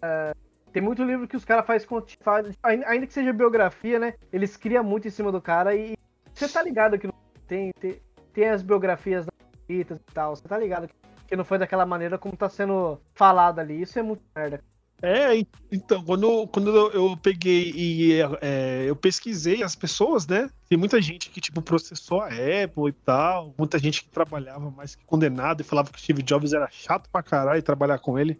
tem 0.72 0.82
muito 0.82 1.04
livro 1.04 1.28
que 1.28 1.38
os 1.38 1.46
caras 1.46 1.66
fazem 1.66 1.88
conti- 1.88 2.18
faz, 2.22 2.48
ainda 2.62 2.88
ainda 2.88 3.08
que 3.08 3.14
seja 3.14 3.32
biografia, 3.34 4.00
né? 4.00 4.14
Eles 4.32 4.58
criam 4.58 4.84
muito 4.84 5.08
em 5.08 5.12
cima 5.12 5.32
do 5.32 5.42
cara 5.42 5.76
e 5.76 5.96
você 6.34 6.48
tá 6.48 6.62
ligado 6.62 6.98
que 6.98 7.08
não 7.08 7.14
tem, 7.48 7.72
tem, 7.80 8.02
tem 8.34 8.50
as 8.50 8.62
biografias 8.62 9.26
escritas 9.62 10.00
e 10.00 10.14
tal. 10.14 10.36
Você 10.36 10.48
tá 10.48 10.58
ligado 10.58 10.90
que 11.28 11.36
não 11.36 11.46
foi 11.46 11.58
daquela 11.58 11.86
maneira 11.86 12.18
como 12.18 12.36
tá 12.36 12.50
sendo 12.50 13.00
falado 13.14 13.60
ali. 13.60 13.82
Isso 13.82 13.98
é 13.98 14.02
muito 14.02 14.22
merda. 14.36 14.62
É, 15.02 15.36
en- 15.36 15.48
então, 15.72 16.04
quando, 16.04 16.48
quando 16.48 16.76
eu, 16.76 16.92
eu 16.92 17.18
peguei 17.18 17.72
e 17.76 18.22
é, 18.42 18.86
eu 18.88 18.96
pesquisei 18.96 19.64
as 19.64 19.76
pessoas, 19.76 20.28
né? 20.28 20.50
Tem 20.70 20.78
muita 20.78 21.02
gente 21.02 21.30
que, 21.30 21.42
tipo, 21.42 21.62
processou 21.62 22.22
a 22.22 22.28
Apple 22.28 22.90
e 22.90 22.94
tal, 23.06 23.54
muita 23.58 23.80
gente 23.80 24.04
que 24.04 24.10
trabalhava 24.10 24.70
mais 24.70 24.94
que 24.96 25.04
condenado 25.06 25.62
e 25.62 25.64
falava 25.64 25.90
que 25.90 25.98
o 25.98 26.02
Steve 26.02 26.22
Jobs 26.22 26.54
era 26.54 26.70
chato 26.72 27.10
pra 27.12 27.24
caralho 27.24 27.64
trabalhar 27.64 27.98
com 28.00 28.20
ele. 28.20 28.38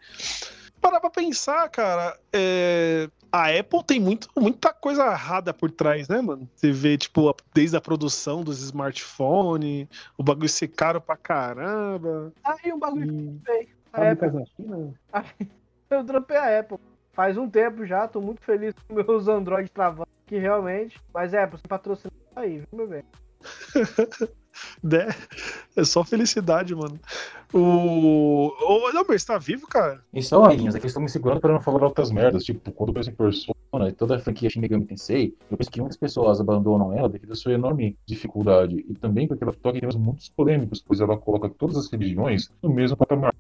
Parar 0.80 1.00
pra 1.00 1.10
pensar, 1.10 1.70
cara, 1.70 2.18
é, 2.34 3.08
a 3.32 3.48
Apple 3.50 3.84
tem 3.84 4.00
muito, 4.00 4.28
muita 4.38 4.74
coisa 4.74 5.06
errada 5.06 5.54
por 5.54 5.70
trás, 5.72 6.08
né, 6.08 6.22
mano? 6.22 6.50
Você 6.56 6.72
vê, 6.72 6.98
tipo, 6.98 7.36
desde 7.54 7.78
a 7.78 7.82
produção 7.82 8.44
dos 8.44 8.62
smartphones, 8.64 9.88
o 10.18 10.24
bagulho 10.24 10.50
ser 10.50 10.68
caro 10.70 11.00
pra 11.00 11.16
caramba. 11.16 12.34
Aí 12.44 12.74
um 12.74 12.80
bagulho 12.80 13.08
que 13.08 13.14
E... 13.14 13.26
eu 13.26 13.32
dropei. 13.34 13.70
A 13.94 14.12
Apple, 14.12 14.32
na 14.32 14.46
China? 14.46 14.94
Eu 15.96 16.04
dropei 16.04 16.38
a 16.38 16.60
Apple. 16.60 16.78
Faz 17.14 17.38
um 17.38 17.50
tempo 17.50 17.86
já, 17.86 18.08
tô 18.08 18.22
muito 18.22 18.42
feliz 18.42 18.74
com 18.88 18.96
meus 18.96 19.28
Android 19.28 19.70
travando. 19.70 20.08
Que 20.26 20.38
realmente. 20.38 21.00
Mas 21.14 21.34
é, 21.34 21.46
você 21.46 21.68
patrocinar 21.68 22.14
aí, 22.36 22.60
viu, 22.60 22.68
meu 22.74 22.88
bem? 22.88 23.04
Né? 24.84 25.08
É 25.76 25.84
só 25.84 26.04
felicidade, 26.04 26.76
mano. 26.76 27.00
O. 27.54 28.54
Ô, 28.62 28.90
Elmer, 28.90 29.20
você 29.20 29.26
tá 29.26 29.38
vivo, 29.38 29.68
cara? 29.68 30.02
E 30.14 30.22
só 30.22 30.44
rainhas, 30.44 30.76
é 30.76 30.80
que 30.80 30.88
estão 30.88 31.02
me 31.02 31.10
segurando 31.10 31.40
pra 31.40 31.54
não 31.54 31.62
falar 31.62 31.84
outras 31.84 32.12
merdas. 32.12 32.44
Tipo, 32.44 32.72
quando 32.72 32.90
eu 32.90 32.94
penso 32.94 33.10
em 33.10 33.16
Persona 33.16 33.90
e 33.90 33.92
toda 33.92 34.16
a 34.16 34.20
franquia 34.20 34.50
Shin 34.50 34.60
Megami 34.60 34.86
Tensei, 34.86 35.36
eu 35.50 35.58
penso 35.58 35.72
que 35.72 35.80
muitas 35.80 35.98
pessoas 35.98 36.40
abandonam 36.40 36.94
ela 36.94 37.10
devido 37.10 37.32
à 37.32 37.36
sua 37.36 37.54
enorme 37.54 37.98
dificuldade. 38.06 38.86
E 38.88 38.94
também 38.96 39.28
porque 39.28 39.44
ela 39.44 39.54
toca 39.54 39.78
em 39.78 39.82
temas 39.82 39.96
muito 39.96 40.32
polêmicos, 40.34 40.84
pois 40.86 41.00
ela 41.00 41.18
coloca 41.18 41.50
todas 41.50 41.78
as 41.78 41.92
religiões 41.92 42.50
no 42.62 42.70
mesmo 42.70 42.98
patamar, 42.98 43.34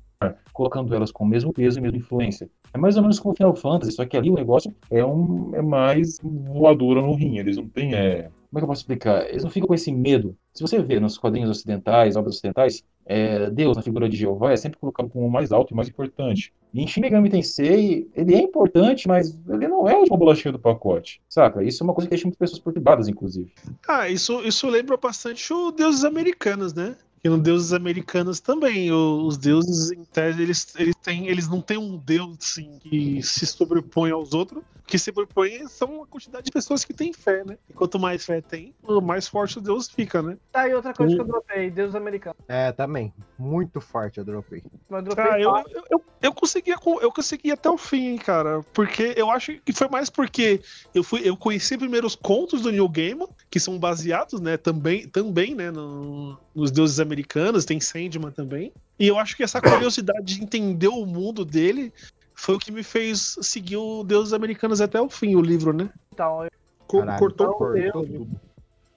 colocando 0.53 0.93
elas 0.93 1.11
com 1.11 1.23
o 1.23 1.27
mesmo 1.27 1.51
peso 1.51 1.79
e 1.79 1.81
mesma 1.81 1.97
influência. 1.97 2.49
É 2.73 2.77
mais 2.77 2.95
ou 2.95 3.01
menos 3.01 3.19
como 3.19 3.35
Final 3.35 3.55
Fantasy, 3.55 3.93
só 3.93 4.05
que 4.05 4.15
ali 4.15 4.29
o 4.29 4.35
negócio 4.35 4.73
é, 4.89 5.03
um, 5.03 5.51
é 5.55 5.61
mais 5.61 6.17
voadora 6.21 7.01
no 7.01 7.13
rim. 7.15 7.37
Eles 7.37 7.57
não 7.57 7.67
têm. 7.67 7.93
É... 7.93 8.29
Como 8.49 8.57
é 8.57 8.59
que 8.59 8.63
eu 8.63 8.67
posso 8.67 8.81
explicar? 8.81 9.29
Eles 9.29 9.43
não 9.43 9.49
ficam 9.49 9.67
com 9.67 9.73
esse 9.73 9.91
medo. 9.91 10.35
Se 10.53 10.61
você 10.61 10.81
vê 10.81 10.99
nos 10.99 11.17
quadrinhos 11.17 11.49
ocidentais, 11.49 12.17
obras 12.17 12.35
ocidentais, 12.35 12.83
é, 13.05 13.49
Deus, 13.49 13.77
na 13.77 13.83
figura 13.83 14.07
de 14.07 14.17
Jeová, 14.17 14.51
é 14.51 14.57
sempre 14.57 14.77
colocado 14.77 15.09
como 15.09 15.25
o 15.25 15.31
mais 15.31 15.51
alto 15.51 15.73
e 15.73 15.75
mais 15.75 15.87
importante. 15.87 16.53
E 16.73 16.81
em 16.81 16.87
Shin 16.87 17.01
Megami 17.01 17.29
Tensei, 17.29 18.09
ele 18.15 18.35
é 18.35 18.41
importante, 18.41 19.07
mas 19.07 19.37
ele 19.49 19.67
não 19.67 19.87
é 19.87 19.93
a 19.93 19.97
última 19.97 20.17
bolachinha 20.17 20.51
do 20.51 20.59
pacote, 20.59 21.21
saca? 21.27 21.63
Isso 21.63 21.81
é 21.81 21.85
uma 21.85 21.93
coisa 21.93 22.07
que 22.07 22.11
deixa 22.11 22.25
muitas 22.25 22.39
pessoas 22.39 22.59
perturbadas, 22.59 23.07
inclusive. 23.07 23.53
Ah, 23.87 24.09
isso, 24.09 24.41
isso 24.45 24.67
lembra 24.67 24.97
bastante 24.97 25.51
o 25.53 25.71
Deuses 25.71 26.03
Americanos, 26.03 26.73
né? 26.73 26.95
E 27.23 27.29
no 27.29 27.37
Deuses 27.37 27.71
Americanos 27.71 28.39
também, 28.39 28.91
os 28.91 29.37
deuses, 29.37 29.91
em 29.91 30.03
tese, 30.03 30.41
eles, 30.41 30.73
eles, 30.75 30.95
têm, 30.95 31.27
eles 31.27 31.47
não 31.47 31.61
têm 31.61 31.77
um 31.77 31.95
deus 31.95 32.35
assim, 32.41 32.79
que 32.79 33.21
se 33.21 33.45
sobrepõe 33.45 34.09
aos 34.09 34.33
outros. 34.33 34.63
O 34.63 34.87
que 34.87 34.97
se 34.97 35.05
sobrepõe 35.05 35.67
são 35.67 36.01
a 36.01 36.07
quantidade 36.07 36.45
de 36.45 36.51
pessoas 36.51 36.83
que 36.83 36.93
têm 36.93 37.13
fé, 37.13 37.43
né? 37.45 37.59
E 37.69 37.73
quanto 37.73 37.99
mais 37.99 38.25
fé 38.25 38.41
tem, 38.41 38.73
mais 39.03 39.27
forte 39.27 39.59
o 39.59 39.61
deus 39.61 39.87
fica, 39.87 40.21
né? 40.21 40.35
Tá 40.51 40.61
aí 40.61 40.73
outra 40.73 40.93
coisa 40.93 41.15
que 41.15 41.21
eu 41.21 41.25
dropei, 41.25 41.69
Deus 41.69 41.93
americano. 41.93 42.35
É, 42.47 42.71
também. 42.71 43.13
Muito 43.37 43.79
forte 43.79 44.17
eu 44.17 44.25
dropei. 44.25 44.63
Mas 44.89 45.05
eu 45.05 45.15
dropei 45.15 45.31
Ah, 45.31 45.39
eu, 45.39 45.83
eu, 45.91 46.03
eu 46.21 46.33
conseguia, 46.33 46.77
com- 46.77 46.99
eu 47.01 47.11
consegui 47.11 47.51
até 47.51 47.69
o 47.69 47.77
fim, 47.77 48.09
hein, 48.09 48.17
cara. 48.17 48.61
Porque 48.73 49.13
eu 49.17 49.31
acho 49.31 49.53
que 49.65 49.73
foi 49.73 49.87
mais 49.87 50.09
porque 50.09 50.61
eu 50.93 51.03
fui, 51.03 51.21
eu 51.23 51.35
conheci 51.35 51.77
primeiro 51.77 52.05
os 52.05 52.15
contos 52.15 52.61
do 52.61 52.71
Neil 52.71 52.87
Gaiman, 52.87 53.27
que 53.49 53.59
são 53.59 53.77
baseados, 53.79 54.39
né, 54.39 54.57
também, 54.57 55.07
também, 55.07 55.55
né, 55.55 55.71
no- 55.71 56.37
nos 56.53 56.71
deuses 56.71 56.99
americanos, 56.99 57.65
tem 57.65 57.79
Sandman 57.79 58.31
também. 58.31 58.71
E 58.99 59.07
eu 59.07 59.17
acho 59.17 59.35
que 59.35 59.43
essa 59.43 59.59
curiosidade 59.61 60.35
de 60.35 60.43
entender 60.43 60.87
o 60.89 61.05
mundo 61.05 61.43
dele 61.43 61.91
foi 62.35 62.55
o 62.55 62.59
que 62.59 62.71
me 62.71 62.83
fez 62.83 63.35
seguir 63.41 63.77
o 63.77 64.03
Deuses 64.03 64.33
Americanos 64.33 64.79
até 64.81 65.01
o 65.01 65.09
fim, 65.09 65.35
o 65.35 65.41
livro, 65.41 65.73
né? 65.73 65.89
Então, 66.13 66.43
eu, 66.43 66.49
Caralho, 66.87 67.19
cortou 67.19 67.47
não, 67.47 67.53
por 67.57 67.77
eu- 67.77 68.27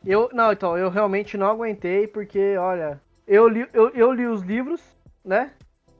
eu- 0.04 0.30
Não, 0.32 0.52
então, 0.52 0.76
eu 0.76 0.90
realmente 0.90 1.37
não 1.38 1.46
aguentei, 1.46 2.06
porque, 2.06 2.56
olha, 2.58 3.00
eu 3.26 3.48
li, 3.48 3.66
eu, 3.72 3.88
eu 3.90 4.12
li 4.12 4.26
os 4.26 4.42
livros, 4.42 4.80
né? 5.24 5.52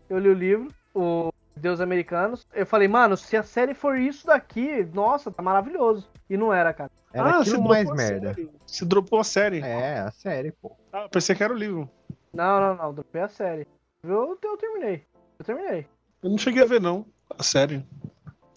Eu 0.09 0.19
li 0.19 0.29
o 0.29 0.35
livro, 0.35 0.69
o 0.95 1.33
Deus 1.57 1.81
Americanos. 1.81 2.47
Eu 2.55 2.65
falei, 2.67 2.89
mano, 2.89 3.17
se 3.17 3.37
a 3.37 3.43
série 3.43 3.75
for 3.75 3.99
isso 3.99 4.27
daqui, 4.27 4.85
nossa, 4.93 5.31
tá 5.31 5.43
maravilhoso. 5.43 6.09
E 6.29 6.37
não 6.37 6.53
era, 6.53 6.73
cara. 6.73 6.91
Era 7.13 7.31
Ah, 7.31 7.45
mais 7.61 7.91
merda. 7.91 8.35
série. 8.35 8.51
Você 8.67 8.85
dropou 8.85 9.21
a 9.21 9.25
série. 9.25 9.61
É, 9.61 10.01
a 10.01 10.11
série, 10.11 10.51
pô. 10.53 10.73
Ah, 10.93 11.09
pensei 11.09 11.35
que 11.37 11.45
era 11.45 11.53
o 11.53 11.57
livro. 11.57 11.89
Não, 12.33 12.61
não, 12.61 12.75
não, 12.77 12.95
dropei 12.95 13.23
a 13.23 13.29
série. 13.29 13.67
Eu, 14.03 14.37
eu 14.43 14.57
terminei. 14.57 15.05
Eu 15.39 15.45
terminei. 15.45 15.87
Eu 16.23 16.31
não 16.31 16.39
cheguei 16.39 16.63
a 16.63 16.67
ver, 16.67 16.81
não. 16.81 17.07
A 17.39 17.43
série. 17.43 17.85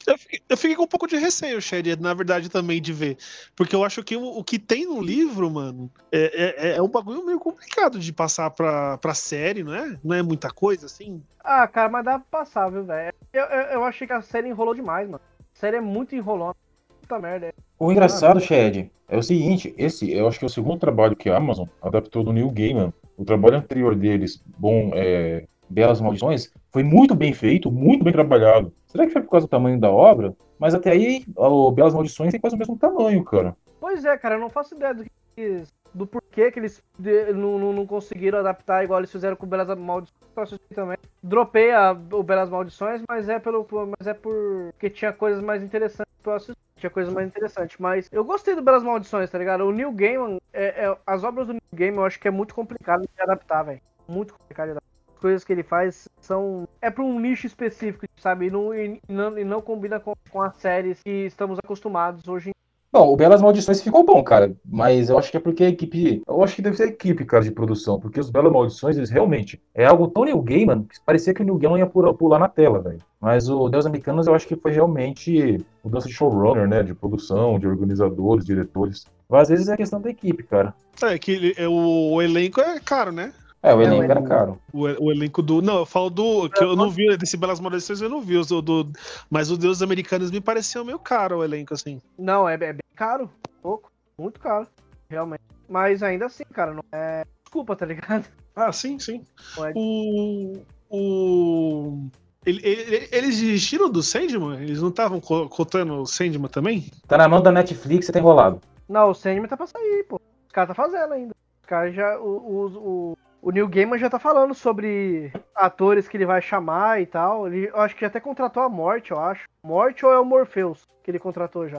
Eu 0.07 0.17
fiquei, 0.17 0.39
eu 0.47 0.55
fiquei 0.55 0.75
com 0.75 0.83
um 0.83 0.87
pouco 0.87 1.05
de 1.05 1.17
receio, 1.17 1.61
Shed, 1.61 1.99
na 1.99 2.13
verdade, 2.13 2.47
também, 2.47 2.81
de 2.81 2.93
ver. 2.93 3.17
Porque 3.53 3.75
eu 3.75 3.83
acho 3.83 4.01
que 4.01 4.15
o, 4.15 4.23
o 4.23 4.41
que 4.41 4.57
tem 4.57 4.85
no 4.85 5.01
livro, 5.01 5.51
mano, 5.51 5.91
é, 6.09 6.55
é, 6.55 6.77
é 6.77 6.81
um 6.81 6.87
bagulho 6.87 7.25
meio 7.25 7.37
complicado 7.37 7.99
de 7.99 8.13
passar 8.13 8.49
pra, 8.51 8.97
pra 8.99 9.13
série, 9.13 9.65
não 9.65 9.75
é? 9.75 9.99
Não 10.01 10.15
é 10.15 10.23
muita 10.23 10.49
coisa, 10.49 10.85
assim? 10.85 11.21
Ah, 11.43 11.67
cara, 11.67 11.89
mas 11.89 12.05
dá 12.05 12.19
pra 12.19 12.39
passar, 12.39 12.69
viu, 12.69 12.85
velho? 12.85 13.13
Eu, 13.33 13.43
eu, 13.43 13.61
eu 13.73 13.83
achei 13.83 14.07
que 14.07 14.13
a 14.13 14.21
série 14.21 14.47
enrolou 14.47 14.73
demais, 14.73 15.09
mano. 15.09 15.21
A 15.39 15.59
série 15.59 15.75
é 15.75 15.81
muito 15.81 16.15
enrolona. 16.15 16.55
Puta 17.01 17.19
merda. 17.19 17.53
O 17.77 17.91
engraçado, 17.91 18.39
Shed, 18.39 18.89
é 19.09 19.17
o 19.17 19.23
seguinte, 19.23 19.75
esse 19.77 20.09
eu 20.11 20.25
acho 20.25 20.39
que 20.39 20.45
é 20.45 20.47
o 20.47 20.49
segundo 20.49 20.79
trabalho 20.79 21.17
que 21.17 21.29
a 21.29 21.35
Amazon 21.35 21.67
adaptou 21.81 22.23
do 22.23 22.31
Neil 22.31 22.49
Gaiman. 22.49 22.93
O 23.17 23.25
trabalho 23.25 23.57
anterior 23.57 23.93
deles, 23.93 24.41
bom, 24.57 24.91
é, 24.93 25.45
Belas 25.69 25.99
Maldições, 25.99 26.51
foi 26.77 26.83
muito 26.83 27.15
bem 27.15 27.33
feito, 27.33 27.71
muito 27.71 28.03
bem 28.03 28.13
trabalhado. 28.13 28.71
Será 28.85 29.07
que 29.07 29.11
foi 29.11 29.23
por 29.23 29.31
causa 29.31 29.47
do 29.47 29.49
tamanho 29.49 29.79
da 29.79 29.89
obra? 29.89 30.35
Mas 30.59 30.75
até 30.75 30.91
aí, 30.91 31.23
o 31.35 31.71
Belas 31.71 31.91
Maldições 31.91 32.29
tem 32.29 32.39
quase 32.39 32.55
o 32.55 32.59
mesmo 32.59 32.77
tamanho, 32.77 33.23
cara. 33.23 33.55
Pois 33.79 34.05
é, 34.05 34.15
cara, 34.15 34.35
eu 34.35 34.39
não 34.39 34.47
faço 34.49 34.75
ideia 34.75 34.93
do, 34.93 35.03
que 35.35 35.63
do 35.91 36.05
porquê 36.05 36.51
que 36.51 36.59
eles 36.59 36.83
de- 36.99 37.33
não, 37.33 37.57
não, 37.57 37.73
não 37.73 37.87
conseguiram 37.87 38.37
adaptar 38.37 38.83
igual 38.83 38.99
eles 38.99 39.11
fizeram 39.11 39.35
com 39.35 39.47
o 39.47 39.49
Belas 39.49 39.67
Maldições. 39.75 40.59
Também. 40.75 40.97
Dropei 41.23 41.71
a, 41.71 41.93
o 42.11 42.21
Belas 42.21 42.47
Maldições, 42.51 43.01
mas 43.09 43.27
é 43.27 43.39
pelo 43.39 43.63
por- 43.63 43.87
mas 43.97 44.05
é 44.05 44.13
porque 44.13 44.87
tinha 44.91 45.11
coisas 45.11 45.43
mais 45.43 45.63
interessantes 45.63 46.13
pra 46.21 46.35
assistir. 46.35 46.55
Tinha 46.75 46.91
coisas 46.91 47.11
mais 47.11 47.25
interessantes, 47.27 47.75
mas 47.79 48.07
eu 48.11 48.23
gostei 48.23 48.53
do 48.53 48.61
Belas 48.61 48.83
Maldições, 48.83 49.31
tá 49.31 49.39
ligado? 49.39 49.61
O 49.65 49.71
Neil 49.71 49.91
Gaiman, 49.91 50.37
é, 50.53 50.85
é- 50.85 50.97
as 51.07 51.23
obras 51.23 51.47
do 51.47 51.53
Neil 51.53 51.61
Gaiman 51.73 52.01
eu 52.01 52.05
acho 52.05 52.19
que 52.19 52.27
é 52.27 52.31
muito 52.31 52.53
complicado 52.53 53.01
de 53.01 53.09
adaptar, 53.19 53.63
velho. 53.63 53.81
Muito 54.07 54.35
complicado 54.35 54.65
de 54.67 54.71
adaptar. 54.73 54.86
As 55.17 55.21
coisas 55.21 55.43
que 55.43 55.51
ele 55.51 55.63
faz 55.63 56.07
são. 56.21 56.67
É 56.79 56.91
pra 56.91 57.03
um 57.03 57.19
nicho 57.19 57.47
específico, 57.47 58.05
sabe? 58.21 58.45
E 58.45 58.51
não, 58.51 58.71
e 58.73 59.01
não, 59.09 59.37
e 59.39 59.43
não 59.43 59.61
combina 59.61 59.99
com, 59.99 60.13
com 60.29 60.41
as 60.43 60.55
séries 60.57 61.01
que 61.01 61.09
estamos 61.25 61.57
acostumados 61.57 62.27
hoje 62.27 62.49
em 62.49 62.51
Bom, 62.89 63.11
o 63.11 63.17
Belas 63.17 63.41
Maldições 63.41 63.81
ficou 63.81 64.03
bom, 64.05 64.23
cara. 64.23 64.55
Mas 64.63 65.09
eu 65.09 65.17
acho 65.17 65.29
que 65.29 65.37
é 65.37 65.39
porque 65.39 65.63
a 65.65 65.69
equipe. 65.69 66.21
Eu 66.25 66.41
acho 66.43 66.55
que 66.55 66.61
deve 66.61 66.77
ser 66.77 66.83
a 66.83 66.87
equipe, 66.87 67.25
cara, 67.25 67.43
de 67.43 67.51
produção. 67.51 67.99
Porque 67.99 68.19
os 68.19 68.29
Belas 68.29 68.51
Maldições, 68.51 68.95
eles 68.95 69.09
realmente. 69.09 69.61
É 69.75 69.85
algo 69.85 70.07
tão 70.07 70.23
Neil 70.23 70.41
Gaiman 70.41 70.83
que 70.83 70.99
parecia 71.05 71.33
que 71.33 71.41
o 71.41 71.45
Neil 71.45 71.57
Gaiman 71.57 71.79
ia 71.79 71.85
pular, 71.87 72.13
pular 72.13 72.39
na 72.39 72.47
tela, 72.47 72.79
velho. 72.79 72.99
Mas 73.19 73.49
o 73.49 73.67
Deus 73.69 73.85
Americanos 73.85 74.25
eu 74.27 74.33
acho 74.35 74.47
que 74.47 74.55
foi 74.55 74.71
realmente 74.71 75.63
mudança 75.83 76.07
de 76.07 76.13
showrunner, 76.13 76.67
né? 76.67 76.81
De 76.81 76.93
produção, 76.93 77.59
de 77.59 77.67
organizadores, 77.67 78.45
diretores. 78.45 79.05
Mas 79.27 79.41
às 79.43 79.49
vezes 79.49 79.67
é 79.67 79.75
questão 79.77 79.99
da 79.99 80.09
equipe, 80.09 80.43
cara. 80.43 80.73
É 81.03 81.17
que 81.19 81.31
ele- 81.31 81.55
é, 81.57 81.67
o, 81.67 82.13
o 82.13 82.21
elenco 82.21 82.61
é 82.61 82.79
caro, 82.79 83.11
né? 83.11 83.33
É, 83.63 83.73
o 83.73 83.81
É, 83.81 83.85
elenco 83.85 84.01
o 84.07 84.11
era 84.11 84.21
caro. 84.21 84.59
O, 84.71 84.81
o 84.81 85.11
elenco 85.11 85.41
do. 85.41 85.61
Não, 85.61 85.79
eu 85.79 85.85
falo 85.85 86.09
do. 86.09 86.49
Que 86.49 86.63
eu 86.63 86.75
não 86.75 86.89
vi 86.89 87.17
desse 87.17 87.35
Belas 87.37 87.59
Maldições, 87.59 88.01
eu 88.01 88.09
não 88.09 88.21
vi. 88.21 88.37
os 88.37 88.47
Do, 88.47 88.61
do, 88.61 88.91
mas 89.29 89.49
os 89.49 89.57
Deuses 89.57 89.81
Americanos 89.81 90.29
me 90.31 90.39
pareceu 90.39 90.85
meio 90.85 90.99
caro 90.99 91.37
o 91.39 91.43
elenco, 91.43 91.73
assim. 91.73 91.99
Não, 92.17 92.47
é, 92.47 92.53
é 92.53 92.57
bem 92.57 92.79
caro. 92.95 93.29
Pouco. 93.61 93.91
Muito 94.17 94.39
caro. 94.39 94.67
Realmente. 95.09 95.41
Mas 95.67 96.01
ainda 96.03 96.25
assim, 96.27 96.43
cara, 96.53 96.73
não 96.73 96.83
é. 96.91 97.25
Desculpa, 97.43 97.75
tá 97.75 97.85
ligado? 97.85 98.25
Ah, 98.55 98.71
sim, 98.71 98.97
sim. 98.99 99.23
Pode. 99.55 99.73
O. 99.75 100.57
O. 100.89 102.07
ele- 102.45 102.61
ele- 102.63 103.09
eles 103.11 103.37
desistiram 103.39 103.89
do 103.89 104.01
Sandman? 104.01 104.59
Eles 104.61 104.81
não 104.81 104.89
estavam 104.89 105.19
co- 105.19 105.49
cotando 105.49 106.01
o 106.01 106.05
Sandman 106.05 106.49
também? 106.49 106.89
Tá 107.07 107.17
na 107.17 107.27
mão 107.27 107.41
da 107.41 107.51
Netflix, 107.51 108.05
você 108.05 108.11
tá 108.11 108.19
enrolado. 108.19 108.61
Não, 108.87 109.09
o 109.09 109.13
Sandman 109.13 109.47
tá 109.47 109.57
pra 109.57 109.67
sair, 109.67 110.05
pô. 110.07 110.15
Os 110.45 110.51
caras 110.53 110.69
tá 110.69 110.73
fazendo 110.75 111.13
ainda. 111.13 111.35
Os 111.61 111.67
caras 111.67 111.93
já. 111.93 112.17
O, 112.19 112.71
o, 112.77 113.17
o, 113.41 113.51
Neil 113.51 113.67
Gaiman 113.67 113.97
já 113.97 114.09
tá 114.09 114.19
falando 114.19 114.53
sobre 114.53 115.31
atores 115.55 116.07
que 116.07 116.17
ele 116.17 116.25
vai 116.25 116.41
chamar 116.41 117.01
e 117.01 117.05
tal. 117.05 117.47
Ele, 117.47 117.67
eu 117.67 117.79
acho 117.79 117.95
que 117.95 118.05
até 118.05 118.19
contratou 118.19 118.63
a 118.63 118.69
Morte, 118.69 119.11
eu 119.11 119.19
acho. 119.19 119.45
Morte 119.63 120.05
ou 120.05 120.11
é 120.11 120.19
o 120.19 120.25
Morpheus 120.25 120.87
que 121.03 121.11
ele 121.11 121.19
contratou 121.19 121.67
já? 121.67 121.77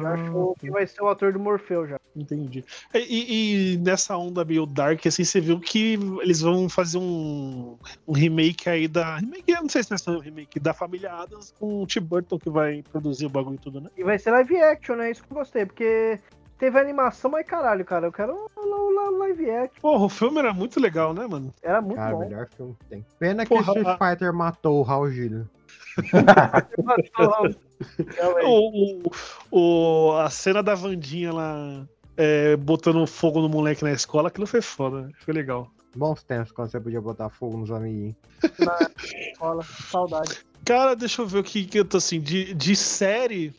Já 0.00 0.14
achou 0.14 0.54
que 0.58 0.70
vai 0.70 0.86
ser 0.86 1.00
o 1.00 1.08
ator 1.08 1.32
do 1.32 1.38
Morpheus 1.38 1.88
já. 1.88 2.00
Entendi. 2.14 2.64
E, 2.92 3.74
e- 3.74 3.76
nessa 3.78 4.16
onda 4.16 4.44
meio 4.44 4.66
dark, 4.66 5.06
assim, 5.06 5.22
você 5.22 5.40
viu 5.40 5.60
que 5.60 5.98
eles 6.22 6.40
vão 6.40 6.68
fazer 6.68 6.98
um, 6.98 7.76
um 8.06 8.12
remake 8.12 8.68
aí 8.68 8.88
da. 8.88 9.16
Remake, 9.18 9.44
eu 9.52 9.62
não 9.62 9.68
sei 9.68 9.82
se 9.82 9.90
vai 9.90 9.98
ser 9.98 10.10
um 10.10 10.18
remake 10.18 10.58
da 10.58 10.74
família 10.74 11.12
Adams 11.12 11.54
com 11.58 11.82
o 11.82 11.86
Tim 11.86 12.00
Burton 12.00 12.38
que 12.38 12.50
vai 12.50 12.82
produzir 12.90 13.26
o 13.26 13.30
bagulho 13.30 13.54
e 13.54 13.58
tudo, 13.58 13.80
né? 13.80 13.88
E 13.96 14.02
vai 14.02 14.18
ser 14.18 14.32
live 14.32 14.56
action, 14.56 14.96
né? 14.96 15.10
Isso 15.10 15.22
que 15.22 15.32
eu 15.32 15.36
gostei, 15.36 15.64
porque 15.64 16.18
teve 16.58 16.78
animação, 16.78 17.30
mas 17.30 17.46
caralho, 17.46 17.84
cara, 17.84 18.06
eu 18.06 18.12
quero 18.12 18.50
o 18.56 19.18
live 19.18 19.50
action. 19.50 19.80
Porra, 19.80 20.04
o 20.04 20.08
filme 20.08 20.38
era 20.38 20.52
muito 20.52 20.78
legal, 20.80 21.12
né, 21.14 21.26
mano? 21.26 21.52
Era 21.62 21.80
muito 21.80 21.96
Cara, 21.96 22.12
bom. 22.14 22.20
melhor 22.20 22.48
filme 22.56 22.74
que 22.80 22.84
tem. 22.86 23.06
Pena 23.18 23.44
que 23.44 23.48
Porra, 23.48 23.72
Street 23.78 23.98
Fighter 23.98 24.32
matou 24.32 24.78
o 24.78 24.82
Raul 24.82 25.10
Gil. 25.10 25.44
O, 28.44 29.02
o, 29.50 30.10
o- 30.10 30.12
a 30.18 30.30
cena 30.30 30.62
da 30.62 30.74
Vandinha 30.74 31.32
lá 31.32 31.86
é, 32.16 32.56
botando 32.56 33.06
fogo 33.06 33.40
no 33.40 33.48
moleque 33.48 33.84
na 33.84 33.92
escola, 33.92 34.28
aquilo 34.28 34.46
foi 34.46 34.62
foda, 34.62 35.02
né? 35.02 35.10
foi 35.20 35.34
legal. 35.34 35.68
Bons 35.94 36.22
tempos 36.22 36.52
quando 36.52 36.70
você 36.70 36.80
podia 36.80 37.00
botar 37.00 37.28
fogo 37.30 37.56
nos 37.58 37.70
amiguinhos. 37.70 38.14
na 38.58 38.78
escola. 39.30 39.62
Saudade. 39.62 40.44
Cara, 40.66 40.96
deixa 40.96 41.22
eu 41.22 41.26
ver 41.26 41.38
o 41.38 41.44
que, 41.44 41.64
que 41.64 41.78
eu 41.78 41.84
tô 41.84 41.96
assim, 41.98 42.20
de, 42.20 42.52
de 42.54 42.74
série. 42.74 43.54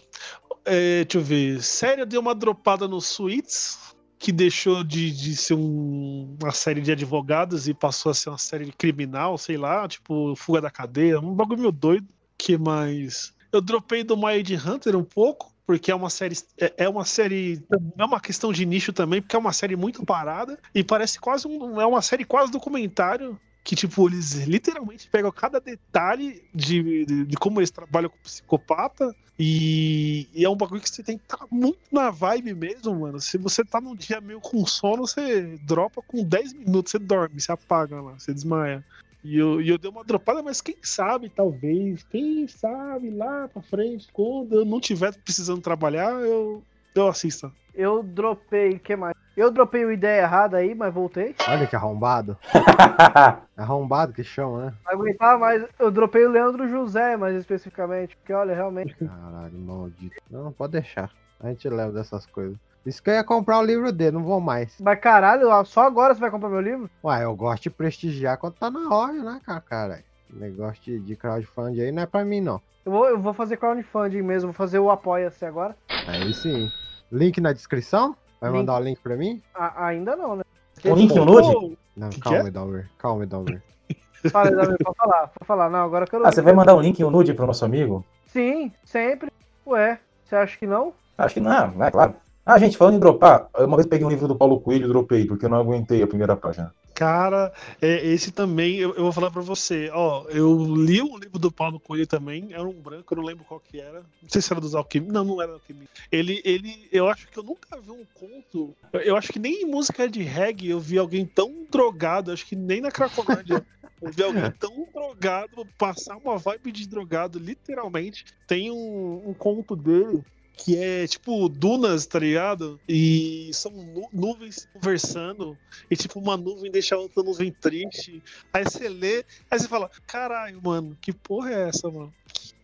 é, 0.65 1.03
deixa 1.05 1.17
eu 1.17 1.21
ver. 1.21 1.63
Série 1.63 2.01
eu 2.01 2.05
dei 2.05 2.19
uma 2.19 2.35
dropada 2.35 2.87
no 2.87 2.99
Suits, 3.01 3.95
que 4.19 4.31
deixou 4.31 4.83
de, 4.83 5.11
de 5.11 5.35
ser 5.35 5.53
um- 5.53 6.37
uma 6.41 6.51
série 6.51 6.81
de 6.81 6.91
advogados 6.91 7.67
e 7.67 7.73
passou 7.73 8.11
a 8.11 8.15
ser 8.15 8.29
uma 8.29 8.37
série 8.37 8.65
de 8.65 8.73
criminal, 8.73 9.37
sei 9.37 9.57
lá, 9.57 9.87
tipo 9.87 10.35
Fuga 10.35 10.59
da 10.61 10.69
Cadeia, 10.71 11.19
um 11.19 11.33
bagulho 11.33 11.59
meio 11.61 11.71
doido. 11.71 12.07
Que 12.37 12.57
mais? 12.57 13.33
Eu 13.51 13.61
dropei 13.61 14.03
do 14.03 14.17
Mind 14.17 14.51
Hunter 14.65 14.95
um 14.95 15.03
pouco, 15.03 15.53
porque 15.65 15.91
é 15.91 15.95
uma 15.95 16.09
série. 16.09 16.35
É 16.59 16.73
é 16.85 16.89
uma 16.89 17.05
série. 17.05 17.63
É 17.97 18.05
uma 18.05 18.19
questão 18.19 18.51
de 18.53 18.65
nicho 18.65 18.93
também, 18.93 19.21
porque 19.21 19.35
é 19.35 19.39
uma 19.39 19.53
série 19.53 19.75
muito 19.75 20.05
parada. 20.05 20.59
E 20.75 20.83
parece 20.83 21.19
quase 21.19 21.47
um. 21.47 21.79
É 21.81 21.85
uma 21.85 22.01
série 22.01 22.25
quase 22.25 22.51
documentário. 22.51 23.39
Que, 23.67 23.75
tipo, 23.75 24.07
eles 24.07 24.31
literalmente 24.47 25.09
pegam 25.09 25.29
cada 25.29 25.59
detalhe 25.59 26.41
de, 26.55 27.05
de, 27.05 27.25
de 27.25 27.35
como 27.35 27.59
eles 27.59 27.69
trabalham 27.69 28.09
com 28.09 28.17
psicopata. 28.19 29.13
E, 29.37 30.25
e 30.33 30.45
é 30.45 30.49
um 30.49 30.55
bagulho 30.55 30.79
que 30.79 30.89
você 30.89 31.03
tem 31.03 31.17
que 31.17 31.25
estar 31.25 31.45
muito 31.51 31.77
na 31.91 32.09
vibe 32.09 32.53
mesmo, 32.53 32.97
mano. 32.97 33.19
Se 33.19 33.37
você 33.37 33.65
tá 33.65 33.81
num 33.81 33.93
dia 33.93 34.21
meio 34.21 34.39
com 34.39 34.65
sono, 34.65 35.05
você 35.05 35.59
dropa 35.63 36.01
com 36.01 36.23
10 36.23 36.53
minutos, 36.53 36.91
você 36.91 36.97
dorme, 36.97 37.41
você 37.41 37.51
apaga 37.51 37.99
lá, 37.99 38.13
você 38.13 38.33
desmaia. 38.33 38.85
E 39.21 39.37
eu, 39.37 39.61
e 39.61 39.67
eu 39.67 39.77
dei 39.77 39.91
uma 39.91 40.05
dropada, 40.05 40.41
mas 40.41 40.61
quem 40.61 40.77
sabe, 40.81 41.29
talvez, 41.29 42.03
quem 42.03 42.47
sabe 42.47 43.09
lá 43.09 43.49
pra 43.49 43.61
frente, 43.61 44.07
quando 44.13 44.55
eu 44.55 44.63
não 44.63 44.79
tiver 44.79 45.13
precisando 45.17 45.59
trabalhar, 45.59 46.13
eu, 46.21 46.63
eu 46.97 47.07
assista. 47.07 47.51
Eu 47.73 48.01
dropei, 48.01 48.71
o 48.71 48.79
que 48.79 48.95
mais? 48.95 49.15
Eu 49.37 49.51
dropei 49.51 49.85
o 49.85 49.91
ideia 49.91 50.23
errada 50.23 50.57
aí, 50.57 50.73
mas 50.73 50.91
voltei. 50.91 51.35
Olha 51.47 51.67
que 51.67 51.75
arrombado. 51.75 52.35
Arrombado 53.55 54.11
que 54.11 54.23
chama, 54.23 54.65
né? 54.65 54.73
Não 54.83 54.93
aguentava 54.93 55.37
mais. 55.37 55.63
Eu 55.77 55.91
dropei 55.91 56.25
o 56.25 56.31
Leandro 56.31 56.67
José, 56.67 57.15
mais 57.15 57.35
especificamente. 57.35 58.17
Porque 58.17 58.33
olha, 58.33 58.55
realmente. 58.55 58.95
Caralho, 58.95 59.59
maldito. 59.59 60.15
Não, 60.29 60.51
pode 60.51 60.71
deixar. 60.71 61.11
A 61.39 61.49
gente 61.49 61.69
leva 61.69 61.91
dessas 61.91 62.25
coisas. 62.25 62.57
Isso 62.83 63.03
que 63.03 63.11
eu 63.11 63.13
ia 63.13 63.23
comprar 63.23 63.59
o 63.59 63.63
livro 63.63 63.91
dele, 63.91 64.13
não 64.13 64.23
vou 64.23 64.41
mais. 64.41 64.75
Mas 64.79 64.99
caralho, 64.99 65.49
só 65.65 65.81
agora 65.81 66.15
você 66.15 66.21
vai 66.21 66.31
comprar 66.31 66.49
meu 66.49 66.61
livro? 66.61 66.89
Ué, 67.03 67.23
eu 67.23 67.35
gosto 67.35 67.63
de 67.63 67.69
prestigiar 67.69 68.37
quando 68.37 68.55
tá 68.55 68.71
na 68.71 68.89
hora, 68.89 69.13
né, 69.13 69.41
cara? 69.45 69.61
Caralho. 69.61 70.03
Negócio 70.33 70.81
de, 70.83 70.99
de 70.99 71.15
crowdfunding 71.15 71.81
aí 71.81 71.91
não 71.91 72.01
é 72.01 72.05
pra 72.07 72.25
mim, 72.25 72.41
não. 72.41 72.59
Eu 72.83 72.91
vou, 72.91 73.07
eu 73.07 73.19
vou 73.19 73.33
fazer 73.33 73.57
crowdfunding 73.57 74.21
mesmo, 74.21 74.47
vou 74.47 74.53
fazer 74.53 74.79
o 74.79 74.89
Apoia-se 74.89 75.45
agora. 75.45 75.75
Aí 76.07 76.33
sim. 76.33 76.71
Link 77.11 77.39
na 77.39 77.53
descrição? 77.53 78.15
Vai 78.39 78.51
Link. 78.51 78.59
mandar 78.59 78.75
o 78.79 78.83
link 78.83 78.99
pra 79.01 79.15
mim? 79.15 79.41
A- 79.55 79.87
ainda 79.87 80.15
não, 80.15 80.35
né? 80.35 80.43
Um 80.85 80.95
link 80.95 81.15
e 81.15 81.19
um 81.19 81.25
nude? 81.25 81.77
Não, 81.95 82.09
Que 82.09 82.19
calma, 82.19 82.47
é? 82.47 82.51
Dalver. 82.51 82.89
Calma, 82.97 83.25
Dalver. 83.25 83.63
Fala, 84.31 84.51
Davi, 84.51 84.75
pode 84.83 84.97
falar, 84.97 85.27
pode 85.27 85.47
falar. 85.47 85.69
Não, 85.69 85.79
agora 85.85 86.05
eu 86.05 86.09
quero. 86.09 86.27
Ah, 86.27 86.31
você 86.31 86.41
vai 86.41 86.53
mandar 86.53 86.75
um 86.75 86.81
link 86.81 86.99
e 86.99 87.03
um 87.05 87.09
nude 87.09 87.33
pro 87.33 87.47
nosso 87.47 87.63
amigo? 87.65 88.05
Sim, 88.27 88.71
sempre. 88.83 89.31
Ué, 89.65 89.99
você 90.23 90.35
acha 90.35 90.57
que 90.57 90.67
não? 90.67 90.93
Acho 91.17 91.35
que 91.35 91.39
não, 91.39 91.83
é 91.83 91.89
claro. 91.91 92.15
Ah, 92.49 92.57
gente, 92.57 92.77
falando 92.77 92.95
em 92.95 92.99
dropar, 93.01 93.49
eu 93.57 93.65
uma 93.65 93.75
vez 93.75 93.85
peguei 93.85 94.07
um 94.07 94.09
livro 94.09 94.25
do 94.25 94.33
Paulo 94.33 94.61
Coelho 94.61 94.85
e 94.85 94.87
dropei, 94.87 95.25
porque 95.25 95.43
eu 95.43 95.49
não 95.49 95.57
aguentei 95.57 96.01
a 96.01 96.07
primeira 96.07 96.33
página. 96.33 96.73
Cara, 96.95 97.51
é, 97.81 98.07
esse 98.07 98.31
também, 98.31 98.77
eu, 98.77 98.93
vou 98.95 99.11
falar 99.11 99.29
pra 99.29 99.41
você, 99.41 99.89
ó, 99.93 100.23
eu 100.29 100.57
li 100.73 101.01
o 101.01 101.17
livro 101.17 101.37
do 101.37 101.51
Paulo 101.51 101.77
Coelho 101.77 102.07
também, 102.07 102.53
era 102.53 102.63
um 102.63 102.71
branco, 102.71 103.13
eu 103.13 103.17
não 103.17 103.25
lembro 103.25 103.43
qual 103.43 103.59
que 103.59 103.81
era, 103.81 103.99
não 103.99 104.29
sei 104.29 104.41
se 104.41 104.53
era 104.53 104.61
dos 104.61 104.75
alquimistas, 104.75 105.13
não, 105.13 105.25
não 105.25 105.41
era 105.41 105.51
alquimista. 105.51 105.91
Ele, 106.09 106.41
ele, 106.45 106.87
eu 106.89 107.09
acho 107.09 107.27
que 107.27 107.37
eu 107.37 107.43
nunca 107.43 107.81
vi 107.81 107.91
um 107.91 108.05
conto, 108.13 108.73
eu, 108.93 109.01
eu 109.01 109.17
acho 109.17 109.33
que 109.33 109.39
nem 109.39 109.63
em 109.63 109.65
música 109.65 110.09
de 110.09 110.23
reggae 110.23 110.69
eu 110.69 110.79
vi 110.79 110.97
alguém 110.97 111.25
tão 111.25 111.67
drogado, 111.69 112.31
acho 112.31 112.45
que 112.45 112.55
nem 112.55 112.79
na 112.79 112.91
Cracolândia 112.91 113.61
eu 114.01 114.09
vi 114.09 114.23
alguém 114.23 114.49
tão 114.57 114.87
drogado, 114.93 115.67
passar 115.77 116.15
uma 116.15 116.37
vibe 116.37 116.71
de 116.71 116.87
drogado, 116.87 117.39
literalmente. 117.39 118.23
Tem 118.47 118.71
um, 118.71 119.23
um 119.27 119.33
conto 119.33 119.75
dele 119.75 120.23
que 120.57 120.75
é 120.75 121.05
tipo 121.07 121.47
dunas, 121.47 122.05
tá 122.05 122.17
ligado? 122.19 122.79
E 122.89 123.51
são 123.53 123.71
nu- 123.71 124.09
nuvens 124.11 124.67
conversando, 124.73 125.57
e 125.89 125.95
tipo 125.95 126.19
uma 126.19 126.35
nuvem 126.35 126.71
deixa 126.71 126.97
outra 126.97 127.21
nuvem 127.23 127.51
triste. 127.51 128.21
Aí 128.51 128.63
você 128.63 128.89
lê, 128.89 129.23
aí 129.49 129.59
você 129.59 129.67
fala: 129.67 129.89
caralho, 130.05 130.59
mano, 130.61 130.97
que 130.99 131.13
porra 131.13 131.51
é 131.51 131.69
essa, 131.69 131.89
mano? 131.89 132.13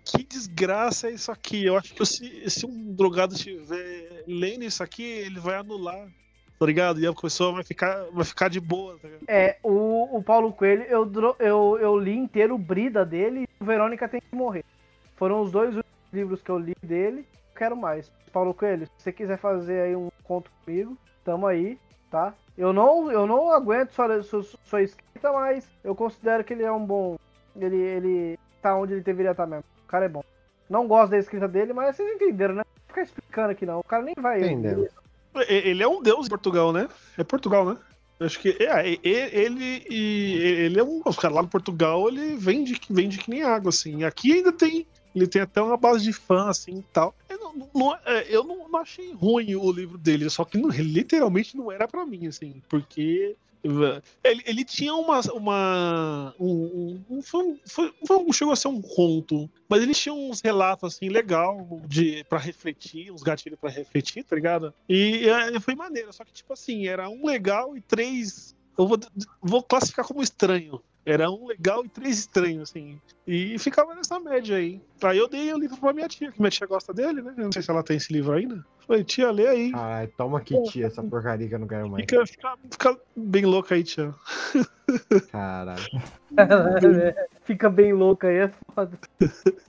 Que, 0.03 0.23
desgraça 0.23 1.07
é 1.07 1.13
isso 1.13 1.31
aqui? 1.31 1.63
Eu 1.65 1.77
acho 1.77 1.93
que 1.93 2.05
se, 2.05 2.49
se 2.49 2.65
um 2.65 2.93
drogado 2.93 3.35
estiver 3.35 4.23
lendo 4.27 4.65
isso 4.65 4.83
aqui, 4.83 5.03
ele 5.03 5.39
vai 5.39 5.55
anular. 5.55 6.09
Tá 6.59 6.65
ligado? 6.67 6.99
E 6.99 7.07
a 7.07 7.13
pessoa 7.13 7.51
vai 7.51 7.63
ficar, 7.63 8.05
vai 8.11 8.23
ficar 8.23 8.47
de 8.47 8.59
boa, 8.59 8.97
tá? 8.99 9.09
É, 9.27 9.57
o, 9.63 10.17
o 10.17 10.23
Paulo 10.23 10.53
Coelho, 10.53 10.83
eu, 10.83 11.11
eu, 11.39 11.77
eu 11.79 11.97
li 11.97 12.15
inteiro 12.15 12.55
o 12.55 12.59
Brida 12.59 13.05
dele 13.05 13.41
e 13.41 13.63
o 13.63 13.65
Verônica 13.65 14.07
Tem 14.07 14.21
que 14.21 14.35
Morrer. 14.35 14.63
Foram 15.15 15.41
os 15.41 15.51
dois 15.51 15.75
livros 16.11 16.41
que 16.41 16.49
eu 16.49 16.59
li 16.59 16.75
dele. 16.81 17.25
Quero 17.55 17.75
mais. 17.75 18.11
Paulo 18.31 18.53
Coelho, 18.53 18.85
se 18.87 18.91
você 19.03 19.11
quiser 19.11 19.37
fazer 19.37 19.81
aí 19.81 19.95
um 19.95 20.09
conto 20.23 20.49
comigo, 20.65 20.97
tamo 21.23 21.45
aí, 21.45 21.77
tá? 22.09 22.33
Eu 22.57 22.73
não, 22.73 23.11
eu 23.11 23.25
não 23.27 23.51
aguento 23.51 23.91
sua, 23.91 24.21
sua, 24.23 24.43
sua 24.63 24.81
escrita, 24.81 25.31
mas 25.31 25.67
eu 25.83 25.95
considero 25.95 26.43
que 26.43 26.53
ele 26.53 26.63
é 26.63 26.71
um 26.71 26.85
bom. 26.85 27.17
Ele, 27.55 27.77
ele 27.77 28.39
tá 28.61 28.75
onde 28.75 28.93
ele 28.93 29.01
deveria 29.01 29.31
estar 29.31 29.45
mesmo. 29.45 29.63
O 29.83 29.87
cara 29.87 30.05
é 30.05 30.09
bom. 30.09 30.23
Não 30.69 30.87
gosto 30.87 31.11
da 31.11 31.17
escrita 31.19 31.47
dele, 31.47 31.73
mas 31.73 31.95
vocês 31.95 32.09
entenderam, 32.15 32.55
né? 32.55 32.61
Não 32.65 32.73
vou 32.75 32.87
ficar 32.87 33.01
explicando 33.03 33.51
aqui 33.51 33.65
não. 33.65 33.79
O 33.79 33.83
cara 33.83 34.03
nem 34.03 34.15
vai. 34.17 34.39
Entendemos. 34.39 34.89
E- 35.47 35.69
Ele 35.69 35.83
é 35.83 35.87
um 35.87 36.01
deus 36.01 36.25
em 36.25 36.29
Portugal, 36.29 36.71
né? 36.73 36.87
É 37.17 37.23
Portugal, 37.23 37.65
né? 37.65 37.77
Eu 38.19 38.25
acho 38.27 38.39
que 38.39 38.49
é, 38.59 38.89
e- 38.89 38.99
e- 39.03 39.29
ele 39.35 39.85
e 39.89 40.33
ele 40.65 40.79
é 40.79 40.83
um 40.83 41.01
os 41.05 41.17
caras 41.17 41.35
lá 41.35 41.41
no 41.43 41.49
Portugal, 41.49 42.07
ele 42.07 42.35
vende 42.35 42.79
que 42.79 42.93
vende 42.93 43.17
que 43.17 43.29
nem 43.29 43.43
água 43.43 43.69
assim. 43.69 44.03
Aqui 44.03 44.31
ainda 44.33 44.51
tem 44.51 44.87
ele 45.15 45.27
tem 45.27 45.41
até 45.41 45.61
uma 45.61 45.77
base 45.77 46.03
de 46.03 46.13
fã 46.13 46.49
assim 46.49 46.79
e 46.79 46.83
tal. 46.93 47.15
Eu 47.29 47.37
não, 47.39 47.69
não- 47.73 47.95
é, 48.05 48.25
eu 48.29 48.43
não, 48.43 48.67
não 48.69 48.79
achei 48.79 49.13
ruim 49.13 49.55
o 49.55 49.71
livro 49.71 49.97
dele, 49.97 50.29
só 50.29 50.43
que 50.45 50.57
literalmente 50.57 51.55
não 51.57 51.71
era 51.71 51.87
pra 51.87 52.05
mim 52.05 52.27
assim, 52.27 52.61
porque 52.69 53.35
ele, 54.23 54.43
ele 54.45 54.65
tinha 54.65 54.93
uma. 54.93 55.21
uma 55.33 56.35
um, 56.37 56.99
um, 57.09 57.21
foi, 57.21 57.57
foi, 57.65 57.93
chegou 58.33 58.51
a 58.51 58.57
ser 58.57 58.67
um 58.67 58.81
conto, 58.81 59.49
mas 59.69 59.81
ele 59.81 59.93
tinha 59.93 60.13
uns 60.13 60.41
relatos 60.41 60.93
assim, 60.95 61.07
legal 61.07 61.81
de, 61.87 62.25
pra 62.25 62.37
refletir, 62.37 63.09
uns 63.11 63.23
gatilhos 63.23 63.57
pra 63.57 63.69
refletir, 63.69 64.23
tá 64.25 64.35
ligado? 64.35 64.73
E 64.89 65.29
é, 65.29 65.57
foi 65.61 65.75
maneiro, 65.75 66.11
só 66.11 66.25
que, 66.25 66.33
tipo 66.33 66.51
assim, 66.51 66.87
era 66.87 67.09
um 67.09 67.25
legal 67.25 67.77
e 67.77 67.81
três. 67.81 68.53
Eu 68.77 68.85
vou, 68.87 68.99
vou 69.41 69.63
classificar 69.63 70.05
como 70.05 70.21
estranho. 70.21 70.81
Era 71.05 71.29
um 71.29 71.47
legal 71.47 71.83
e 71.83 71.89
três 71.89 72.19
estranhos, 72.19 72.69
assim. 72.69 72.99
E 73.27 73.59
ficava 73.59 73.93
nessa 73.93 74.19
média 74.19 74.55
aí. 74.55 74.81
Aí 75.03 75.17
eu 75.17 75.27
dei 75.27 75.53
o 75.53 75.57
livro 75.57 75.77
pra 75.77 75.91
minha 75.91 76.07
tia, 76.07 76.31
que 76.31 76.39
minha 76.39 76.49
tia 76.49 76.65
gosta 76.65 76.93
dele, 76.93 77.21
né? 77.21 77.33
Eu 77.37 77.43
não 77.45 77.51
sei 77.51 77.61
se 77.61 77.69
ela 77.69 77.83
tem 77.83 77.97
esse 77.97 78.13
livro 78.13 78.33
ainda. 78.33 78.63
Falei, 78.87 79.03
tia, 79.03 79.31
lê 79.31 79.47
aí. 79.47 79.71
Ai, 79.75 80.07
toma 80.07 80.37
aqui, 80.37 80.61
tia, 80.63 80.87
essa 80.87 81.03
porcaria 81.03 81.47
que 81.47 81.55
eu 81.55 81.59
não 81.59 81.67
quero 81.67 81.89
mais. 81.89 82.01
Fica, 82.03 82.25
fica, 82.25 82.57
fica 82.71 82.99
bem 83.15 83.45
louca 83.45 83.75
aí, 83.75 83.83
tia. 83.83 84.13
Caralho. 85.31 85.83
Fica 87.43 87.69
bem 87.69 87.93
louco 87.93 88.25
aí, 88.25 88.37
é 88.37 88.51
foda. 88.73 88.97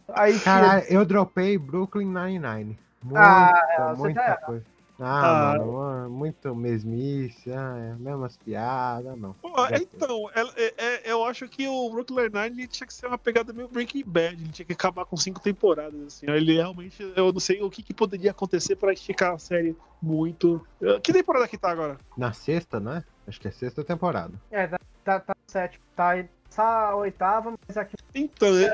Aí, 0.08 0.38
Caralho, 0.40 0.86
eu 0.88 1.04
dropei 1.04 1.58
Brooklyn 1.58 2.06
Nine-Nine. 2.06 2.78
Muita, 3.02 3.20
Ah, 3.20 3.94
você 3.94 4.02
muita 4.02 4.22
tá 4.22 4.36
coisa. 4.38 4.64
Ah, 4.98 5.54
Ah. 5.54 5.58
mano, 5.58 5.72
mano, 5.72 6.10
muito 6.10 6.54
mesmice, 6.54 7.50
ah, 7.52 7.74
é, 7.76 7.94
mesmas 8.00 8.36
piadas, 8.36 9.18
não. 9.18 9.32
Pô, 9.34 9.48
então, 9.72 10.30
é- 10.34 10.74
é- 10.78 11.10
eu 11.12 11.24
acho 11.24 11.48
que 11.48 11.66
o 11.66 11.90
Brooklyn 11.90 12.28
Nine-Nine 12.32 12.68
tinha 12.68 12.86
que 12.86 12.94
ser 12.94 13.06
uma 13.06 13.18
pegada 13.18 13.52
meio 13.52 13.66
Breaking 13.68 14.04
Bad. 14.06 14.34
Ele 14.40 14.52
tinha 14.52 14.64
que 14.66 14.72
acabar 14.72 15.04
com 15.04 15.16
cinco 15.16 15.40
temporadas, 15.40 16.00
assim. 16.06 16.30
Ele 16.30 16.54
realmente, 16.54 17.02
eu 17.16 17.32
não 17.32 17.40
sei 17.40 17.60
o 17.60 17.68
que, 17.70 17.82
que 17.82 17.92
poderia 17.92 18.30
acontecer 18.30 18.76
pra 18.76 18.92
esticar 18.92 19.34
a 19.34 19.38
série 19.38 19.76
muito. 20.00 20.64
Que 21.02 21.12
temporada 21.12 21.48
que 21.48 21.58
tá 21.58 21.70
agora? 21.70 21.98
Na 22.16 22.32
sexta, 22.32 22.78
né? 22.78 23.02
Acho 23.26 23.40
que 23.40 23.48
é 23.48 23.50
sexta 23.50 23.82
temporada. 23.82 24.34
É, 24.50 24.66
tá, 24.68 24.78
tá, 25.02 25.20
tá 25.20 25.34
sétimo. 25.48 25.82
Tá, 25.96 26.12
a 26.62 26.94
oitava, 26.96 27.52
mas 27.66 27.76
aqui. 27.76 27.94
Então, 28.14 28.48
é, 28.56 28.66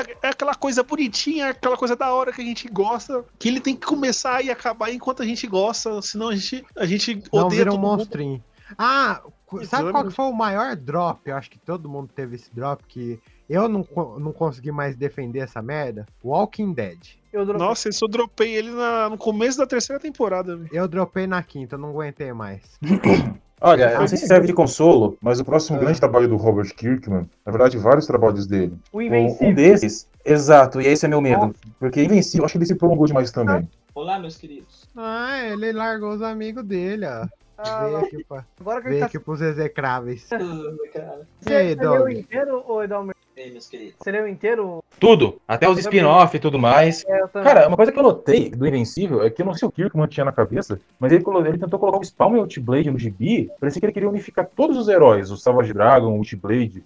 é- 0.00 0.16
é 0.22 0.28
aquela 0.28 0.54
coisa 0.54 0.82
bonitinha, 0.82 1.48
aquela 1.50 1.76
coisa 1.76 1.96
da 1.96 2.12
hora 2.12 2.32
que 2.32 2.40
a 2.40 2.44
gente 2.44 2.68
gosta, 2.68 3.24
que 3.38 3.48
ele 3.48 3.60
tem 3.60 3.74
que 3.74 3.86
começar 3.86 4.44
e 4.44 4.50
acabar 4.50 4.92
enquanto 4.92 5.22
a 5.22 5.26
gente 5.26 5.46
gosta, 5.46 6.00
senão 6.02 6.28
a 6.28 6.36
gente, 6.36 6.64
a 6.76 6.86
gente 6.86 7.22
Não 7.32 7.46
odeia 7.46 7.58
vira 7.60 7.70
um 7.72 7.74
todo 7.74 7.82
mundo. 7.82 7.96
monstrinho. 7.98 8.42
Ah, 8.76 9.22
sabe 9.64 9.90
qual 9.90 10.04
que 10.04 10.10
foi 10.12 10.26
o 10.26 10.32
maior 10.32 10.76
drop? 10.76 11.20
Eu 11.28 11.36
acho 11.36 11.50
que 11.50 11.58
todo 11.58 11.88
mundo 11.88 12.10
teve 12.14 12.36
esse 12.36 12.54
drop 12.54 12.84
que 12.86 13.18
eu 13.48 13.66
não, 13.66 13.86
não 14.18 14.30
consegui 14.32 14.70
mais 14.70 14.94
defender 14.94 15.38
essa 15.40 15.62
merda. 15.62 16.06
Walking 16.22 16.74
Dead. 16.74 16.98
Eu 17.32 17.46
dropei. 17.46 17.66
Nossa, 17.66 17.88
eu 17.88 18.08
dropei 18.08 18.54
ele 18.54 18.70
na- 18.70 19.08
no 19.08 19.16
começo 19.16 19.56
da 19.58 19.66
terceira 19.66 19.98
temporada. 20.00 20.60
Eu 20.70 20.86
dropei 20.86 21.26
na 21.26 21.42
quinta, 21.42 21.74
eu 21.76 21.78
não 21.78 21.90
aguentei 21.90 22.32
mais. 22.32 22.60
Olha, 23.60 23.90
eu 23.92 24.00
não 24.00 24.06
sei 24.08 24.16
se 24.18 24.26
serve 24.26 24.46
de 24.46 24.52
consolo, 24.52 25.16
mas 25.20 25.40
o 25.40 25.44
próximo 25.44 25.78
Ah. 25.78 25.80
grande 25.80 25.98
trabalho 25.98 26.28
do 26.28 26.36
Robert 26.36 26.72
Kirkman, 26.74 27.28
na 27.44 27.52
verdade, 27.52 27.76
vários 27.76 28.06
trabalhos 28.06 28.46
dele. 28.46 28.76
O 28.92 29.02
Invencível. 29.02 29.48
um 29.48 29.54
desses, 29.54 30.08
exato, 30.24 30.80
e 30.80 30.86
esse 30.86 31.04
é 31.04 31.08
meu 31.08 31.20
medo. 31.20 31.54
Porque 31.80 32.02
Invencível, 32.02 32.44
acho 32.44 32.52
que 32.52 32.58
ele 32.58 32.66
se 32.66 32.74
prolongou 32.76 33.06
demais 33.06 33.30
também. 33.32 33.68
Olá, 33.94 34.18
meus 34.18 34.36
queridos. 34.36 34.88
Ah, 34.96 35.38
ele 35.44 35.72
largou 35.72 36.12
os 36.12 36.22
amigos 36.22 36.62
dele, 36.64 37.04
ó. 37.06 37.26
Ah, 37.60 37.84
Veio 37.86 37.96
aqui, 37.96 38.26
agora 38.60 38.80
que 38.80 38.86
ele 38.86 38.90
veio 38.90 39.00
tá. 39.00 39.06
aqui 39.06 39.18
pros 39.18 39.40
execráveis. 39.40 40.24
cara. 40.28 41.26
E 41.48 41.52
aí, 41.52 41.74
Você 41.74 41.80
leu 41.82 41.98
Doug? 41.98 42.10
inteiro, 42.12 42.64
ô 42.68 42.80
Edalmer? 42.84 43.16
Aí, 43.38 43.50
meus 43.52 43.68
queridos. 43.68 43.94
Você 43.98 44.10
leu 44.10 44.26
inteiro? 44.26 44.82
Tudo, 44.98 45.40
até 45.46 45.68
os 45.68 45.78
spin-off 45.78 46.36
e 46.36 46.40
tudo 46.40 46.58
mais. 46.58 47.04
É. 47.06 47.28
Cara, 47.28 47.68
uma 47.68 47.76
coisa 47.76 47.92
que 47.92 47.98
eu 47.98 48.02
notei 48.02 48.50
do 48.50 48.66
Invencível 48.66 49.22
é 49.22 49.30
que 49.30 49.42
eu 49.42 49.46
não 49.46 49.54
sei 49.54 49.68
o 49.68 49.70
Kirkman 49.70 50.06
tinha 50.08 50.24
na 50.24 50.32
cabeça, 50.32 50.80
mas 50.98 51.12
ele, 51.12 51.22
colo- 51.22 51.46
ele 51.46 51.56
tentou 51.58 51.78
colocar 51.78 51.98
o 51.98 52.04
Spawn 52.04 52.34
e 52.34 52.38
o 52.38 52.40
Outblade 52.40 52.90
no 52.90 52.98
gibi. 52.98 53.48
Parecia 53.60 53.80
que 53.80 53.86
ele 53.86 53.92
queria 53.92 54.08
unificar 54.08 54.48
todos 54.56 54.76
os 54.76 54.88
heróis, 54.88 55.30
o 55.30 55.36
Savage 55.36 55.72
Dragon, 55.72 56.12
o 56.12 56.16
Outblade 56.16 56.82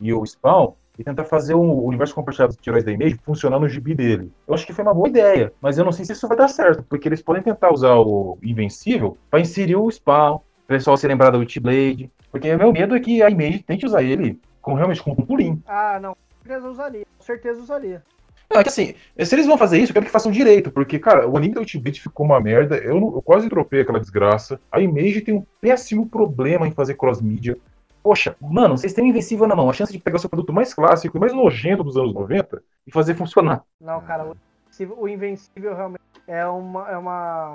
e 0.00 0.12
o 0.12 0.24
Spawn, 0.24 0.72
e 0.98 1.02
tentar 1.04 1.24
fazer 1.24 1.54
um 1.54 1.82
universo 1.84 2.14
compartilhado 2.14 2.54
de 2.60 2.70
heróis 2.70 2.84
da 2.84 2.92
Image 2.92 3.18
funcionar 3.24 3.58
no 3.58 3.68
gibi 3.68 3.94
dele. 3.94 4.30
Eu 4.46 4.54
acho 4.54 4.64
que 4.66 4.72
foi 4.72 4.84
uma 4.84 4.94
boa 4.94 5.08
ideia, 5.08 5.52
mas 5.60 5.76
eu 5.76 5.84
não 5.84 5.92
sei 5.92 6.04
se 6.04 6.12
isso 6.12 6.28
vai 6.28 6.36
dar 6.36 6.48
certo, 6.48 6.84
porque 6.88 7.08
eles 7.08 7.20
podem 7.20 7.42
tentar 7.42 7.72
usar 7.72 7.96
o 7.96 8.38
Invencível 8.42 9.18
para 9.30 9.40
inserir 9.40 9.76
o 9.76 9.90
Spawn, 9.90 10.36
o 10.36 10.42
pessoal 10.68 10.96
se 10.96 11.06
lembrar 11.08 11.30
do 11.30 11.38
Outblade, 11.38 12.10
porque 12.30 12.54
meu 12.56 12.72
medo 12.72 12.94
é 12.94 13.00
que 13.00 13.22
a 13.22 13.28
Image 13.30 13.62
tente 13.62 13.84
usar 13.86 14.02
ele 14.02 14.38
como 14.66 14.76
realmente 14.76 15.00
como 15.00 15.16
um 15.20 15.24
pulinho. 15.24 15.62
Ah, 15.64 16.00
não. 16.00 16.10
Com 16.14 16.48
certeza 16.48 16.68
usaria. 16.68 17.06
Com 17.16 17.24
certeza 17.24 17.60
usaria. 17.60 18.02
Não, 18.50 18.60
é 18.60 18.64
que 18.64 18.68
assim, 18.68 18.94
se 19.24 19.34
eles 19.34 19.46
vão 19.46 19.56
fazer 19.56 19.78
isso, 19.78 19.90
eu 19.90 19.94
quero 19.94 20.06
que 20.06 20.10
façam 20.12 20.30
direito, 20.32 20.72
porque, 20.72 20.98
cara, 20.98 21.28
o 21.28 21.36
anime 21.36 21.54
da 21.54 21.60
Ultimate 21.60 22.00
ficou 22.00 22.26
uma 22.26 22.40
merda, 22.40 22.76
eu, 22.76 23.00
não- 23.00 23.14
eu 23.14 23.22
quase 23.22 23.48
dropei 23.48 23.80
aquela 23.82 24.00
desgraça. 24.00 24.60
A 24.70 24.80
Image 24.80 25.20
tem 25.20 25.34
um 25.34 25.44
péssimo 25.60 26.08
problema 26.08 26.66
em 26.66 26.72
fazer 26.72 26.94
cross-mídia. 26.94 27.56
Poxa, 28.02 28.36
mano, 28.40 28.76
vocês 28.76 28.92
têm 28.92 29.08
Invencível 29.08 29.46
na 29.46 29.54
mão, 29.56 29.70
a 29.70 29.72
chance 29.72 29.92
de 29.92 29.98
pegar 30.00 30.16
o 30.16 30.20
seu 30.20 30.30
produto 30.30 30.52
mais 30.52 30.74
clássico 30.74 31.16
e 31.16 31.20
mais 31.20 31.32
nojento 31.32 31.84
dos 31.84 31.96
anos 31.96 32.12
90 32.12 32.60
e 32.86 32.92
fazer 32.92 33.14
funcionar. 33.14 33.62
Não, 33.80 34.00
cara, 34.00 34.24
o 34.24 34.36
Invencível, 34.64 34.96
o 34.98 35.08
Invencível 35.08 35.74
realmente 35.74 36.02
é 36.26 36.46
uma, 36.46 36.88
é 36.88 36.96
uma, 36.96 37.54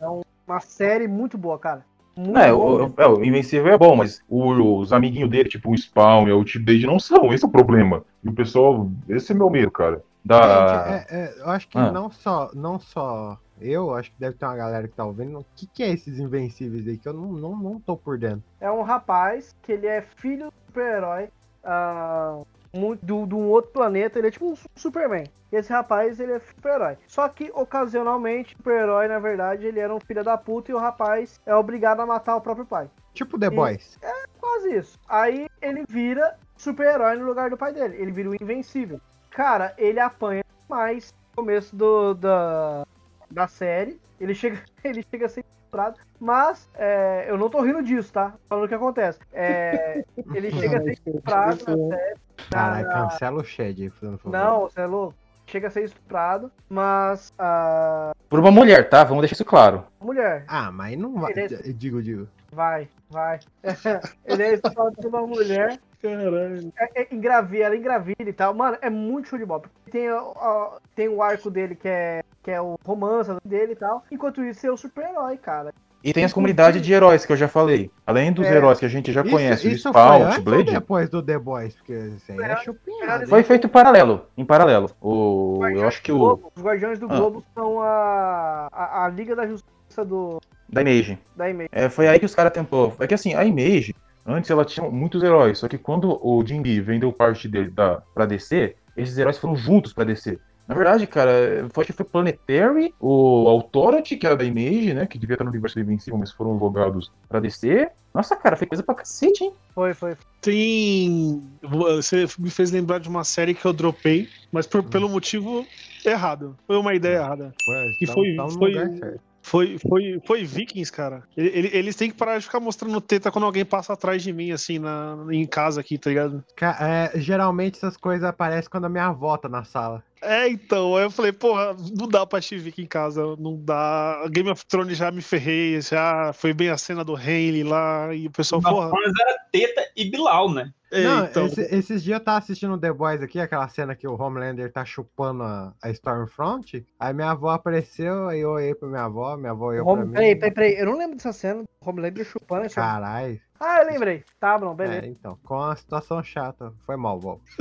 é 0.00 0.06
uma 0.46 0.60
série 0.60 1.06
muito 1.08 1.36
boa, 1.38 1.58
cara. 1.58 1.84
Muito 2.18 2.36
É, 2.38 2.52
o, 2.52 2.92
é, 2.96 3.06
o 3.06 3.24
Invencível 3.24 3.72
é 3.72 3.78
bom, 3.78 3.94
mas 3.94 4.20
o- 4.28 4.78
os 4.80 4.92
amiguinhos 4.92 5.30
dele, 5.30 5.48
tipo 5.48 5.70
o 5.70 5.76
Spawn 5.78 6.26
e 6.28 6.32
o 6.32 6.38
Ultimate, 6.38 6.84
não 6.86 6.98
são, 6.98 7.32
esse 7.32 7.44
é 7.44 7.48
o 7.48 7.50
problema. 7.50 8.02
E 8.24 8.28
o 8.28 8.32
pessoal, 8.32 8.90
esse 9.08 9.30
é 9.32 9.34
meu 9.34 9.48
medo, 9.48 9.70
cara. 9.70 10.02
Da... 10.24 10.40
Gente, 10.42 11.12
é- 11.12 11.16
é, 11.16 11.40
eu 11.40 11.48
acho 11.50 11.68
que 11.68 11.78
Ah. 11.78 11.92
não 11.92 12.10
só 12.10 12.50
não 12.54 12.78
só 12.78 13.38
eu, 13.60 13.94
acho 13.94 14.10
que 14.10 14.16
deve 14.18 14.36
ter 14.36 14.44
uma 14.46 14.56
galera 14.56 14.86
que 14.88 14.94
tá 14.94 15.04
ouvindo. 15.04 15.38
O 15.38 15.46
que, 15.56 15.66
que 15.66 15.82
é 15.82 15.90
esses 15.90 16.18
invencíveis 16.18 16.86
aí? 16.88 16.98
Que 16.98 17.08
eu 17.08 17.12
não, 17.14 17.32
não, 17.32 17.56
não 17.56 17.80
tô 17.80 17.96
por 17.96 18.18
dentro. 18.18 18.42
É 18.60 18.70
um 18.70 18.82
rapaz 18.82 19.54
que 19.62 19.72
ele 19.72 19.86
é 19.86 20.02
filho 20.02 20.46
do 20.46 20.52
super-herói 20.66 21.28
ah, 21.64 22.40
muito- 22.74 23.04
do- 23.04 23.26
de 23.26 23.34
um 23.34 23.48
outro 23.48 23.70
planeta. 23.72 24.18
Ele 24.18 24.28
é 24.28 24.30
tipo 24.30 24.50
um 24.50 24.56
su- 24.56 24.68
Superman. 24.74 25.24
E 25.50 25.56
esse 25.56 25.72
rapaz, 25.72 26.20
ele 26.20 26.32
é 26.32 26.38
super-herói. 26.38 26.96
Só 27.06 27.28
que, 27.28 27.50
ocasionalmente, 27.54 28.54
o 28.54 28.58
super-herói, 28.58 29.08
na 29.08 29.18
verdade, 29.18 29.66
ele 29.66 29.80
era 29.80 29.94
um 29.94 30.00
filho 30.00 30.22
da 30.22 30.36
puta 30.36 30.70
e 30.70 30.74
o 30.74 30.78
rapaz 30.78 31.40
é 31.46 31.54
obrigado 31.54 32.00
a 32.00 32.06
matar 32.06 32.36
o 32.36 32.40
próprio 32.40 32.66
pai. 32.66 32.90
Tipo 33.14 33.38
The 33.38 33.46
E- 33.46 33.50
Boys. 33.50 33.98
Quase 34.40 34.74
isso. 34.76 34.98
Aí 35.08 35.48
ele 35.62 35.84
vira 35.88 36.36
super-herói 36.56 37.16
no 37.16 37.24
lugar 37.26 37.50
do 37.50 37.56
pai 37.56 37.72
dele. 37.72 37.96
Ele 38.00 38.10
vira 38.10 38.30
o 38.30 38.34
invencível. 38.34 39.00
Cara, 39.30 39.72
ele 39.78 40.00
apanha 40.00 40.44
mais 40.68 41.12
no 41.30 41.42
começo 41.42 41.74
do, 41.74 42.14
da, 42.14 42.86
da 43.30 43.46
série. 43.48 44.00
Ele 44.20 44.34
chega, 44.34 44.60
ele 44.84 45.04
chega 45.10 45.26
a 45.26 45.28
ser 45.28 45.44
estuprado. 45.68 45.98
Mas 46.18 46.68
é, 46.74 47.26
eu 47.28 47.36
não 47.36 47.48
tô 47.48 47.60
rindo 47.60 47.82
disso, 47.82 48.12
tá? 48.12 48.34
Falando 48.48 48.64
o 48.64 48.68
que 48.68 48.74
acontece. 48.74 49.20
É, 49.32 50.02
ele 50.34 50.50
chega 50.50 50.78
a 50.78 50.82
ser 50.82 50.92
estuprado 50.92 51.64
na 51.76 51.96
série. 51.96 52.14
Caralho, 52.50 52.86
na- 52.88 52.92
cancela 52.94 53.40
o 53.40 53.44
Shed 53.44 53.82
aí, 53.82 53.90
fazendo 53.90 54.18
favor. 54.18 54.36
Não, 54.36 54.60
você 54.62 54.80
é 54.80 54.86
louco. 54.86 55.14
Chega 55.46 55.68
a 55.68 55.70
ser 55.70 55.84
estuprado, 55.84 56.52
mas 56.68 57.32
a 57.38 58.12
Por 58.28 58.38
uma 58.38 58.50
mulher, 58.50 58.86
tá? 58.90 59.02
Vamos 59.04 59.22
deixar 59.22 59.32
isso 59.34 59.44
claro. 59.46 59.84
mulher 60.00 60.44
Ah, 60.46 60.70
mas 60.70 60.98
não 60.98 61.14
vai. 61.14 61.32
Beleza. 61.32 61.62
Digo, 61.72 62.02
digo. 62.02 62.28
vai, 62.52 62.86
vai. 63.08 63.38
ele 64.26 64.42
é 64.42 64.54
estuprado 64.54 64.92
por 64.92 65.06
uma 65.06 65.26
mulher 65.26 65.78
Caralho. 66.02 66.72
é, 66.78 67.02
é, 67.02 67.08
engravida, 67.14 67.64
ela 67.64 67.76
engravida 67.76 68.22
e 68.30 68.32
tal. 68.32 68.54
Mano, 68.54 68.78
é 68.80 68.88
muito 68.90 69.28
show 69.28 69.38
de 69.38 69.44
bola. 69.44 69.60
porque 69.62 69.90
Tem, 69.90 70.10
ó, 70.12 70.78
tem 70.94 71.08
o 71.08 71.22
arco 71.22 71.50
dele 71.50 71.74
que 71.74 71.88
é, 71.88 72.22
que 72.42 72.50
é 72.50 72.60
o 72.60 72.78
romance 72.84 73.30
dele 73.44 73.72
e 73.72 73.76
tal. 73.76 74.04
Enquanto 74.10 74.42
isso, 74.44 74.66
é 74.66 74.70
o 74.70 74.76
super-herói, 74.76 75.36
cara. 75.36 75.72
E 76.04 76.12
tem 76.12 76.24
as 76.24 76.32
comunidades 76.32 76.80
de 76.80 76.92
heróis 76.92 77.26
que 77.26 77.32
eu 77.32 77.36
já 77.36 77.48
falei. 77.48 77.90
Além 78.06 78.32
dos 78.32 78.46
É. 78.46 78.54
heróis 78.54 78.78
que 78.78 78.86
a 78.86 78.88
gente 78.88 79.10
já 79.10 79.22
Isso, 79.22 79.30
conhece, 79.32 79.68
isso 79.68 79.90
o 79.90 79.92
foi 79.92 80.00
Spawn, 80.00 80.38
o 80.38 80.42
Blade, 80.42 80.70
depois 80.70 81.08
do 81.10 81.20
The 81.20 81.38
Boys? 81.40 81.74
Porque 81.74 81.92
aí 81.92 82.40
é 82.40 82.56
chupinhado. 82.58 83.26
foi 83.26 83.42
feito 83.42 83.68
paralelo, 83.68 84.24
em 84.36 84.44
paralelo. 84.44 84.90
O, 85.00 85.58
eu 85.66 85.88
acho 85.88 86.00
que 86.00 86.12
o 86.12 86.18
Globo, 86.18 86.52
os 86.54 86.62
Guardiões 86.62 87.00
do 87.00 87.06
Ah. 87.10 87.16
Globo 87.16 87.44
são 87.52 87.80
a, 87.82 88.68
a, 88.70 89.04
a 89.06 89.08
Liga 89.08 89.34
da 89.34 89.44
Justiça 89.48 90.04
do, 90.04 90.40
da 90.68 90.82
Image. 90.82 91.18
da 91.34 91.50
Image. 91.50 91.68
É, 91.72 91.88
foi 91.88 92.06
aí 92.06 92.20
que 92.20 92.26
os 92.26 92.34
caras 92.34 92.52
tentou. 92.52 92.94
É 93.00 93.06
que 93.08 93.14
assim, 93.14 93.34
a 93.34 93.44
Image, 93.44 93.92
antes 94.28 94.50
ela 94.50 94.64
tinha 94.64 94.88
muitos 94.88 95.22
heróis, 95.22 95.58
só 95.58 95.66
que 95.68 95.78
quando 95.78 96.18
o 96.24 96.44
Jim 96.46 96.62
Lee 96.62 96.80
vendeu 96.80 97.12
parte 97.12 97.48
dele 97.48 97.70
da, 97.70 98.02
pra 98.14 98.26
DC, 98.26 98.76
esses 98.96 99.16
heróis 99.18 99.38
foram 99.38 99.56
juntos 99.56 99.92
pra 99.92 100.04
DC. 100.04 100.38
Na 100.66 100.74
verdade, 100.74 101.06
cara, 101.06 101.66
foi, 101.72 101.82
acho 101.82 101.92
que 101.92 101.96
foi 101.96 102.04
Planetary, 102.04 102.94
o 103.00 103.48
Authority, 103.48 104.18
que 104.18 104.26
era 104.26 104.36
da 104.36 104.44
Image, 104.44 104.92
né? 104.92 105.06
Que 105.06 105.18
devia 105.18 105.32
estar 105.32 105.44
no 105.44 105.50
universo 105.50 105.76
do 105.76 105.80
Invencível, 105.80 106.18
mas 106.18 106.30
foram 106.30 106.52
logados 106.58 107.10
pra 107.26 107.40
DC. 107.40 107.88
Nossa, 108.14 108.36
cara, 108.36 108.54
foi 108.54 108.66
coisa 108.66 108.82
pra 108.82 108.94
cacete, 108.94 109.44
hein? 109.44 109.52
Foi, 109.74 109.94
foi. 109.94 110.14
Tem. 110.42 111.42
Você 111.62 112.26
me 112.38 112.50
fez 112.50 112.70
lembrar 112.70 112.98
de 112.98 113.08
uma 113.08 113.24
série 113.24 113.54
que 113.54 113.64
eu 113.64 113.72
dropei, 113.72 114.28
mas 114.52 114.66
por- 114.66 114.82
pelo 114.82 115.08
motivo 115.08 115.66
errado. 116.04 116.54
Foi 116.66 116.76
uma 116.76 116.92
ideia 116.94 117.16
errada. 117.16 117.54
Foi, 117.64 117.92
Que 117.98 118.04
tamo- 118.06 118.18
foi- 118.18 118.34
no 118.34 118.50
foi- 118.50 118.72
lugar. 118.74 119.14
Foi, 119.48 119.78
foi, 119.78 120.20
foi 120.26 120.44
Vikings, 120.44 120.92
cara. 120.92 121.22
Ele- 121.34 121.48
ele- 121.48 121.70
eles 121.72 121.96
têm 121.96 122.10
que 122.10 122.16
parar 122.16 122.36
de 122.38 122.44
ficar 122.44 122.60
mostrando 122.60 123.00
teta 123.00 123.30
quando 123.30 123.44
alguém 123.44 123.64
passa 123.64 123.94
atrás 123.94 124.22
de 124.22 124.30
mim, 124.30 124.50
assim, 124.50 124.78
na, 124.78 125.16
em 125.30 125.46
casa 125.46 125.80
aqui, 125.80 125.96
tá 125.96 126.10
ligado? 126.10 126.44
É, 126.60 127.18
geralmente 127.18 127.76
essas 127.76 127.96
coisas 127.96 128.28
aparecem 128.28 128.70
quando 128.70 128.84
a 128.84 128.88
minha 128.90 129.06
avó 129.06 129.36
tá 129.38 129.48
na 129.48 129.64
sala. 129.64 130.04
É, 130.22 130.48
então, 130.48 130.96
aí 130.96 131.04
eu 131.04 131.10
falei, 131.10 131.32
porra, 131.32 131.76
não 131.96 132.08
dá 132.08 132.26
pra 132.26 132.38
assistir 132.38 132.58
Viking 132.58 132.82
em 132.82 132.86
casa, 132.86 133.22
não 133.38 133.56
dá. 133.62 134.24
Game 134.30 134.50
of 134.50 134.64
Thrones 134.66 134.96
já 134.96 135.10
me 135.10 135.22
ferrei, 135.22 135.80
já 135.80 136.32
foi 136.32 136.52
bem 136.52 136.68
a 136.70 136.76
cena 136.78 137.04
do 137.04 137.16
Henley 137.16 137.62
lá, 137.64 138.14
e 138.14 138.26
o 138.26 138.30
pessoal, 138.30 138.60
porra. 138.62 138.90
Mas 138.90 139.12
era 139.20 139.38
Teta 139.52 139.82
e 139.96 140.10
Bilal, 140.10 140.52
né? 140.52 140.72
É, 140.90 141.02
Não, 141.04 141.24
então, 141.26 141.46
esse- 141.46 141.74
esses 141.74 142.02
dias 142.02 142.18
eu 142.18 142.24
tava 142.24 142.38
assistindo 142.38 142.78
The 142.78 142.90
Boys 142.92 143.20
aqui, 143.22 143.38
aquela 143.38 143.68
cena 143.68 143.94
que 143.94 144.08
o 144.08 144.14
Homelander 144.20 144.72
tá 144.72 144.84
chupando 144.86 145.42
a, 145.42 145.74
a 145.82 145.90
Stormfront. 145.90 146.86
Aí 146.98 147.12
minha 147.12 147.30
avó 147.30 147.50
apareceu, 147.50 148.26
aí 148.28 148.40
eu 148.40 148.50
olhei 148.52 148.74
pra 148.74 148.88
minha 148.88 149.02
avó, 149.04 149.36
minha 149.36 149.50
avó 149.52 149.66
olhou 149.66 149.84
pra 149.84 149.92
Home... 149.92 150.06
mim. 150.06 150.12
Peraí, 150.14 150.34
peraí, 150.36 150.54
peraí. 150.54 150.74
Eu 150.78 150.86
não 150.86 150.96
lembro 150.98 151.16
dessa 151.16 151.32
cena 151.32 151.62
do 151.62 151.68
Homelander 151.84 152.24
chupando 152.24 152.64
esse 152.64 152.74
Caralho. 152.74 153.38
Ah, 153.60 153.82
eu 153.82 153.86
lembrei. 153.86 154.24
Tá, 154.38 154.56
Bruno, 154.56 154.74
beleza. 154.74 155.06
É, 155.06 155.08
então, 155.08 155.36
com 155.44 155.54
uma 155.56 155.74
situação 155.74 156.22
chata. 156.22 156.72
Foi 156.86 156.96
mal, 156.96 157.18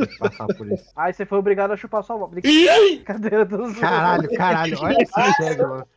que 0.08 0.18
passar 0.20 0.46
por 0.48 0.72
isso. 0.72 0.86
Aí 0.96 1.12
você 1.12 1.26
foi 1.26 1.40
obrigado 1.40 1.72
a 1.72 1.78
chupar 1.78 2.04
sua 2.04 2.16
eu 3.34 3.46
tô 3.48 3.58
zoando? 3.58 3.80
Caralho, 3.80 4.30
caralho, 4.36 4.78
olha 4.80 4.98
esse 5.02 5.34
Shed, 5.34 5.60
mano. 5.62 5.88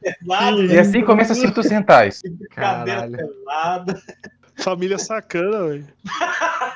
E 0.73 0.79
assim 0.79 1.05
começa 1.05 1.35
Cintos 1.35 1.67
Rentais. 1.69 2.23
Cadeira 2.51 3.01
Caralho, 3.03 3.17
pelada. 3.17 4.03
família 4.57 4.99
sacana, 4.99 5.69
velho. 5.69 5.87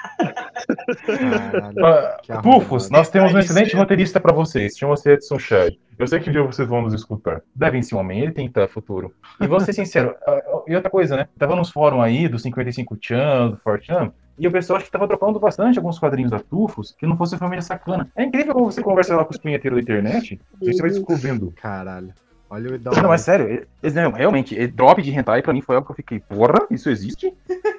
caralho. 1.06 1.86
Ah, 1.86 2.42
Pufos, 2.42 2.84
arrombado. 2.84 2.92
nós 2.92 3.08
temos 3.10 3.34
um 3.34 3.38
excelente 3.38 3.70
ser. 3.70 3.76
roteirista 3.76 4.20
pra 4.20 4.32
vocês. 4.32 4.76
Chama-se 4.76 5.10
Edson 5.10 5.38
Shad. 5.38 5.74
Eu 5.98 6.06
sei 6.06 6.18
que 6.20 6.28
um 6.28 6.32
dia 6.32 6.42
vocês 6.42 6.68
vão 6.68 6.82
nos 6.82 6.92
escutar. 6.92 7.42
Devem 7.54 7.82
ser 7.82 7.94
um 7.94 7.98
homem, 7.98 8.20
ele 8.20 8.46
estar 8.46 8.68
futuro. 8.68 9.14
E 9.40 9.46
vou 9.46 9.60
ser 9.60 9.72
sincero, 9.72 10.14
ah, 10.26 10.42
ah, 10.46 10.62
e 10.66 10.74
outra 10.74 10.90
coisa, 10.90 11.16
né? 11.16 11.28
Tava 11.38 11.54
nos 11.54 11.70
fóruns 11.70 12.02
aí 12.02 12.28
do 12.28 12.38
55 12.38 12.98
Chan, 13.00 13.50
do 13.50 13.56
4chan, 13.58 14.12
e 14.38 14.48
o 14.48 14.50
pessoal 14.50 14.78
acho 14.78 14.86
que 14.86 14.92
tava 14.92 15.06
trocando 15.06 15.38
bastante 15.38 15.78
alguns 15.78 15.98
quadrinhos 15.98 16.30
da 16.30 16.40
Tufos 16.40 16.94
que 16.98 17.06
não 17.06 17.16
fosse 17.16 17.38
família 17.38 17.62
sacana. 17.62 18.10
É 18.16 18.24
incrível 18.24 18.52
como 18.52 18.70
você 18.70 18.82
conversa 18.82 19.14
lá 19.14 19.24
com 19.24 19.30
os 19.30 19.38
punheteiros 19.38 19.76
da 19.76 19.82
internet 19.82 20.40
e 20.60 20.72
você 20.72 20.82
vai 20.82 20.90
descobrindo. 20.90 21.52
Caralho. 21.52 22.12
Olha 22.50 22.72
o 22.72 22.74
idão. 22.74 22.92
Não, 22.92 23.08
mas 23.08 23.22
sério, 23.22 23.66
eles, 23.82 23.94
não, 23.94 24.12
realmente, 24.12 24.66
drop 24.68 25.00
de 25.00 25.10
hentai 25.10 25.42
pra 25.42 25.52
mim 25.52 25.60
foi 25.60 25.76
algo 25.76 25.86
que 25.86 25.92
eu 25.92 25.96
fiquei, 25.96 26.20
porra, 26.20 26.66
isso 26.70 26.90
existe? 26.90 27.32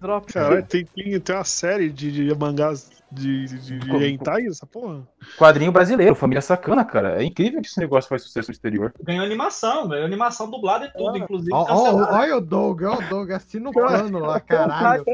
Drop. 0.00 0.32
Caralho, 0.32 0.64
tem, 0.66 0.84
tem, 0.84 1.20
tem 1.20 1.34
uma 1.34 1.44
série 1.44 1.90
de, 1.90 2.12
de 2.12 2.34
mangás 2.34 2.90
de, 3.10 3.46
de, 3.46 3.78
de 3.78 4.04
hentai, 4.04 4.46
essa 4.46 4.66
porra? 4.66 5.06
Quadrinho 5.36 5.72
brasileiro, 5.72 6.14
família 6.14 6.42
sacana, 6.42 6.84
cara. 6.84 7.20
É 7.22 7.24
incrível 7.24 7.60
que 7.60 7.66
esse 7.66 7.80
negócio 7.80 8.08
faz 8.08 8.22
sucesso 8.22 8.48
no 8.48 8.52
exterior. 8.52 8.92
Ganhou 9.02 9.24
animação, 9.24 9.88
ganhou 9.88 10.04
animação 10.04 10.50
dublada 10.50 10.86
e 10.86 10.92
tudo, 10.92 11.16
inclusive 11.16 11.54
ó, 11.54 11.64
cancelaram 11.64 12.14
Olha 12.18 12.36
o 12.36 12.40
Doug, 12.40 12.82
olha 12.82 13.06
o 13.06 13.08
Doug, 13.08 13.30
assina 13.30 13.70
o 13.70 13.72
plano 13.72 14.18
lá, 14.18 14.40
caralho. 14.40 15.04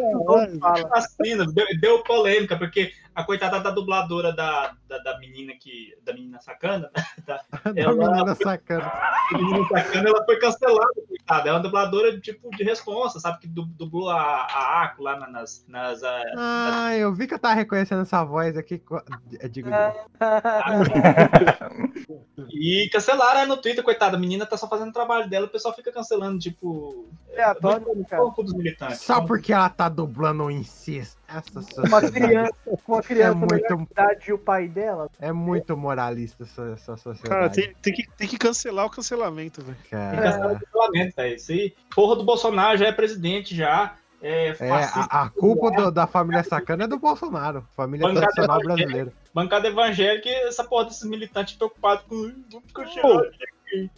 a 0.93 1.01
cena, 1.01 1.47
deu, 1.53 1.67
deu 1.81 2.03
polêmica, 2.03 2.57
porque 2.57 2.93
a 3.15 3.23
coitada 3.23 3.61
da 3.61 3.71
dubladora 3.71 4.33
da, 4.33 4.75
da, 4.89 4.99
da 4.99 5.19
menina 5.21 5.53
que. 5.61 5.95
Da 6.05 6.13
menina 6.13 6.41
sacana, 6.41 6.91
né? 6.97 7.05
Da, 7.25 7.41
Da 7.73 7.93
menina 7.93 8.35
sacana. 8.35 8.91
a 9.33 9.39
menina 9.39 9.69
sacana, 9.69 10.09
ela 10.09 10.25
foi 10.25 10.39
cancelada, 10.39 10.93
coitada. 11.09 11.49
É 11.49 11.53
uma 11.53 11.61
dubladora 11.61 12.21
tipo 12.21 12.51
de 12.51 12.65
responsa, 12.65 13.21
sabe? 13.21 13.39
Que 13.39 13.47
du- 13.47 13.65
dublou 13.67 14.11
a, 14.11 14.21
a 14.21 14.83
Ako 14.83 15.03
lá 15.05 15.17
na- 15.17 15.29
nas. 15.29 15.65
nas 15.69 16.03
ah, 16.03 16.23
Ah, 16.37 16.97
eu 16.97 17.15
vi 17.15 17.27
que 17.29 17.35
eu 17.35 17.39
tava 17.39 17.55
reconhecendo 17.55 17.84
essa 17.93 18.25
voz 18.25 18.57
aqui. 18.57 18.83
eu 19.41 19.49
Digo, 19.49 19.69
E 22.51 22.89
cancelaram 22.93 23.41
aí 23.41 23.47
no 23.47 23.57
Twitter, 23.57 23.83
coitada. 23.83 24.17
A 24.17 24.21
menina 24.21 24.47
tá 24.47 24.57
só 24.57 24.69
fazendo 24.69 24.89
o 24.91 24.93
trabalho 24.93 25.29
dela, 25.29 25.47
o 25.47 25.51
pessoal 25.51 25.75
fica 25.75 25.93
cancelando, 25.93 26.39
tipo. 26.39 27.07
Aleatório, 27.33 27.87
muito 27.87 28.09
cara. 28.09 28.23
pouco 28.23 28.43
dos 28.43 28.53
militantes. 28.55 29.01
só 29.01 29.21
porque 29.21 29.53
ela 29.53 29.69
tá 29.69 29.89
dublando 29.89 30.45
um 30.45 30.51
incesto. 30.51 31.21
Essa 31.27 31.81
Uma 31.81 32.01
criança, 32.11 32.53
uma 32.87 33.03
criança 33.03 33.31
É 33.33 33.35
muito- 33.35 33.89
idade 33.91 34.31
e 34.31 34.33
o 34.33 34.39
pai 34.39 34.69
dela. 34.69 35.11
é 35.19 35.33
muito 35.33 35.77
moralista 35.77 36.45
essa, 36.45 36.63
essa 36.75 36.97
sociedade. 36.97 37.29
Cara, 37.29 37.51
tem, 37.51 37.75
tem, 37.83 37.93
que, 37.93 38.09
tem 38.17 38.29
que 38.29 38.39
cancelar 38.39 38.87
o 38.87 38.91
cancelamento, 38.91 39.63
velho. 39.63 39.77
Tem 39.77 39.85
que 39.85 39.91
cara. 39.91 40.23
cancelar 40.23 40.53
o 40.53 40.61
cancelamento, 40.61 41.17
velho. 41.17 41.37
Aí, 41.51 41.75
porra 41.95 42.17
do 42.17 42.25
Bolsonaro 42.25 42.77
já 42.79 42.87
é 42.87 42.93
presidente, 42.93 43.55
já. 43.55 43.97
É, 44.27 44.49
É, 44.49 44.55
fascista, 44.55 45.01
a, 45.11 45.23
a 45.25 45.29
culpa 45.29 45.71
do- 45.71 45.91
da 45.91 46.07
família 46.07 46.43
sacana 46.43 46.85
é 46.85 46.87
do 46.87 46.99
Bolsonaro, 46.99 47.63
família 47.77 48.07
Bancada 48.09 48.23
tradicional 48.33 48.59
brasileira. 48.63 49.13
bancada 49.35 49.69
evangélica 49.69 50.27
e 50.29 50.33
essa 50.49 50.65
porra 50.65 50.87
desses 50.87 51.05
militantes 51.09 51.55
preocupados 51.55 52.05
com. 52.09 52.17
Vamos 52.51 52.73
Pô, 52.73 52.83
continuar. 52.83 53.23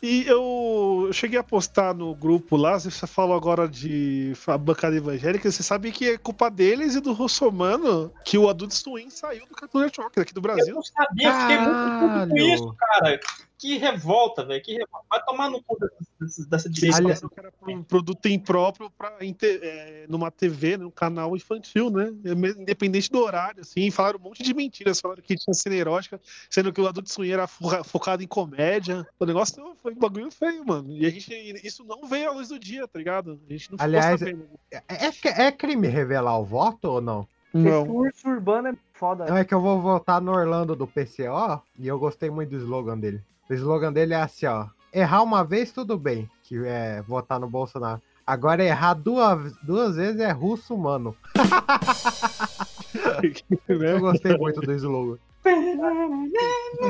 E 0.02 0.26
eu, 0.26 1.04
eu 1.06 1.12
cheguei 1.12 1.38
a 1.38 1.44
postar 1.44 1.94
no 1.94 2.14
grupo 2.14 2.56
lá, 2.56 2.78
você 2.78 3.06
falou 3.06 3.36
agora 3.36 3.68
de 3.68 4.32
bancada 4.60 4.96
evangélica, 4.96 5.50
você 5.50 5.62
sabe 5.62 5.92
que 5.92 6.08
é 6.10 6.16
culpa 6.18 6.50
deles 6.50 6.94
e 6.94 7.00
do 7.00 7.12
Russomano 7.12 8.10
que 8.24 8.38
o 8.38 8.48
Adult 8.48 8.72
Swim 8.72 9.10
saiu 9.10 9.46
do 9.46 9.54
Cartoon 9.54 9.80
Network 9.80 10.18
aqui 10.18 10.32
do 10.32 10.38
Eu 10.38 10.42
Brasil. 10.42 10.74
não 10.74 10.82
sabia, 10.82 11.28
eu 11.28 11.34
fiquei 11.34 11.58
muito 11.58 11.78
puto 11.78 11.98
com 12.00 12.08
Caralho. 12.08 12.54
isso, 12.54 12.74
cara. 12.78 13.20
Que 13.58 13.78
revolta, 13.78 14.44
velho. 14.44 14.62
Que 14.62 14.72
revolta. 14.72 15.06
Vai 15.08 15.24
tomar 15.24 15.50
no 15.50 15.62
cu 15.62 15.78
dessa, 16.20 16.46
dessa, 16.48 16.68
direita. 16.70 16.98
Aliás- 16.98 17.22
era 17.36 17.52
um 17.66 17.82
produto 17.82 18.26
impróprio 18.26 18.90
pra, 18.90 19.16
é, 19.20 20.04
numa 20.08 20.30
TV, 20.30 20.76
num 20.76 20.90
canal 20.90 21.34
infantil, 21.34 21.88
né? 21.90 22.12
É 22.24 22.32
Independente 22.60 23.10
do 23.10 23.18
horário, 23.18 23.62
assim. 23.62 23.90
Falaram 23.90 24.18
um 24.18 24.22
monte 24.22 24.42
de 24.42 24.52
mentiras. 24.52 25.00
Falaram 25.00 25.22
que 25.22 25.34
tinha 25.36 25.54
cena 25.54 25.74
erótica, 25.74 26.20
sendo 26.50 26.72
que 26.72 26.80
o 26.80 26.86
Adult 26.86 27.08
Swim 27.08 27.30
era 27.30 27.46
fo- 27.46 27.82
focado 27.84 28.22
em 28.22 28.26
comédia. 28.26 29.06
O 29.18 29.24
negócio 29.24 29.58
não- 29.62 29.74
foi 29.74 29.92
um 29.92 29.98
bagulho 29.98 30.30
feio, 30.30 30.64
mano. 30.66 30.90
E 30.92 31.06
a 31.06 31.10
gente, 31.10 31.32
isso 31.66 31.84
não 31.84 32.06
veio 32.06 32.28
à 32.28 32.32
luz 32.32 32.48
do 32.48 32.58
dia, 32.58 32.86
tá 32.86 32.98
ligado? 32.98 33.40
A 33.48 33.52
gente 33.52 33.70
não 33.70 33.78
ficou 33.78 33.84
Aliás, 33.84 34.20
sabendo. 34.20 34.46
É, 34.70 34.82
é, 34.88 35.42
é 35.46 35.52
crime 35.52 35.86
revelar 35.88 36.38
o 36.38 36.44
voto 36.44 36.86
ou 36.90 37.00
não? 37.00 37.26
Não. 37.54 37.88
urso 37.88 38.28
urbano 38.28 38.68
é 38.68 38.74
foda. 38.92 39.24
Não, 39.24 39.36
é 39.36 39.44
que 39.44 39.54
eu 39.54 39.60
vou 39.62 39.80
votar 39.80 40.20
no 40.20 40.32
Orlando 40.32 40.76
do 40.76 40.86
PCO 40.86 41.62
e 41.78 41.88
eu 41.88 41.98
gostei 41.98 42.28
muito 42.28 42.50
do 42.50 42.58
slogan 42.58 42.98
dele. 42.98 43.22
O 43.48 43.54
slogan 43.54 43.92
dele 43.92 44.14
é 44.14 44.20
assim, 44.20 44.46
ó. 44.46 44.66
Errar 44.92 45.22
uma 45.22 45.44
vez, 45.44 45.70
tudo 45.70 45.98
bem, 45.98 46.28
que 46.42 46.56
é 46.66 47.02
votar 47.02 47.38
no 47.38 47.48
Bolsonaro. 47.48 48.00
Agora 48.26 48.64
errar 48.64 48.94
duas, 48.94 49.54
duas 49.62 49.96
vezes 49.96 50.20
é 50.20 50.30
russo 50.32 50.74
humano. 50.74 51.16
Eu 53.68 54.00
gostei 54.00 54.36
muito 54.36 54.60
do 54.60 54.72
slogan. 54.72 55.18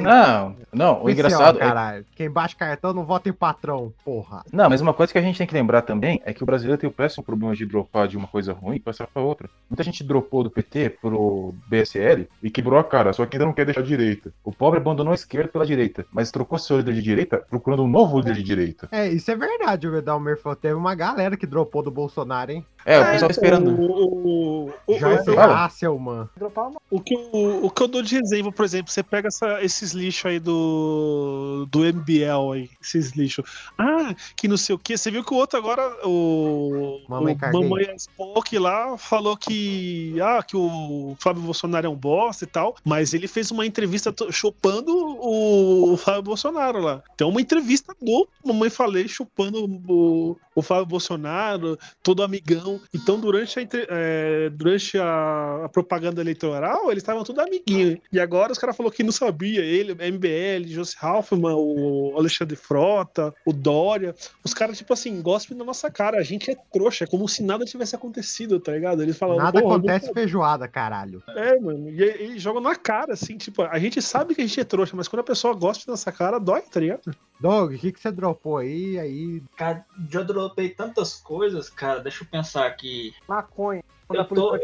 Não, 0.03 0.57
não, 0.73 1.05
o 1.05 1.11
engraçado 1.11 1.57
é 1.57 1.61
caralho. 1.61 2.07
Quem 2.15 2.31
baixa 2.31 2.57
cartão 2.57 2.93
não 2.93 3.05
vota 3.05 3.29
em 3.29 3.33
patrão, 3.33 3.93
porra. 4.05 4.45
Não, 4.53 4.69
mas 4.69 4.81
uma 4.81 4.95
coisa 4.95 5.13
que 5.13 5.19
a 5.19 5.23
gente 5.23 5.39
tem 5.39 5.47
que 5.47 5.55
lembrar 5.55 5.83
também 5.83 6.21
é 6.25 6.33
que 6.33 6.43
o 6.43 6.47
brasileiro 6.47 6.81
tem 6.81 6.89
o 6.89 6.93
péssimo 6.93 7.25
problema 7.25 7.55
de 7.55 7.67
dropar 7.67 8.09
de 8.09 8.17
uma 8.17 8.27
coisa 8.27 8.53
ruim 8.53 8.77
e 8.77 8.81
passar 8.81 9.07
pra 9.07 9.23
outra. 9.23 9.49
Muita 9.71 9.83
gente 9.83 10.03
dropou 10.03 10.43
do 10.43 10.51
PT 10.51 10.91
pro 11.01 11.55
BSL 11.69 12.29
e 12.43 12.51
quebrou 12.51 12.79
a 12.79 12.85
cara, 12.85 13.13
só 13.13 13.25
que 13.27 13.37
ainda 13.37 13.47
não 13.47 13.53
quer 13.53 13.65
deixar 13.65 13.81
a 13.81 13.85
direita. 13.85 14.33
O 14.45 14.53
pobre 14.53 14.81
abandonou 14.81 15.13
a 15.13 15.15
esquerda 15.15 15.49
pela 15.49 15.67
direita, 15.67 16.05
mas 16.13 16.31
trocou 16.31 16.59
seu 16.59 16.79
líder 16.79 16.95
de 16.95 17.03
direita 17.03 17.45
procurando 17.49 17.85
um 17.85 17.89
novo 17.89 18.19
líder 18.19 18.35
de 18.35 18.43
direita. 18.43 18.89
É, 18.91 19.09
isso 19.09 19.31
é 19.31 19.37
verdade, 19.37 19.87
o 19.87 20.03
Dalmer 20.03 20.41
falou. 20.41 20.57
Teve 20.57 20.75
uma 20.75 20.95
galera 20.95 21.37
que 21.37 21.47
dropou 21.47 21.83
do 21.83 21.91
Bolsonaro, 21.91 22.53
hein? 22.53 22.65
É, 22.87 23.01
o 23.01 23.05
pessoal 23.11 23.30
esperando. 23.32 23.70
O, 23.70 24.66
o, 24.68 24.72
o, 24.87 24.99
Joyce 24.99 25.28
o- 25.30 25.34
Fala. 25.34 25.64
Hasselman. 25.64 26.28
Dropar 26.37 26.68
uma. 26.68 26.80
O 26.89 27.01
que, 27.01 27.14
eu, 27.14 27.64
o 27.64 27.68
que 27.68 27.82
eu 27.82 27.89
dou 27.89 28.01
de 28.01 28.16
exemplo, 28.16 28.53
por 28.53 28.64
exemplo, 28.64 28.93
você 28.93 29.03
pega 29.03 29.26
essa- 29.26 29.61
esses 29.62 29.91
lixos 29.93 30.26
aí 30.26 30.39
do, 30.39 31.66
do 31.68 31.80
MBL 31.84 32.53
aí, 32.55 32.70
esses 32.80 33.11
lixos. 33.11 33.45
Ah, 33.76 34.14
que 34.37 34.47
não 34.47 34.57
sei 34.57 34.74
o 34.74 34.78
que. 34.78 34.97
Você 34.97 35.11
viu 35.11 35.24
que 35.24 35.34
o 35.34 35.37
outro 35.37 35.59
agora, 35.59 35.82
o, 36.07 37.01
Mamãe 37.09 37.37
o. 37.53 37.61
Mamãe 37.61 37.95
Spock 37.97 38.57
lá, 38.59 38.97
falou 38.97 39.37
que, 39.37 40.14
ah, 40.22 40.43
que 40.43 40.57
o 40.57 41.16
Fábio 41.18 41.43
Bolsonaro 41.43 41.87
é 41.87 41.91
um 41.91 41.97
bosta 41.97 42.45
e 42.45 42.47
tal, 42.47 42.76
mas 42.84 43.12
ele 43.14 43.26
fez 43.26 43.51
uma 43.51 43.66
entrevista 43.66 44.14
chupando 44.30 44.93
o, 44.97 45.93
o 45.93 45.97
Fábio 45.97 46.22
Bolsonaro 46.22 46.80
lá. 46.80 47.03
Tem 47.16 47.26
uma 47.26 47.41
entrevista 47.41 47.95
do 48.01 48.28
Mamãe 48.45 48.70
Falei 48.70 49.09
chupando 49.09 49.64
o, 49.89 50.37
o 50.55 50.62
Fábio 50.62 50.87
Bolsonaro, 50.87 51.76
todo 52.03 52.22
amigão. 52.22 52.76
Então, 52.95 53.18
durante 53.18 53.59
a, 53.59 53.62
é, 53.89 54.51
durante 54.51 54.99
a, 54.99 55.62
a 55.64 55.68
propaganda 55.68 56.20
eleitoral, 56.20 56.91
eles 56.91 57.03
estavam 57.03 57.24
tudo 57.24 57.41
amiguinho. 57.41 58.01
E 58.12 58.18
agora 58.20 58.53
os 58.53 58.59
caras 58.59 58.77
falaram 58.77 58.95
que 58.95 59.03
não 59.03 59.12
sabia. 59.12 59.61
Ele, 59.64 59.93
MBL, 59.95 60.68
José 60.68 60.97
Halfman, 61.01 61.55
o 61.57 62.14
Alexandre 62.16 62.57
Frota, 62.57 63.35
o 63.45 63.53
Dória. 63.53 64.14
Os 64.45 64.53
caras, 64.55 64.79
tipo 64.79 64.93
assim, 64.93 65.20
gospem 65.22 65.57
na 65.57 65.64
nossa 65.64 65.91
cara. 65.91 66.18
A 66.18 66.22
gente 66.22 66.51
é 66.51 66.57
trouxa, 66.72 67.05
é 67.05 67.07
como 67.07 67.29
se 67.29 67.43
nada 67.43 67.64
tivesse 67.64 67.95
acontecido, 67.95 68.59
tá 68.61 68.72
ligado? 68.72 69.03
Eles 69.03 69.16
falam, 69.16 69.37
Nada 69.37 69.61
"Porra, 69.61 69.77
acontece 69.77 70.07
não- 70.07 70.14
feijoada, 70.14 70.68
caralho. 70.68 71.22
É, 71.29 71.59
mano. 71.59 71.91
E 71.91 72.03
eles 72.03 72.43
jogam 72.43 72.61
na 72.61 72.74
cara, 72.74 73.12
assim, 73.14 73.37
tipo, 73.37 73.62
a 73.62 73.79
gente 73.79 74.01
sabe 74.03 74.35
que 74.35 74.41
a 74.43 74.47
gente 74.47 74.61
é 74.61 74.64
trouxa, 74.64 74.97
mas 74.97 75.09
quando 75.09 75.20
a 75.20 75.24
pessoa 75.24 75.55
gosta 75.55 75.85
na 75.87 75.93
nossa 75.93 76.12
cara, 76.12 76.39
dói, 76.39 76.62
tá 76.62 76.81
ligado? 76.81 77.14
Doug, 77.39 77.74
o 77.74 77.79
que, 77.79 77.93
que 77.93 78.01
você 78.01 78.11
dropou 78.11 78.57
aí? 78.57 78.99
Aí. 78.99 79.43
Cara, 79.57 79.85
já 80.11 80.22
dropei 80.22 80.70
tantas 80.70 81.14
coisas, 81.16 81.68
cara. 81.68 82.01
Deixa 82.01 82.24
eu 82.24 82.29
pensar 82.29 82.66
aqui. 82.67 83.14
Maconha. 83.29 83.83
Eu 84.12 84.25
tô-. 84.25 84.57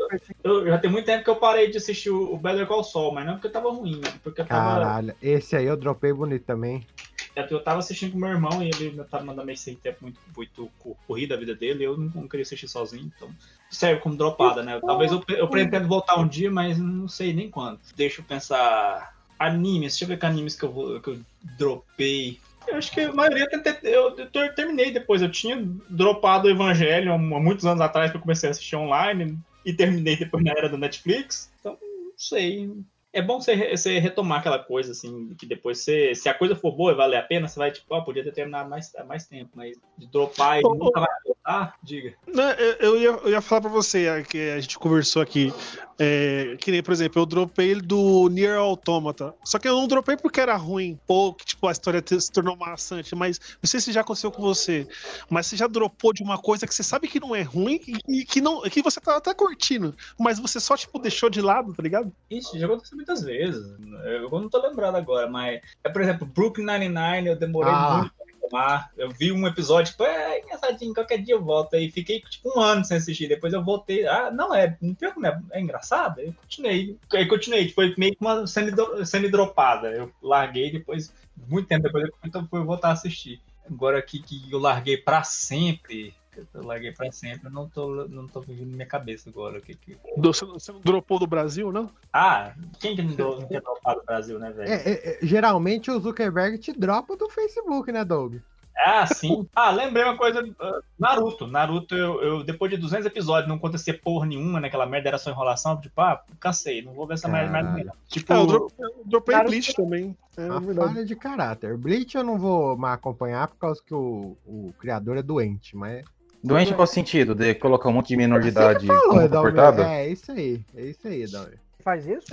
Eu, 0.45 0.67
já 0.67 0.79
tem 0.79 0.91
muito 0.91 1.05
tempo 1.05 1.25
que 1.25 1.31
eu 1.31 1.37
parei 1.37 1.69
de 1.71 1.77
assistir 1.77 2.11
o 2.11 2.37
Better 2.37 2.67
Call 2.67 2.85
Saul, 2.85 3.13
mas 3.13 3.27
não 3.27 3.35
porque 3.35 3.49
tava 3.49 3.71
ruim, 3.71 3.97
né? 3.97 4.13
Porque 4.23 4.41
eu 4.41 4.47
tava, 4.47 4.81
Caralho, 4.81 5.15
esse 5.21 5.57
aí 5.57 5.67
eu 5.67 5.77
dropei 5.77 6.13
bonito 6.13 6.45
também. 6.45 6.87
eu 7.35 7.63
tava 7.63 7.81
assistindo 7.81 8.13
com 8.13 8.19
meu 8.19 8.29
irmão 8.29 8.63
e 8.63 8.69
ele 8.69 9.03
tava 9.05 9.25
mandando 9.25 9.47
meio 9.47 9.59
sem 9.59 9.75
tempo 9.75 9.99
muito, 10.03 10.19
muito 10.37 10.71
co- 10.79 10.97
corrida 11.09 11.35
a 11.35 11.39
vida 11.39 11.55
dele. 11.57 11.85
Eu 11.85 11.97
não, 11.97 12.09
não 12.15 12.29
queria 12.29 12.43
assistir 12.43 12.69
sozinho, 12.69 13.11
então 13.17 13.29
serve 13.69 14.01
como 14.01 14.17
dropada, 14.17 14.63
né? 14.63 14.81
Talvez 14.81 15.11
eu, 15.11 15.25
eu 15.29 15.49
pretendo 15.49 15.89
voltar 15.89 16.21
um 16.21 16.29
dia, 16.29 16.51
mas 16.51 16.79
não 16.79 17.09
sei 17.09 17.33
nem 17.33 17.51
quando. 17.51 17.81
Deixa 17.97 18.21
eu 18.21 18.25
pensar. 18.25 19.13
Animes, 19.39 19.95
deixa 19.95 20.05
eu 20.05 20.09
ver 20.09 20.19
que 20.21 20.27
animes 20.27 20.55
que 20.55 20.65
eu, 20.65 20.71
vou, 20.71 21.01
que 21.01 21.11
eu 21.11 21.19
dropei. 21.59 22.39
Eu 22.67 22.77
acho 22.77 22.93
que 22.93 23.01
a 23.01 23.13
maioria 23.13 23.49
eu, 23.53 23.91
eu, 23.91 24.17
eu 24.19 24.31
ter- 24.31 24.55
terminei 24.55 24.91
depois. 24.91 25.23
Eu 25.23 25.31
tinha 25.31 25.63
dropado 25.89 26.47
o 26.49 26.51
Evangelho 26.51 27.13
há 27.13 27.19
muitos 27.19 27.67
anos 27.67 27.81
atrás 27.81 28.11
que 28.11 28.17
eu 28.17 28.21
comecei 28.21 28.49
a 28.49 28.53
assistir 28.53 28.77
online 28.77 29.39
e 29.65 29.73
terminei 29.73 30.17
depois 30.17 30.45
na 30.45 30.53
era 30.53 30.69
da 30.69 30.79
Netflix. 30.79 31.53
Então, 31.61 31.79
não 31.81 32.13
sei. 32.17 32.71
É 33.13 33.21
bom 33.21 33.41
você, 33.41 33.77
você 33.77 33.99
retomar 33.99 34.41
aquela 34.41 34.59
coisa, 34.59 34.93
assim, 34.93 35.35
que 35.35 35.45
depois 35.45 35.81
você, 35.81 36.15
se 36.15 36.29
a 36.31 36.35
coisa 36.35 36.57
for 36.57 36.73
boa 36.73 36.93
e 36.93 36.97
valer 36.97 37.19
a 37.19 37.23
pena, 37.23 37.47
você 37.47 37.59
vai, 37.59 37.71
tipo, 37.71 37.95
ah, 37.95 38.01
podia 38.01 38.25
ter 38.25 38.33
terminado 38.33 38.71
mais, 38.71 38.95
há 38.95 39.05
mais 39.05 39.27
tempo, 39.27 39.51
mas 39.55 39.77
de 39.99 40.07
dropar 40.07 40.61
e 40.61 40.65
ô. 40.65 40.75
nunca 40.75 41.01
vai 41.01 41.09
voltar, 41.45 41.75
diga. 41.83 42.15
Não, 42.27 42.51
eu, 42.53 42.73
eu 42.75 42.97
ia, 42.99 43.09
eu 43.25 43.31
ia 43.31 43.41
falar 43.41 43.63
pra 43.63 43.71
você, 43.71 44.07
é, 44.07 44.23
que 44.23 44.51
a 44.51 44.61
gente 44.61 44.79
conversou 44.79 45.21
aqui, 45.23 45.53
é, 45.99 46.57
que 46.59 46.71
nem, 46.71 46.83
por 46.83 46.93
exemplo, 46.93 47.21
eu 47.21 47.27
dropei 47.27 47.71
ele 47.71 47.81
do 47.83 48.29
Nier 48.29 48.57
Automata. 48.59 49.35
Só 49.45 49.59
que 49.59 49.69
eu 49.69 49.75
não 49.75 49.87
dropei 49.87 50.17
porque 50.17 50.41
era 50.41 50.57
ruim, 50.57 50.99
ou 51.07 51.35
que 51.35 51.45
tipo, 51.45 51.67
a 51.67 51.73
história 51.73 52.03
se 52.07 52.33
tornou 52.33 52.57
maçante, 52.57 53.15
mas 53.15 53.39
não 53.63 53.69
sei 53.69 53.81
se 53.81 53.93
já 53.93 54.01
aconteceu 54.01 54.31
com 54.31 54.43
você, 54.43 54.87
mas 55.29 55.47
você 55.47 55.57
já 55.57 55.67
dropou 55.67 56.13
de 56.13 56.23
uma 56.23 56.39
coisa 56.39 56.67
que 56.67 56.75
você 56.75 56.83
sabe 56.83 57.09
que 57.09 57.21
não 57.21 57.35
é 57.35 57.43
ruim 57.43 57.81
e 57.87 58.23
e 58.23 58.25
que, 58.25 58.41
não, 58.41 58.63
que 58.63 58.83
você 58.83 59.01
tá 59.01 59.17
até 59.17 59.33
curtindo, 59.35 59.95
mas 60.19 60.39
você 60.39 60.59
só, 60.61 60.77
tipo, 60.77 60.99
deixou 60.99 61.31
de 61.31 61.41
lado, 61.41 61.73
tá 61.73 61.83
ligado? 61.83 62.13
Isso, 62.31 62.59
já 62.59 62.67
aconteceu 62.67 62.97
muitas 62.97 63.23
vezes. 63.23 63.75
Eu 64.05 64.29
não 64.31 64.49
tô 64.49 64.61
lembrado 64.61 64.97
agora, 64.97 65.29
mas 65.29 65.61
é, 65.83 65.89
por 65.89 66.03
exemplo, 66.03 66.27
Brooklyn 66.27 66.67
Nine-Nine, 66.67 67.29
eu 67.29 67.37
demorei 67.37 67.73
Ah. 67.73 67.99
muito 67.99 68.22
retomar. 68.43 68.91
Eu 68.97 69.11
vi 69.11 69.33
um 69.33 69.47
episódio, 69.47 69.93
tipo, 69.93 70.05
é 70.05 70.41
engraçadinho, 70.41 70.95
qualquer 70.95 71.19
dia 71.19 71.35
eu 71.35 71.43
volto. 71.43 71.75
Aí 71.75 71.91
fiquei, 71.91 72.21
tipo, 72.21 72.57
um 72.57 72.61
ano 72.61 72.85
sem 72.85 72.97
assistir. 72.97 73.29
Depois 73.29 73.53
eu 73.53 73.65
voltei. 73.65 74.07
Ah, 74.07 74.31
não, 74.31 74.55
é, 74.55 74.77
não 74.81 74.95
que 74.95 75.05
não 75.05 75.29
é, 75.29 75.41
é 75.53 75.61
engraçado. 75.61 76.21
Eu 76.21 76.33
continuei. 76.35 76.97
Aí 77.13 77.27
continuei, 77.27 77.63
tipo, 77.65 77.75
foi 77.77 77.95
meio 77.97 78.13
que 78.13 78.21
uma 78.21 78.47
semi-dro- 78.47 79.05
semi-dropada. 79.07 79.89
Eu 79.91 80.13
larguei 80.23 80.71
depois, 80.71 81.13
muito 81.49 81.69
tempo 81.69 81.85
depois, 81.85 82.05
eu 82.35 82.47
fui 82.49 82.65
voltar 82.65 82.89
a 82.89 82.93
assistir. 82.93 83.41
Agora 83.71 83.99
aqui 83.99 84.19
que 84.21 84.51
eu 84.51 84.59
larguei 84.59 84.97
pra 84.97 85.23
sempre. 85.23 86.15
Eu 86.55 86.65
larguei 86.65 86.93
pra 86.93 87.11
sempre, 87.13 87.47
eu 87.49 87.51
não 87.51 87.69
tô, 87.69 88.07
não 88.09 88.27
tô 88.27 88.41
vivendo 88.41 88.71
na 88.71 88.77
minha 88.77 88.87
cabeça 88.87 89.29
agora. 89.29 89.59
O 89.59 89.63
que 89.63 89.75
que... 89.75 89.97
Você 90.17 90.45
não, 90.45 90.55
você 90.55 90.73
não 90.73 90.81
dropou 90.81 91.19
do 91.19 91.27
Brasil, 91.27 91.71
não? 91.71 91.91
Ah, 92.13 92.53
quem 92.81 92.97
que 92.97 93.03
não, 93.03 93.15
deu, 93.15 93.41
não 93.41 93.49
quer 93.49 93.61
dropar 93.61 93.97
do 93.97 94.05
Brasil, 94.05 94.39
né, 94.39 94.51
velho? 94.51 94.71
É, 94.71 94.75
é, 94.77 95.11
é, 95.15 95.19
geralmente 95.23 95.91
o 95.91 96.01
Zuckerberg 96.01 96.59
te 96.59 96.73
dropa 96.73 97.17
do 97.17 97.29
Facebook, 97.29 97.93
né, 97.93 98.05
Doug? 98.05 98.37
Ah, 98.85 99.07
sim. 99.07 99.47
Ah, 99.55 99.71
lembrei 99.71 100.03
uma 100.03 100.17
coisa. 100.17 100.43
ah, 100.59 100.81
Naruto. 100.99 101.47
Naruto, 101.47 101.95
eu, 101.95 102.23
eu- 102.23 102.43
depois 102.43 102.71
de 102.71 102.79
200 102.79 103.05
episódios, 103.05 103.47
não 103.47 103.57
acontecia 103.57 103.97
porra 103.97 104.25
nenhuma 104.25 104.59
naquela 104.59 104.87
merda, 104.87 105.09
era 105.11 105.19
só 105.19 105.31
enrolação. 105.31 105.79
Tipo, 105.79 106.01
ah, 106.01 106.23
cansei, 106.41 106.81
não 106.81 106.95
vou 106.95 107.07
ver 107.07 107.15
essa 107.15 107.29
merda 107.29 107.63
não. 107.63 107.93
Tipo, 108.09 108.33
Ah, 108.33 108.37
eu, 108.39 108.47
dro- 108.47 108.73
eu 108.79 109.03
dropei 109.05 109.35
Naruto- 109.37 109.51
Bleach 109.51 109.75
também. 109.75 110.17
É 110.39 110.47
Uma 110.47 110.61
verdade. 110.61 110.89
falha 110.95 111.05
de 111.05 111.15
caráter. 111.15 111.77
Bleach 111.77 112.17
eu 112.17 112.25
não 112.25 112.39
vou 112.39 112.75
mais 112.79 112.95
acompanhar 112.95 113.47
por 113.47 113.57
causa 113.57 113.81
que 113.85 113.93
o, 113.93 114.39
o 114.47 114.73
criador 114.79 115.19
é 115.19 115.23
doente, 115.23 115.77
mas. 115.77 116.03
Doente 116.43 116.73
em 116.73 116.75
qual 116.75 116.87
sentido? 116.87 117.35
De 117.35 117.55
colocar 117.55 117.89
um 117.89 117.93
monte 117.93 118.09
de 118.09 118.17
menor 118.17 118.41
de 118.41 118.49
idade 118.49 118.87
Falou, 118.87 119.29
comportada? 119.29 119.85
É, 119.85 120.09
isso 120.09 120.33
aí. 120.33 120.61
É 120.77 120.83
isso 120.83 121.07
aí, 121.07 121.23
Edalmer. 121.23 121.59
Faz 121.81 122.07
isso? 122.07 122.27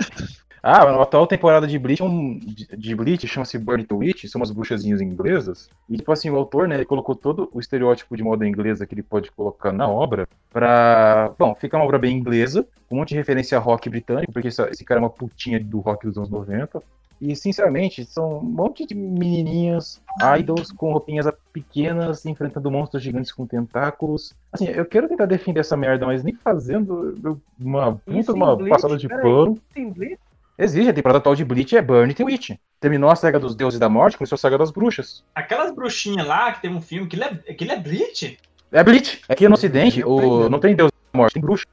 Ah, 0.62 0.82
a 0.82 1.02
atual 1.02 1.26
temporada 1.26 1.66
de 1.66 1.78
Bleach, 1.78 2.02
um, 2.02 2.38
de, 2.38 2.66
de 2.76 2.94
Bleach 2.94 3.26
chama-se 3.26 3.56
Burn 3.56 3.82
to 3.84 3.96
Witch, 3.96 4.26
são 4.26 4.40
umas 4.40 4.50
bruxazinhas 4.50 5.00
inglesas. 5.00 5.70
E, 5.88 5.96
tipo 5.96 6.12
assim, 6.12 6.28
o 6.28 6.36
autor, 6.36 6.68
né, 6.68 6.74
ele 6.74 6.84
colocou 6.84 7.14
todo 7.14 7.48
o 7.52 7.58
estereótipo 7.60 8.14
de 8.14 8.22
moda 8.22 8.46
inglesa 8.46 8.86
que 8.86 8.94
ele 8.94 9.02
pode 9.02 9.30
colocar 9.32 9.72
na 9.72 9.88
obra 9.88 10.28
pra... 10.52 11.32
Bom, 11.38 11.54
fica 11.54 11.78
uma 11.78 11.84
obra 11.84 11.98
bem 11.98 12.16
inglesa, 12.16 12.66
com 12.88 12.96
um 12.96 12.98
monte 12.98 13.10
de 13.10 13.16
referência 13.16 13.56
a 13.56 13.60
rock 13.60 13.88
britânico, 13.88 14.32
porque 14.32 14.48
esse, 14.48 14.62
esse 14.64 14.84
cara 14.84 15.00
é 15.00 15.02
uma 15.02 15.10
putinha 15.10 15.58
do 15.58 15.80
rock 15.80 16.06
dos 16.06 16.18
anos 16.18 16.28
90. 16.28 16.82
E, 17.20 17.36
sinceramente, 17.36 18.04
são 18.04 18.38
um 18.38 18.42
monte 18.42 18.86
de 18.86 18.94
menininhas, 18.94 20.00
idols 20.38 20.72
com 20.72 20.92
roupinhas 20.92 21.26
pequenas, 21.52 22.24
enfrentando 22.24 22.70
monstros 22.70 23.02
gigantes 23.02 23.30
com 23.30 23.46
tentáculos. 23.46 24.32
Assim, 24.52 24.66
eu 24.68 24.86
quero 24.86 25.06
tentar 25.08 25.26
defender 25.26 25.60
essa 25.60 25.76
merda, 25.76 26.06
mas 26.06 26.24
nem 26.24 26.34
fazendo 26.34 27.40
uma 27.60 27.92
puta, 27.96 28.32
uma 28.32 28.56
Bleach? 28.56 28.70
passada 28.70 28.96
de 28.96 29.06
pano. 29.08 29.58
Tem 29.74 29.90
Bleach? 29.90 30.18
Existe, 30.58 30.90
a 30.90 30.92
temporada 30.94 31.18
atual 31.18 31.34
de 31.34 31.44
Bleach 31.44 31.76
é 31.76 31.82
Burn 31.82 32.12
the 32.14 32.24
Witch. 32.24 32.50
Terminou 32.80 33.10
a 33.10 33.16
saga 33.16 33.38
dos 33.38 33.54
deuses 33.54 33.78
da 33.78 33.88
morte, 33.88 34.16
começou 34.16 34.36
a 34.36 34.38
saga 34.38 34.56
das 34.58 34.70
bruxas. 34.70 35.22
aquelas 35.34 35.74
bruxinhas 35.74 36.26
lá 36.26 36.52
que 36.52 36.62
tem 36.62 36.70
um 36.74 36.80
filme, 36.80 37.06
aquilo 37.06 37.24
é, 37.24 37.28
aquilo 37.50 37.72
é 37.72 37.78
Bleach? 37.78 38.38
É 38.72 38.82
Bleach. 38.84 39.20
Aqui 39.28 39.46
no 39.48 39.54
ocidente, 39.54 40.02
o... 40.04 40.48
não 40.48 40.58
tem 40.60 40.74
deus 40.74 40.90
da 41.12 41.18
morte, 41.18 41.34
tem 41.34 41.42
bruxa. 41.42 41.66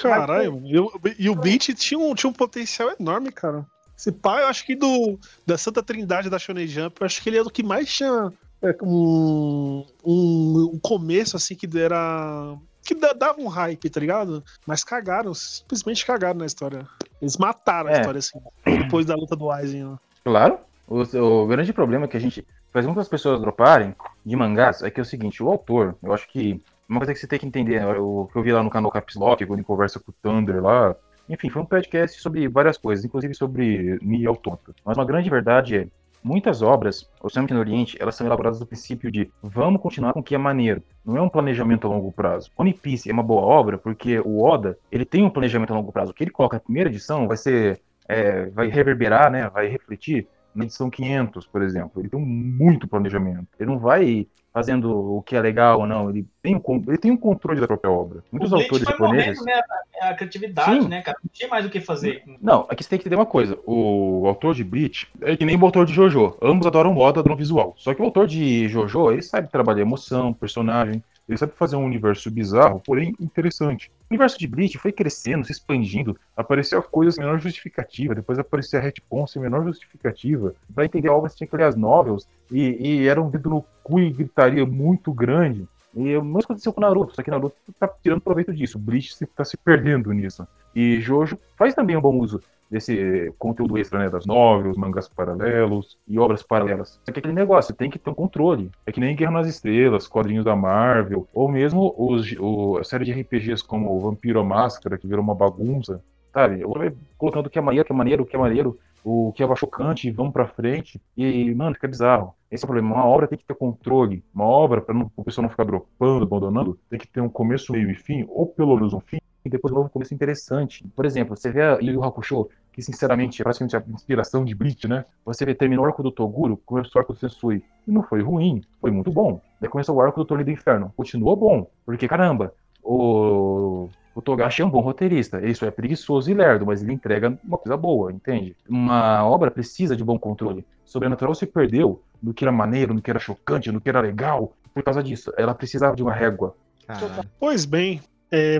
Caralho, 0.00 0.60
e 0.64 0.78
o- 0.78 0.90
e 1.18 1.30
o 1.30 1.34
Bleach 1.34 1.72
tinha 1.74 1.98
um, 1.98 2.14
tinha 2.14 2.28
um 2.28 2.32
potencial 2.32 2.90
enorme, 2.98 3.30
cara. 3.30 3.64
Esse 3.96 4.10
pai, 4.12 4.42
eu 4.42 4.48
acho 4.48 4.64
que 4.66 4.74
do 4.74 5.18
da 5.46 5.56
Santa 5.56 5.82
Trindade 5.82 6.28
da 6.30 6.38
Shonen 6.38 6.66
Jump, 6.66 6.96
eu 7.00 7.06
acho 7.06 7.22
que 7.22 7.28
ele 7.28 7.38
é 7.38 7.42
o 7.42 7.50
que 7.50 7.62
mais 7.62 7.92
tinha 7.92 8.32
é, 8.62 8.74
um, 8.82 9.84
um, 10.04 10.70
um 10.74 10.78
começo, 10.82 11.36
assim, 11.36 11.54
que 11.54 11.68
era. 11.78 12.56
que 12.84 12.94
da- 12.94 13.12
dava 13.12 13.40
um 13.40 13.48
hype, 13.48 13.88
tá 13.90 14.00
ligado? 14.00 14.42
Mas 14.66 14.82
cagaram, 14.84 15.32
simplesmente 15.34 16.04
cagaram 16.04 16.38
na 16.38 16.46
história. 16.46 16.86
Eles 17.20 17.36
mataram 17.36 17.88
a 17.88 17.92
É. 17.92 18.00
história, 18.00 18.18
assim, 18.18 18.38
depois 18.64 19.06
da 19.06 19.14
luta 19.14 19.36
do 19.36 19.50
Aizen. 19.50 19.84
ó. 19.86 19.96
Claro. 20.24 20.58
O, 20.86 21.00
o 21.00 21.46
grande 21.46 21.72
problema 21.72 22.06
que 22.06 22.16
a 22.16 22.20
gente 22.20 22.46
faz 22.72 22.84
muitas 22.84 23.08
pessoas 23.08 23.40
droparem 23.40 23.94
de 24.24 24.36
mangás 24.36 24.82
é 24.82 24.90
que 24.90 25.00
é 25.00 25.02
o 25.02 25.06
seguinte, 25.06 25.42
o 25.42 25.48
autor, 25.48 25.96
eu 26.02 26.12
acho 26.12 26.28
que 26.28 26.60
uma 26.86 27.00
coisa 27.00 27.14
que 27.14 27.18
você 27.20 27.26
tem 27.26 27.38
que 27.38 27.46
entender, 27.46 27.80
né, 27.80 27.86
o 27.96 28.28
que 28.30 28.36
eu 28.38 28.42
vi 28.42 28.52
lá 28.52 28.62
no 28.62 28.68
canal 28.68 28.90
Caps 28.90 29.14
Lock, 29.14 29.46
quando 29.46 29.58
ele 29.60 29.66
conversa 29.66 29.98
com 29.98 30.10
o 30.10 30.14
Thunder 30.22 30.62
lá, 30.62 30.94
enfim, 31.28 31.48
foi 31.48 31.62
um 31.62 31.66
podcast 31.66 32.20
sobre 32.20 32.46
várias 32.48 32.76
coisas, 32.76 33.04
inclusive 33.04 33.34
sobre 33.34 33.98
Nia 34.02 34.28
Automata. 34.28 34.74
Mas 34.84 34.96
uma 34.96 35.04
grande 35.04 35.30
verdade 35.30 35.76
é, 35.76 35.88
muitas 36.24 36.62
obras, 36.62 37.04
principalmente 37.20 37.52
no 37.52 37.60
Oriente, 37.60 37.96
elas 38.00 38.14
são 38.14 38.26
elaboradas 38.26 38.58
do 38.58 38.66
princípio 38.66 39.10
de 39.10 39.30
vamos 39.42 39.80
continuar 39.80 40.14
com 40.14 40.20
o 40.20 40.22
que 40.22 40.34
é 40.34 40.38
maneiro. 40.38 40.82
Não 41.04 41.16
é 41.16 41.22
um 41.22 41.28
planejamento 41.28 41.86
a 41.86 41.90
longo 41.90 42.10
prazo. 42.10 42.50
One 42.56 42.72
Piece 42.72 43.10
é 43.10 43.12
uma 43.12 43.22
boa 43.22 43.42
obra 43.42 43.76
porque 43.76 44.18
o 44.20 44.42
Oda, 44.42 44.78
ele 44.90 45.04
tem 45.04 45.22
um 45.22 45.30
planejamento 45.30 45.72
a 45.72 45.76
longo 45.76 45.92
prazo. 45.92 46.12
O 46.12 46.14
que 46.14 46.24
ele 46.24 46.30
coloca 46.30 46.56
na 46.56 46.60
primeira 46.60 46.88
edição 46.88 47.28
vai 47.28 47.36
ser, 47.36 47.80
é, 48.08 48.46
vai 48.46 48.68
reverberar, 48.68 49.30
né, 49.30 49.48
vai 49.50 49.66
refletir 49.68 50.26
na 50.54 50.64
edição 50.64 50.88
500, 50.88 51.46
por 51.46 51.62
exemplo. 51.62 52.00
Ele 52.00 52.08
tem 52.08 52.20
muito 52.20 52.88
planejamento. 52.88 53.48
Ele 53.58 53.70
não 53.70 53.78
vai 53.78 54.26
fazendo 54.54 55.16
o 55.16 55.20
que 55.20 55.34
é 55.34 55.40
legal 55.40 55.80
ou 55.80 55.86
não. 55.86 56.08
Ele 56.08 56.24
tem 56.40 56.54
um, 56.54 56.84
ele 56.86 56.96
tem 56.96 57.10
um 57.10 57.16
controle 57.16 57.60
da 57.60 57.66
própria 57.66 57.90
obra. 57.90 58.22
Muitos 58.30 58.52
o 58.52 58.54
autores 58.54 58.84
japoneses... 58.84 59.38
morrendo, 59.40 59.44
né? 59.44 59.60
A, 60.00 60.10
a 60.10 60.14
criatividade, 60.14 60.82
Sim. 60.82 60.88
né, 60.88 61.02
cara? 61.02 61.18
Não 61.22 61.30
tinha 61.32 61.48
mais 61.48 61.66
o 61.66 61.68
que 61.68 61.80
fazer. 61.80 62.22
Não, 62.40 62.64
aqui 62.68 62.84
você 62.84 62.90
tem 62.90 62.98
que 62.98 63.02
entender 63.02 63.16
uma 63.16 63.26
coisa. 63.26 63.58
O 63.66 64.22
autor 64.28 64.54
de 64.54 64.62
Bleach 64.62 65.08
é 65.20 65.36
que 65.36 65.44
nem 65.44 65.56
o 65.56 65.64
autor 65.64 65.84
de 65.84 65.92
Jojo. 65.92 66.36
Ambos 66.40 66.68
adoram 66.68 66.94
moda 66.94 67.20
no 67.24 67.34
visual. 67.34 67.74
Só 67.76 67.92
que 67.92 68.00
o 68.00 68.04
autor 68.04 68.28
de 68.28 68.68
Jojo, 68.68 69.10
ele 69.10 69.22
sabe 69.22 69.50
trabalhar 69.50 69.82
emoção, 69.82 70.32
personagem. 70.32 71.02
Ele 71.28 71.38
sabe 71.38 71.52
fazer 71.56 71.74
um 71.74 71.84
universo 71.84 72.30
bizarro, 72.30 72.80
porém 72.84 73.12
interessante. 73.18 73.90
O 74.10 74.14
universo 74.14 74.38
de 74.38 74.46
Bleach 74.46 74.78
foi 74.78 74.92
crescendo, 74.92 75.46
se 75.46 75.52
expandindo. 75.52 76.16
Apareceu 76.36 76.82
coisas 76.82 77.14
sem 77.14 77.24
menor 77.24 77.38
justificativa. 77.38 78.14
Depois 78.14 78.38
apareceu 78.38 78.78
a 78.78 78.82
retcon 78.82 79.26
sem 79.26 79.40
menor 79.40 79.64
justificativa. 79.64 80.54
Pra 80.74 80.84
entender 80.84 81.08
a 81.08 81.14
obra, 81.14 81.30
você 81.30 81.36
tinha 81.36 81.48
que 81.48 81.56
ler 81.56 81.64
as 81.64 81.74
novels. 81.74 82.28
E, 82.50 83.00
e 83.02 83.08
era 83.08 83.20
um 83.20 83.30
dedo 83.30 83.50
no 83.50 83.64
cu 83.82 84.00
e 84.00 84.10
gritaria 84.10 84.64
muito 84.66 85.12
grande. 85.12 85.66
E 85.96 86.16
o 86.16 86.24
mesmo 86.24 86.40
aconteceu 86.40 86.72
com 86.72 86.80
Naruto, 86.80 87.14
só 87.14 87.22
que 87.22 87.30
Naruto 87.30 87.56
tá 87.78 87.88
tirando 88.02 88.20
proveito 88.20 88.52
disso. 88.52 88.78
Bleach 88.78 89.24
tá 89.26 89.44
se 89.44 89.56
perdendo 89.56 90.12
nisso. 90.12 90.46
E 90.74 91.00
Jojo 91.00 91.38
faz 91.56 91.74
também 91.74 91.96
um 91.96 92.00
bom 92.00 92.18
uso 92.18 92.40
desse 92.70 93.32
conteúdo 93.38 93.78
extra, 93.78 93.98
né? 93.98 94.10
Das 94.10 94.26
novels, 94.26 94.76
mangás 94.76 95.08
paralelos 95.08 95.98
e 96.06 96.18
obras 96.18 96.42
paralelas. 96.42 97.00
Só 97.04 97.12
que 97.12 97.18
aquele 97.18 97.34
negócio, 97.34 97.74
tem 97.74 97.90
que 97.90 97.98
ter 97.98 98.10
um 98.10 98.14
controle. 98.14 98.70
É 98.86 98.92
que 98.92 99.00
nem 99.00 99.16
Guerra 99.16 99.32
nas 99.32 99.46
Estrelas, 99.46 100.08
quadrinhos 100.08 100.44
da 100.44 100.56
Marvel, 100.56 101.28
ou 101.32 101.48
mesmo 101.48 101.94
os, 101.96 102.32
o, 102.38 102.78
a 102.78 102.84
série 102.84 103.04
de 103.04 103.12
RPGs 103.12 103.62
como 103.62 103.98
Vampiro 104.00 104.40
a 104.40 104.44
Máscara, 104.44 104.98
que 104.98 105.06
virou 105.06 105.22
uma 105.22 105.34
bagunça, 105.34 106.02
sabe? 106.32 106.64
Ou 106.64 106.74
colocando 107.16 107.46
o 107.46 107.50
que 107.50 107.58
é 107.58 107.62
maneiro, 107.62 107.84
o 107.84 107.86
que 107.86 107.92
é 107.92 107.96
maneiro, 107.96 108.22
o 108.22 108.26
que 108.26 108.36
é 108.36 108.38
maneiro, 108.38 108.78
o 109.04 109.32
que 109.32 109.42
é 109.42 109.56
chocante, 109.56 110.10
vamos 110.10 110.32
pra 110.32 110.48
frente. 110.48 111.00
E, 111.16 111.54
mano, 111.54 111.74
fica 111.74 111.86
bizarro. 111.86 112.34
Esse 112.50 112.64
é 112.64 112.66
o 112.66 112.68
problema. 112.68 112.94
Uma 112.94 113.06
obra 113.06 113.28
tem 113.28 113.38
que 113.38 113.44
ter 113.44 113.54
controle. 113.54 114.24
Uma 114.34 114.46
obra, 114.46 114.82
não, 114.88 115.10
o 115.14 115.22
pessoal 115.22 115.42
não 115.42 115.50
ficar 115.50 115.64
dropando, 115.64 116.24
abandonando, 116.24 116.78
tem 116.88 116.98
que 116.98 117.06
ter 117.06 117.20
um 117.20 117.28
começo, 117.28 117.72
meio 117.72 117.90
e 117.90 117.94
fim, 117.94 118.24
ou 118.28 118.46
pelo 118.46 118.74
menos 118.76 118.94
um 118.94 119.00
fim, 119.00 119.18
e 119.44 119.50
depois 119.50 119.72
um 119.72 119.76
novo 119.76 119.90
começo 119.90 120.14
interessante. 120.14 120.84
Por 120.96 121.04
exemplo, 121.04 121.36
você 121.36 121.50
vê 121.50 121.62
a 121.62 121.78
Yu 121.80 121.92
Yu 121.92 122.04
Hakusho, 122.04 122.48
que 122.72 122.82
sinceramente 122.82 123.40
é 123.40 123.44
praticamente 123.44 123.76
a 123.76 123.82
inspiração 123.92 124.44
de 124.44 124.54
Bleach, 124.54 124.88
né? 124.88 125.04
Você 125.24 125.44
vê, 125.44 125.54
terminou 125.54 125.84
o 125.84 125.88
arco 125.88 126.02
do 126.02 126.10
Toguro, 126.10 126.56
começou 126.64 126.92
o 126.96 126.98
arco 127.00 127.12
do 127.12 127.18
Sensui. 127.18 127.62
E 127.86 127.90
não 127.90 128.02
foi 128.02 128.22
ruim, 128.22 128.62
foi 128.80 128.90
muito 128.90 129.12
bom. 129.12 129.40
Daí 129.60 129.68
começou 129.68 129.96
o 129.96 130.00
arco 130.00 130.20
do 130.20 130.26
Torneio 130.26 130.46
do 130.46 130.52
Inferno. 130.52 130.92
Continuou 130.96 131.36
bom, 131.36 131.70
porque 131.84 132.08
caramba, 132.08 132.52
o, 132.82 133.88
o 134.14 134.22
Togashi 134.22 134.62
é 134.62 134.64
um 134.64 134.70
bom 134.70 134.80
roteirista. 134.80 135.38
Ele 135.38 135.54
só 135.54 135.66
é 135.66 135.70
preguiçoso 135.70 136.30
e 136.30 136.34
lerdo, 136.34 136.66
mas 136.66 136.82
ele 136.82 136.92
entrega 136.92 137.38
uma 137.44 137.58
coisa 137.58 137.76
boa, 137.76 138.12
entende? 138.12 138.56
Uma 138.68 139.24
obra 139.26 139.50
precisa 139.50 139.94
de 139.94 140.02
bom 140.02 140.18
controle. 140.18 140.64
Sobrenatural 140.84 141.34
se 141.34 141.46
perdeu 141.46 142.02
no 142.22 142.32
que 142.32 142.44
era 142.44 142.52
maneiro, 142.52 142.94
no 142.94 143.02
que 143.02 143.10
era 143.10 143.18
chocante, 143.18 143.70
no 143.70 143.80
que 143.80 143.88
era 143.88 144.00
legal, 144.00 144.52
por 144.72 144.82
causa 144.82 145.02
disso. 145.02 145.32
Ela 145.36 145.54
precisava 145.54 145.94
de 145.94 146.02
uma 146.02 146.12
régua. 146.12 146.56
Caralho. 146.86 147.24
Pois 147.38 147.64
bem, 147.64 148.00
é, 148.34 148.58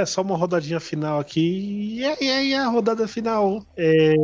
é 0.00 0.06
só 0.06 0.22
uma 0.22 0.36
rodadinha 0.36 0.78
final 0.78 1.18
aqui. 1.18 1.96
E 1.98 2.04
aí, 2.04 2.30
aí 2.30 2.54
a 2.54 2.68
rodada 2.68 3.08
final. 3.08 3.64
É, 3.76 4.14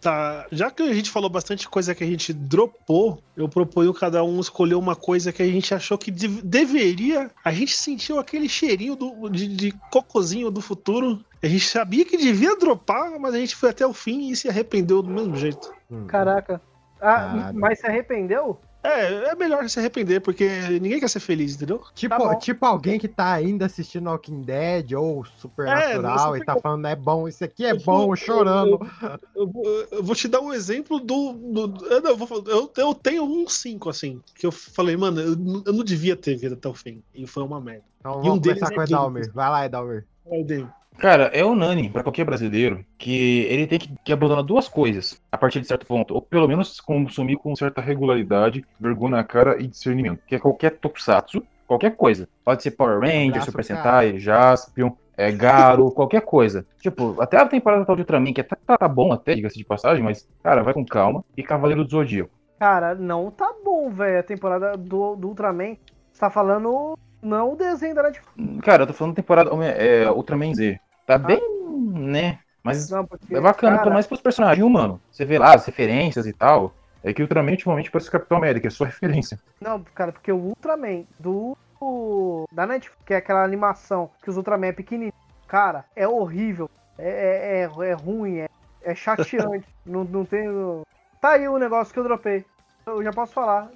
tá, 0.00 0.46
já 0.52 0.70
que 0.70 0.82
a 0.82 0.92
gente 0.92 1.10
falou 1.10 1.30
bastante 1.30 1.68
coisa 1.68 1.94
que 1.94 2.04
a 2.04 2.06
gente 2.06 2.32
dropou, 2.32 3.22
eu 3.36 3.48
proponho 3.48 3.94
cada 3.94 4.22
um 4.22 4.40
escolher 4.40 4.74
uma 4.74 4.94
coisa 4.94 5.32
que 5.32 5.42
a 5.42 5.46
gente 5.46 5.74
achou 5.74 5.96
que 5.96 6.10
dev- 6.10 6.42
deveria. 6.42 7.30
A 7.44 7.52
gente 7.52 7.74
sentiu 7.76 8.18
aquele 8.18 8.48
cheirinho 8.48 8.96
do, 8.96 9.28
de, 9.28 9.48
de 9.48 9.72
cocozinho 9.90 10.50
do 10.50 10.60
futuro. 10.60 11.24
A 11.42 11.46
gente 11.46 11.66
sabia 11.66 12.04
que 12.04 12.16
devia 12.16 12.56
dropar, 12.58 13.18
mas 13.18 13.34
a 13.34 13.38
gente 13.38 13.56
foi 13.56 13.70
até 13.70 13.86
o 13.86 13.94
fim 13.94 14.30
e 14.30 14.36
se 14.36 14.48
arrependeu 14.48 15.02
do 15.02 15.10
mesmo 15.10 15.36
jeito. 15.36 15.72
Caraca. 16.06 16.60
Ah, 17.00 17.50
mas 17.54 17.80
se 17.80 17.86
arrependeu? 17.86 18.60
É, 18.82 19.30
é 19.30 19.34
melhor 19.34 19.68
se 19.68 19.78
arrepender, 19.78 20.20
porque 20.20 20.48
ninguém 20.80 20.98
quer 20.98 21.08
ser 21.08 21.20
feliz, 21.20 21.54
entendeu? 21.54 21.82
Tipo, 21.94 22.16
Tá 22.16 22.34
tipo 22.36 22.64
alguém 22.64 22.98
que 22.98 23.08
tá 23.08 23.30
ainda 23.32 23.66
assistindo 23.66 24.08
Walking 24.08 24.40
Dead 24.40 24.92
ou 24.92 25.22
Supernatural 25.36 26.34
É, 26.34 26.38
e 26.38 26.44
tá 26.44 26.56
falando, 26.58 26.86
é 26.86 26.96
bom, 26.96 27.28
isso 27.28 27.44
aqui 27.44 27.66
é 27.66 27.72
Eu 27.72 27.80
bom, 27.80 28.06
vou- 28.06 28.16
chorando. 28.16 28.80
Eu, 29.36 29.46
vou- 29.46 29.66
eu 29.92 30.02
vou 30.02 30.14
te 30.16 30.26
dar 30.28 30.40
um 30.40 30.50
exemplo 30.52 30.98
do. 30.98 31.32
do- 31.34 31.86
eu, 31.86 32.00
não, 32.00 32.10
eu 32.10 32.16
vou- 32.16 32.44
eu- 32.46 32.72
eu 32.74 32.94
tenho 32.94 33.22
um 33.24 33.46
5, 33.46 33.90
assim. 33.90 34.20
Que 34.34 34.46
eu 34.46 34.52
falei, 34.52 34.96
mano, 34.96 35.20
eu, 35.20 35.36
não- 35.36 35.62
eu 35.66 35.72
não 35.74 35.84
devia 35.84 36.16
ter 36.16 36.36
vindo 36.36 36.54
até 36.54 36.68
o 36.68 36.74
fim. 36.74 37.02
E 37.14 37.26
foi 37.26 37.42
uma 37.42 37.60
merda. 37.60 37.84
Então 38.00 38.12
E 38.12 38.16
um 38.16 38.22
vamos 38.22 38.40
deles 38.40 38.60
começar 38.60 38.72
é 38.72 38.74
com 38.76 38.80
o. 38.80 38.84
Edalmer. 38.84 39.32
Vai 39.34 39.50
lá, 39.50 39.66
Edalmer. 39.66 40.06
Aí, 40.32 40.42
Dave. 40.42 40.68
Cara, 41.00 41.30
é 41.32 41.42
unânime 41.42 41.88
pra 41.88 42.02
qualquer 42.02 42.24
brasileiro 42.24 42.84
que 42.98 43.46
ele 43.48 43.66
tem 43.66 43.78
que, 43.78 43.90
que 44.04 44.12
abandonar 44.12 44.44
duas 44.44 44.68
coisas 44.68 45.18
a 45.32 45.38
partir 45.38 45.58
de 45.58 45.66
certo 45.66 45.86
ponto, 45.86 46.12
ou 46.12 46.20
pelo 46.20 46.46
menos 46.46 46.78
consumir 46.78 47.36
com 47.36 47.56
certa 47.56 47.80
regularidade, 47.80 48.62
vergonha 48.78 49.16
na 49.16 49.24
cara 49.24 49.58
e 49.58 49.66
discernimento, 49.66 50.20
que 50.26 50.34
é 50.34 50.38
qualquer 50.38 50.72
tokusatsu, 50.72 51.42
qualquer 51.66 51.96
coisa. 51.96 52.28
Pode 52.44 52.62
ser 52.62 52.72
Power 52.72 53.00
Ranger, 53.00 53.28
Abraço, 53.30 53.46
Super. 53.46 53.64
Sentai, 53.64 54.18
Jaspion, 54.18 54.90
é, 55.16 55.32
Garo, 55.32 55.90
qualquer 55.96 56.20
coisa. 56.20 56.66
Tipo, 56.78 57.16
até 57.18 57.38
a 57.38 57.46
temporada 57.46 57.80
atual 57.80 57.96
de 57.96 58.02
Ultraman, 58.02 58.34
que 58.34 58.42
até 58.42 58.54
tá, 58.66 58.76
tá 58.76 58.88
bom 58.88 59.10
até, 59.10 59.34
diga-se 59.34 59.56
de 59.56 59.64
passagem, 59.64 60.04
mas, 60.04 60.28
cara, 60.42 60.62
vai 60.62 60.74
com 60.74 60.84
calma. 60.84 61.24
E 61.34 61.42
Cavaleiro 61.42 61.82
do 61.82 61.90
Zodíaco. 61.90 62.30
Cara, 62.58 62.94
não 62.94 63.30
tá 63.30 63.54
bom, 63.64 63.88
velho. 63.88 64.20
A 64.20 64.22
temporada 64.22 64.76
do, 64.76 65.16
do 65.16 65.28
Ultraman. 65.28 65.78
Você 66.12 66.20
tá 66.20 66.28
falando 66.28 66.98
não 67.22 67.54
o 67.54 67.56
desenho 67.56 67.94
da 67.94 68.02
Netflix. 68.02 68.60
Cara, 68.62 68.82
eu 68.82 68.86
tô 68.86 68.92
falando 68.92 69.14
temporada 69.14 69.50
é, 69.64 70.10
Ultraman 70.10 70.54
Z. 70.54 70.78
Tá 71.10 71.18
bem, 71.18 71.40
né? 71.92 72.38
Mas 72.62 72.90
Não, 72.90 73.04
porque, 73.04 73.34
é 73.34 73.40
bacana, 73.40 73.72
cara, 73.72 73.82
pelo 73.82 73.94
menos 73.94 74.06
pros 74.06 74.20
personagens, 74.20 74.70
mano. 74.70 75.00
Você 75.10 75.24
vê 75.24 75.38
lá 75.38 75.54
as 75.54 75.64
referências 75.66 76.26
e 76.26 76.32
tal. 76.32 76.72
É 77.02 77.12
que 77.12 77.22
o 77.22 77.24
Ultraman 77.24 77.52
ultimamente 77.52 77.90
parece 77.90 78.08
o 78.08 78.12
Capitão 78.12 78.36
América, 78.36 78.68
é 78.68 78.70
sua 78.70 78.86
referência. 78.86 79.40
Não, 79.60 79.82
cara, 79.94 80.12
porque 80.12 80.30
o 80.30 80.36
Ultraman 80.36 81.04
do 81.18 81.56
da 82.52 82.66
Netflix, 82.66 83.02
que 83.06 83.14
é 83.14 83.16
aquela 83.16 83.42
animação 83.42 84.10
que 84.22 84.28
os 84.28 84.36
Ultraman 84.36 84.66
é 84.66 84.72
pequenininho, 84.72 85.14
cara, 85.48 85.84
é 85.96 86.06
horrível, 86.06 86.70
é, 86.98 87.08
é, 87.08 87.60
é, 87.60 87.88
é 87.88 87.92
ruim, 87.94 88.40
é, 88.40 88.48
é 88.82 88.94
chateante, 88.94 89.66
não, 89.86 90.04
não 90.04 90.24
tem... 90.26 90.46
Tá 91.22 91.30
aí 91.30 91.48
o 91.48 91.56
negócio 91.56 91.92
que 91.92 91.98
eu 91.98 92.04
dropei, 92.04 92.44
eu 92.86 93.02
já 93.02 93.12
posso 93.12 93.32
falar, 93.32 93.70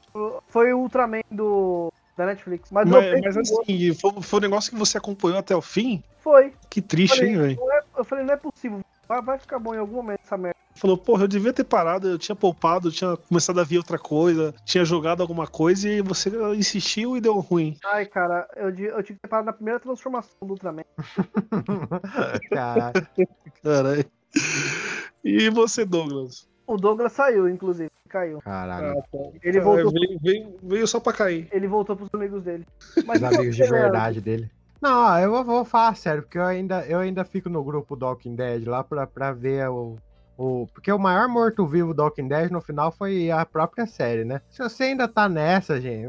foi 0.48 0.74
o 0.74 0.80
Ultraman 0.80 1.22
do 1.30 1.90
da 2.16 2.26
Netflix, 2.26 2.70
mas, 2.70 2.88
Mas, 2.88 3.20
mas 3.20 3.36
assim, 3.36 3.92
foi, 3.94 4.22
foi 4.22 4.38
um 4.38 4.42
negócio 4.42 4.70
que 4.70 4.78
você 4.78 4.98
acompanhou 4.98 5.38
até 5.38 5.54
o 5.54 5.62
fim? 5.62 6.02
foi, 6.18 6.54
Que 6.70 6.80
triste, 6.80 7.16
Falei, 7.16 7.30
hein, 7.32 7.38
velho? 7.38 7.58
é- 7.72 8.00
eu 8.00 8.04
falei, 8.04 8.24
não 8.24 8.34
é 8.34 8.36
possível, 8.36 8.80
vai, 9.08 9.22
vai 9.22 9.38
ficar 9.38 9.58
bom 9.58 9.74
em 9.74 9.78
algum 9.78 9.96
momento 9.96 10.20
essa 10.24 10.36
merda. 10.36 10.54
Falou, 10.76 10.98
porra, 10.98 11.24
eu 11.24 11.28
devia 11.28 11.52
ter 11.52 11.62
parado, 11.62 12.08
eu 12.08 12.18
tinha 12.18 12.34
poupado, 12.34 12.88
eu 12.88 12.92
tinha 12.92 13.16
começado 13.16 13.60
a 13.60 13.64
ver 13.64 13.78
outra 13.78 13.96
coisa, 13.96 14.52
tinha 14.64 14.84
jogado 14.84 15.20
alguma 15.20 15.46
coisa 15.46 15.88
e 15.88 16.02
você 16.02 16.30
insistiu 16.56 17.16
e 17.16 17.20
deu 17.20 17.38
ruim. 17.38 17.76
Ai, 17.84 18.06
cara, 18.06 18.48
eu, 18.56 18.70
eu 18.70 19.02
tinha 19.02 19.14
que 19.16 19.22
ter 19.22 19.28
parado 19.28 19.46
na 19.46 19.52
primeira 19.52 19.78
transformação 19.78 20.34
do 20.42 20.50
Ultraman. 20.50 20.82
Cara, 22.50 22.92
Caralho. 23.62 24.04
E 25.22 25.48
você, 25.50 25.84
Douglas? 25.84 26.48
O 26.66 26.76
Douglas 26.76 27.12
saiu, 27.12 27.48
inclusive, 27.48 27.90
caiu. 28.08 28.40
caralho. 28.40 29.02
Ele 29.42 29.58
Ah, 29.58 29.62
voltou, 29.62 29.92
veio, 29.92 30.18
veio- 30.22 30.56
veio 30.62 30.86
só 30.86 30.98
pra 30.98 31.12
cair. 31.12 31.48
ele 31.52 31.66
voltou 31.68 31.94
pros 31.96 32.08
amigos 32.14 32.42
dele. 32.42 32.64
Os 32.96 33.04
Mas 33.04 33.22
amigos 33.22 33.54
de 33.56 33.64
verdade 33.66 34.20
dele. 34.20 34.50
Não, 34.80 35.18
eu 35.18 35.30
vou, 35.30 35.44
vou 35.44 35.64
falar 35.64 35.94
sério, 35.96 36.22
porque 36.22 36.38
eu 36.38 36.44
ainda, 36.44 36.84
eu 36.86 36.98
ainda 36.98 37.24
fico 37.24 37.48
no 37.48 37.62
grupo 37.64 37.96
do 37.96 38.04
Walking 38.06 38.34
Dead 38.34 38.66
lá 38.66 38.82
pra, 38.84 39.06
pra 39.06 39.32
ver 39.32 39.68
o, 39.68 39.96
o. 40.36 40.66
Porque 40.72 40.90
o 40.92 40.98
maior 40.98 41.28
morto-vivo 41.28 41.94
do 41.94 42.02
Walking 42.02 42.28
Dead 42.28 42.50
no 42.50 42.60
final 42.60 42.90
foi 42.92 43.30
a 43.30 43.44
própria 43.44 43.86
série, 43.86 44.24
né? 44.24 44.40
Se 44.50 44.62
você 44.62 44.84
ainda 44.84 45.06
tá 45.08 45.28
nessa, 45.28 45.80
gente, 45.80 46.06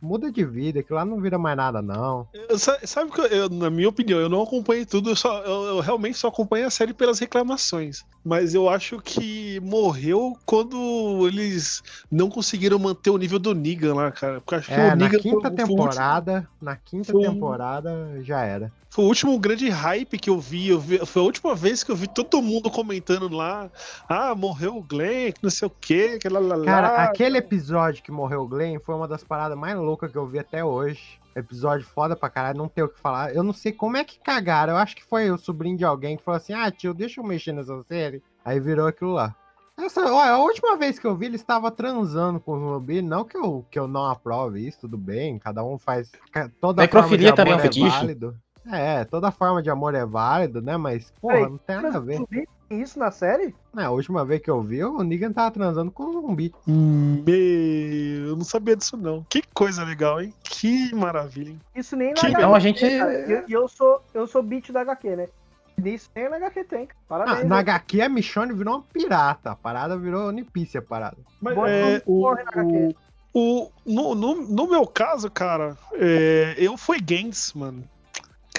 muda 0.00 0.30
de 0.30 0.44
vida, 0.44 0.82
que 0.82 0.92
lá 0.92 1.04
não 1.04 1.20
vira 1.20 1.38
mais 1.38 1.56
nada, 1.56 1.80
não. 1.82 2.26
Eu- 2.32 2.58
sa- 2.58 2.78
sabe 2.84 3.10
que, 3.10 3.20
eu, 3.20 3.26
eu, 3.26 3.48
na 3.48 3.70
minha 3.70 3.88
opinião, 3.88 4.18
eu 4.20 4.28
não 4.28 4.42
acompanhei 4.42 4.84
tudo, 4.84 5.10
eu, 5.10 5.16
só, 5.16 5.38
eu, 5.42 5.80
realmente 5.80 6.18
só 6.18 6.28
acompanho 6.28 6.66
a 6.66 6.70
série 6.70 6.92
pelas 6.92 7.18
reclamações. 7.18 8.02
Mas 8.24 8.54
eu 8.54 8.68
acho 8.68 9.00
que 9.00 9.58
morreu 9.60 10.36
quando 10.46 11.26
eles 11.26 11.82
não 12.10 12.28
conseguiram 12.30 12.78
manter 12.78 13.10
o 13.10 13.16
nível 13.18 13.38
do 13.38 13.54
Negan 13.54 13.94
lá, 13.94 14.12
cara. 14.12 14.40
Porque 14.40 14.54
acho 14.54 14.68
que 14.68 14.74
É, 14.74 14.86
o 14.86 14.88
na 14.90 14.96
Negan 14.96 15.18
quinta 15.18 15.40
foi, 15.48 15.50
foi 15.50 15.56
temporada, 15.56 16.48
na 16.60 16.76
quinta 16.76 17.12
Foi 17.12 17.20
temporada 17.22 18.20
já 18.22 18.42
era. 18.42 18.72
Foi 18.90 19.04
o 19.04 19.08
último 19.08 19.38
grande 19.38 19.68
hype 19.70 20.18
que 20.18 20.28
eu 20.30 20.38
vi, 20.38 20.68
eu 20.68 20.78
vi- 20.78 21.04
Foi 21.06 21.22
a 21.22 21.24
última 21.24 21.54
vez 21.54 21.82
que 21.82 21.90
eu 21.90 21.96
vi 21.96 22.06
todo 22.06 22.42
mundo 22.42 22.70
comentando 22.70 23.28
lá. 23.34 23.51
Ah, 24.08 24.34
morreu 24.34 24.76
o 24.76 24.82
Glenn, 24.82 25.32
que 25.32 25.42
não 25.42 25.50
sei 25.50 25.66
o 25.66 25.70
quê, 25.70 26.18
que 26.18 26.28
lá, 26.28 26.40
lá, 26.40 26.56
lá. 26.56 26.64
Cara, 26.64 27.04
aquele 27.04 27.38
episódio 27.38 28.02
que 28.02 28.10
morreu 28.10 28.42
o 28.42 28.48
Glenn 28.48 28.78
foi 28.80 28.94
uma 28.94 29.08
das 29.08 29.22
paradas 29.22 29.56
mais 29.56 29.76
loucas 29.76 30.10
que 30.10 30.18
eu 30.18 30.26
vi 30.26 30.38
até 30.38 30.64
hoje. 30.64 31.20
Episódio 31.34 31.86
foda 31.86 32.14
pra 32.14 32.28
caralho, 32.28 32.58
não 32.58 32.68
tem 32.68 32.84
o 32.84 32.88
que 32.88 33.00
falar. 33.00 33.34
Eu 33.34 33.42
não 33.42 33.54
sei 33.54 33.72
como 33.72 33.96
é 33.96 34.04
que 34.04 34.18
cagaram. 34.18 34.74
Eu 34.74 34.78
acho 34.78 34.94
que 34.94 35.04
foi 35.04 35.30
o 35.30 35.38
sobrinho 35.38 35.78
de 35.78 35.84
alguém 35.84 36.16
que 36.16 36.22
falou 36.22 36.36
assim: 36.36 36.52
Ah, 36.52 36.70
tio, 36.70 36.92
deixa 36.92 37.20
eu 37.20 37.24
mexer 37.24 37.52
nessa 37.52 37.82
série. 37.84 38.22
Aí 38.44 38.60
virou 38.60 38.86
aquilo 38.86 39.12
lá. 39.12 39.34
Essa, 39.78 40.02
olha, 40.12 40.32
a 40.32 40.38
última 40.38 40.76
vez 40.76 40.98
que 40.98 41.06
eu 41.06 41.16
vi, 41.16 41.26
ele 41.26 41.36
estava 41.36 41.70
transando 41.70 42.38
com 42.38 42.52
o 42.52 42.74
zumbi. 42.74 43.00
Não 43.00 43.24
que 43.24 43.36
eu, 43.36 43.64
que 43.70 43.78
eu 43.78 43.88
não 43.88 44.04
aprove 44.04 44.66
isso, 44.66 44.80
tudo 44.80 44.98
bem. 44.98 45.38
Cada 45.38 45.64
um 45.64 45.78
faz. 45.78 46.12
Toda 46.60 46.82
Necrofilia 46.82 47.30
forma 47.30 47.30
de 47.30 47.36
também 47.36 47.52
é 47.52 47.56
um 47.56 47.58
é 47.58 47.62
fetiche? 47.62 47.88
válido. 47.88 48.36
É, 48.70 49.04
toda 49.04 49.30
forma 49.30 49.62
de 49.62 49.70
amor 49.70 49.94
é 49.94 50.04
válido, 50.04 50.62
né? 50.62 50.76
Mas, 50.76 51.12
porra, 51.20 51.34
Peraí, 51.34 51.50
não 51.50 51.58
tem 51.58 51.76
nada 51.82 51.96
a 51.98 52.00
ver. 52.00 52.20
isso 52.70 52.98
na 52.98 53.10
série? 53.10 53.54
Não, 53.74 53.84
a 53.84 53.90
última 53.90 54.24
vez 54.24 54.40
que 54.40 54.50
eu 54.50 54.62
vi, 54.62 54.84
o 54.84 55.02
Negan 55.02 55.32
tava 55.32 55.50
transando 55.50 55.90
com 55.90 56.04
o 56.04 56.12
zumbi. 56.12 56.52
Meu, 56.66 58.28
eu 58.28 58.36
não 58.36 58.44
sabia 58.44 58.76
disso 58.76 58.96
não. 58.96 59.24
Que 59.28 59.42
coisa 59.54 59.84
legal, 59.84 60.20
hein? 60.20 60.32
Que 60.42 60.94
maravilha, 60.94 61.50
hein? 61.50 61.60
Isso 61.74 61.96
nem 61.96 62.10
na 62.10 62.14
Que- 62.14 62.26
HQ. 62.26 62.38
Então 62.40 62.54
a 62.54 62.58
gente. 62.58 62.84
E 62.84 63.32
eu, 63.32 63.44
eu 63.62 63.68
sou, 63.68 64.02
eu 64.14 64.26
sou 64.26 64.42
beat 64.42 64.70
da 64.70 64.80
HQ, 64.82 65.16
né? 65.16 65.28
Nisso 65.76 66.10
nem 66.14 66.28
na 66.28 66.36
HQ 66.36 66.64
tem. 66.64 66.88
Ah, 66.90 66.94
Parabéns. 67.08 67.44
na 67.44 67.56
né? 67.56 67.60
HQ 67.60 68.00
a 68.02 68.08
Michonne 68.08 68.52
virou 68.52 68.74
uma 68.76 68.82
pirata. 68.92 69.50
A 69.50 69.56
parada 69.56 69.96
virou 69.96 70.28
Onipícia, 70.28 70.80
a 70.80 70.82
parada. 70.82 71.16
Mas, 71.40 71.54
Bota 71.54 71.70
é, 71.70 72.02
um 72.06 72.12
o, 72.20 72.34
na 72.34 72.40
HQ. 72.42 72.96
o, 73.34 73.70
no, 73.86 74.14
no, 74.14 74.34
no 74.46 74.66
meu 74.68 74.86
caso, 74.86 75.30
cara, 75.30 75.76
é, 75.94 76.54
eu 76.58 76.76
fui 76.76 77.00
Gantz, 77.00 77.52
mano. 77.54 77.82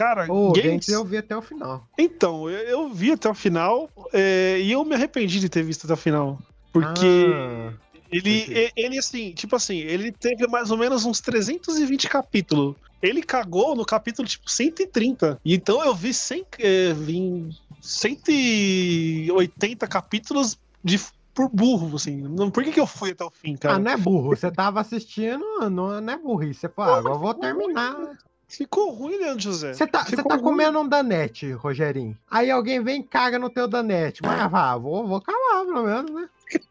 Cara, 0.04 0.28
gente, 0.56 0.92
eu 0.92 1.06
vi 1.06 1.16
até 1.16 1.38
o 1.38 1.42
final. 1.42 1.88
Então, 1.98 2.50
eu, 2.50 2.60
eu 2.68 2.90
vi 2.90 3.14
até 3.14 3.30
o 3.30 3.34
final 3.34 3.90
é, 4.12 4.60
e 4.60 4.70
eu 4.70 4.84
me 4.84 4.96
arrependi 4.96 5.40
de 5.40 5.48
ter 5.48 5.64
visto 5.64 5.86
até 5.86 5.94
o 5.94 5.98
final. 5.98 6.38
Porque 6.74 7.28
Ah, 7.30 7.72
ele, 8.12 8.70
ele, 8.76 8.98
assim, 8.98 9.32
tipo 9.32 9.56
assim, 9.56 9.78
ele 9.78 10.12
teve 10.12 10.46
mais 10.48 10.72
ou 10.72 10.78
menos 10.78 11.06
uns 11.06 11.22
320 11.22 12.10
capítulos. 12.10 12.76
Ele 13.02 13.24
cagou 13.24 13.78
no 13.78 13.86
capítulo, 13.86 14.28
tipo, 14.28 14.52
130. 14.52 15.40
E 15.46 15.56
então 15.56 15.82
eu 15.82 15.96
vi, 15.96 16.14
100, 16.14 16.46
é, 16.60 16.94
vi 16.94 17.50
180 17.80 19.88
capítulos 19.88 20.60
de, 20.84 21.00
por 21.34 21.50
burro, 21.50 21.96
assim. 21.96 22.22
Por 22.52 22.62
que, 22.62 22.74
que 22.74 22.80
eu 22.80 22.88
fui 22.88 23.12
até 23.12 23.24
o 23.24 23.32
fim, 23.32 23.56
cara? 23.56 23.76
ah, 23.76 23.80
não 23.80 23.92
é 23.92 23.96
burro. 23.96 24.36
Você 24.36 24.52
tava 24.52 24.82
assistindo, 24.82 25.46
não, 25.70 26.02
não 26.02 26.14
é 26.14 26.18
burrice. 26.18 26.60
Você 26.60 26.70
falou, 26.70 26.94
ah, 26.94 26.98
agora 26.98 27.16
eu 27.16 27.20
vou 27.20 27.34
terminar. 27.34 28.18
Ficou 28.58 28.92
ruim, 28.92 29.18
Leandro 29.18 29.42
José. 29.42 29.74
Você 29.74 29.88
tá, 29.88 30.06
tá 30.06 30.38
comendo 30.38 30.80
um 30.80 30.88
danete, 30.88 31.52
Rogerinho. 31.54 32.16
Aí 32.30 32.52
alguém 32.52 32.84
vem 32.84 33.02
e 33.02 33.04
caga 33.04 33.40
no 33.40 33.50
teu 33.50 33.68
danete. 33.68 34.22
Mas, 34.22 34.54
ah, 34.54 34.78
vou, 34.78 35.08
vou 35.08 35.20
calar, 35.20 35.66
pelo 35.66 35.84
menos, 35.84 36.12
né? 36.12 36.30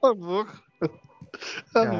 Cala 0.00 0.12
a 0.12 0.14
boca. 0.14 0.62
Cara. 1.72 1.92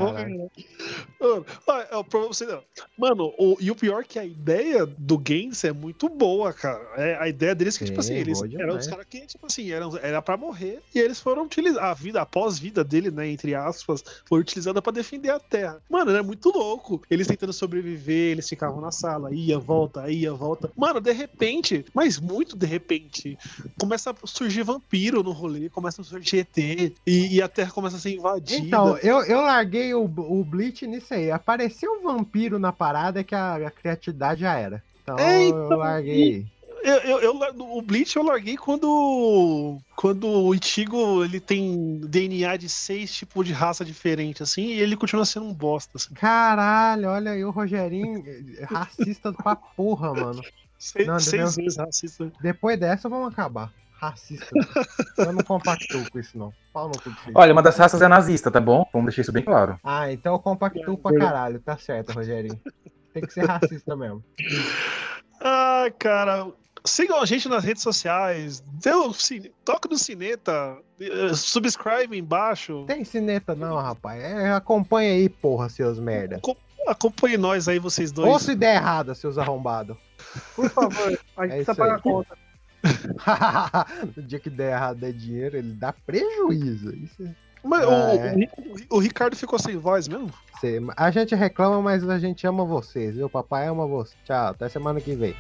Mano, 1.67 2.05
pra 2.05 2.21
você, 2.21 2.47
não. 2.47 2.63
Mano, 2.97 3.35
o- 3.39 3.57
e 3.61 3.71
o 3.71 3.75
pior 3.75 4.01
é 4.01 4.05
que 4.05 4.19
a 4.19 4.25
ideia 4.25 4.87
do 4.87 5.19
Games 5.19 5.63
é 5.65 5.73
muito 5.73 6.09
boa, 6.09 6.53
cara. 6.53 6.83
É, 6.97 7.17
a 7.21 7.29
ideia 7.29 7.55
deles 7.55 7.77
é 7.77 7.79
que, 7.79 7.85
tipo 7.87 8.03
Sim, 8.03 8.15
assim, 8.15 8.21
eles 8.21 8.43
eram 8.59 8.77
os 8.77 8.87
caras 8.87 9.07
que, 9.09 9.27
tipo 9.27 9.47
assim, 9.47 9.71
eram, 9.71 9.97
era 9.99 10.23
pra 10.23 10.37
morrer 10.37 10.81
e 10.95 10.99
eles 10.99 11.21
foram 11.21 11.45
utilizar 11.45 11.85
a 11.85 11.95
vida, 11.95 12.21
a 12.21 12.27
pós-vida 12.27 12.83
dele, 12.85 13.11
né, 13.11 13.29
entre 13.29 13.55
aspas, 13.55 14.03
foi 14.29 14.41
utilizada 14.41 14.81
pra 14.81 14.93
defender 14.93 15.31
a 15.31 15.41
Terra. 15.41 15.81
Mano, 15.91 16.11
era 16.11 16.23
muito 16.23 16.51
louco. 16.51 17.03
Eles 17.11 17.27
tentando 17.27 17.53
sobreviver, 17.53 18.33
eles 18.33 18.49
ficavam 18.49 18.81
na 18.81 18.91
sala, 18.91 19.35
ia, 19.35 19.59
volta, 19.59 20.11
ia, 20.11 20.33
volta. 20.33 20.71
Mano, 20.77 21.01
de 21.01 21.13
repente, 21.13 21.85
mas 21.95 22.19
muito 22.19 22.57
de 22.57 22.67
repente, 22.67 23.37
começa 23.79 24.11
a 24.11 24.27
surgir 24.27 24.63
vampiro 24.63 25.23
no 25.23 25.33
rolê, 25.33 25.69
começa 25.69 26.01
a 26.01 26.05
surgir 26.05 26.39
ET 26.39 26.59
e, 27.07 27.37
e 27.37 27.43
a 27.43 27.49
Terra 27.49 27.71
começa 27.71 27.97
a 27.97 28.01
ser 28.01 28.15
invadida. 28.15 28.67
Então, 28.67 28.97
eu, 28.99 29.18
eu 29.25 29.41
larguei 29.41 29.95
o, 29.95 30.05
o 30.05 30.45
Bleach 30.45 30.87
nisso 30.87 31.15
aí. 31.15 31.31
Apareceu 31.31 31.93
um 31.93 32.03
vampiro 32.03 32.59
na 32.59 32.73
parada 32.73 33.25
que 33.25 33.35
a, 33.35 33.57
a 33.57 33.71
criatividade 33.71 34.41
já 34.41 34.55
era. 34.57 34.83
Então, 35.03 35.19
É, 35.19 35.43
então, 35.45 35.73
eu 35.73 35.79
larguei. 35.79 36.47
Eu, 36.83 36.95
eu, 36.99 37.21
eu 37.21 37.77
o 37.77 37.83
Bleach 37.83 38.17
eu 38.17 38.23
larguei 38.23 38.57
quando 38.57 39.79
quando 39.97 40.29
o 40.29 40.55
Ichigo 40.55 41.25
ele 41.25 41.41
tem 41.41 41.99
DNA 41.99 42.57
de 42.57 42.69
seis 42.69 43.13
tipos 43.13 43.45
de 43.45 43.53
raça 43.53 43.85
diferente 43.85 44.43
assim 44.43 44.67
e 44.67 44.81
ele 44.81 44.97
continua 44.97 45.27
sendo 45.27 45.47
um 45.47 45.53
bosta 45.53 45.97
assim. 45.97 46.15
Caralho, 46.15 47.09
olha 47.09 47.33
aí 47.33 47.45
o 47.45 47.51
Rogerinho, 47.51 48.25
é 48.59 48.65
racista 48.65 49.33
pra 49.33 49.57
porra, 49.57 50.15
mano. 50.15 50.41
Seis, 50.79 51.09
Não, 51.09 51.19
seis 51.19 51.57
vezes 51.57 51.77
racista. 51.77 52.33
Depois 52.41 52.79
dessa, 52.79 53.09
vamos 53.09 53.33
acabar. 53.33 53.73
Racista. 54.01 54.47
Eu 55.17 55.33
não 55.33 55.43
compactuo 55.43 56.09
com 56.11 56.19
isso, 56.21 56.39
não. 56.39 56.53
Pau 56.73 56.89
no 56.89 56.95
cu. 57.01 57.11
Olha, 57.35 57.53
uma 57.53 57.63
das 57.63 57.77
raças 57.77 58.01
é 58.01 58.07
nazista, 58.07 58.51
tá 58.51 58.61
bom? 58.61 58.89
Vamos 58.93 59.07
deixar 59.07 59.23
isso 59.23 59.33
bem 59.33 59.43
claro. 59.43 59.79
Ah, 59.83 60.11
então 60.13 60.35
eu 60.35 60.39
compactuo 60.39 60.97
pra 60.97 61.19
caralho. 61.19 61.61
Tá 61.61 61.77
certo, 61.77 62.13
Rogerinho. 62.13 62.61
Tem 63.13 63.23
que 63.23 63.33
ser 63.33 63.45
racista 63.45 63.97
mesmo. 63.97 64.23
Ah, 65.41 65.87
cara, 65.99 66.47
sigam 66.85 67.21
a 67.21 67.27
gente 67.27 67.49
nas 67.49 67.65
redes 67.65 67.83
sociais, 67.83 68.61
dê 68.61 68.91
toque 69.65 69.89
no 69.89 69.99
cineta, 69.99 70.79
eh, 71.01 71.35
subscribe 71.35 72.17
embaixo. 72.17 72.85
Tem 72.87 73.05
cineta 73.05 73.55
não, 73.55 73.77
rapaz. 73.77 74.23
É, 74.23 74.53
acompanha 74.53 75.13
aí, 75.13 75.29
porra, 75.29 75.69
seus 75.69 75.99
merda. 75.99 76.41
Acompanhe 76.87 77.37
nós 77.37 77.69
aí, 77.69 77.79
vocês 77.79 78.13
dois. 78.13 78.29
Ou 78.29 78.39
se 78.39 78.55
der 78.55 78.77
errado, 78.77 79.15
seus 79.15 79.37
arrombados. 79.39 79.97
Por 80.55 80.71
favor, 80.71 81.19
a 81.37 81.43
gente 81.43 81.53
É 81.53 81.57
precisa 81.57 81.75
pagar 81.75 81.97
a 81.97 82.01
conta. 82.01 82.39
no 84.17 84.23
dia 84.23 84.39
que 84.39 84.51
der 84.51 84.73
errado 84.73 84.99
der 84.99 85.13
dinheiro, 85.13 85.57
ele 85.57 85.73
dá 85.75 85.93
prejuízo. 85.93 86.95
Isso 86.95 87.23
é- 87.25 87.35
Mas 87.65 87.83
Ah, 87.85 87.89
o, 87.89 88.19
é. 88.19 88.35
o- 88.93 88.97
o 88.97 88.99
Ricardo 88.99 89.35
ficou 89.37 89.59
sem 89.59 89.77
voz 89.77 90.07
mesmo? 90.09 90.31
A 90.97 91.11
gente 91.11 91.35
reclama, 91.35 91.81
mas 91.83 92.09
a 92.09 92.19
gente 92.19 92.47
ama 92.47 92.65
vocês, 92.65 93.15
viu? 93.17 93.29
Papai 93.31 93.67
ama 93.69 93.87
você. 93.87 94.15
Tchau, 94.25 94.49
até 94.49 94.69
semana 94.69 95.01
que 95.01 95.15
vem. 95.15 95.35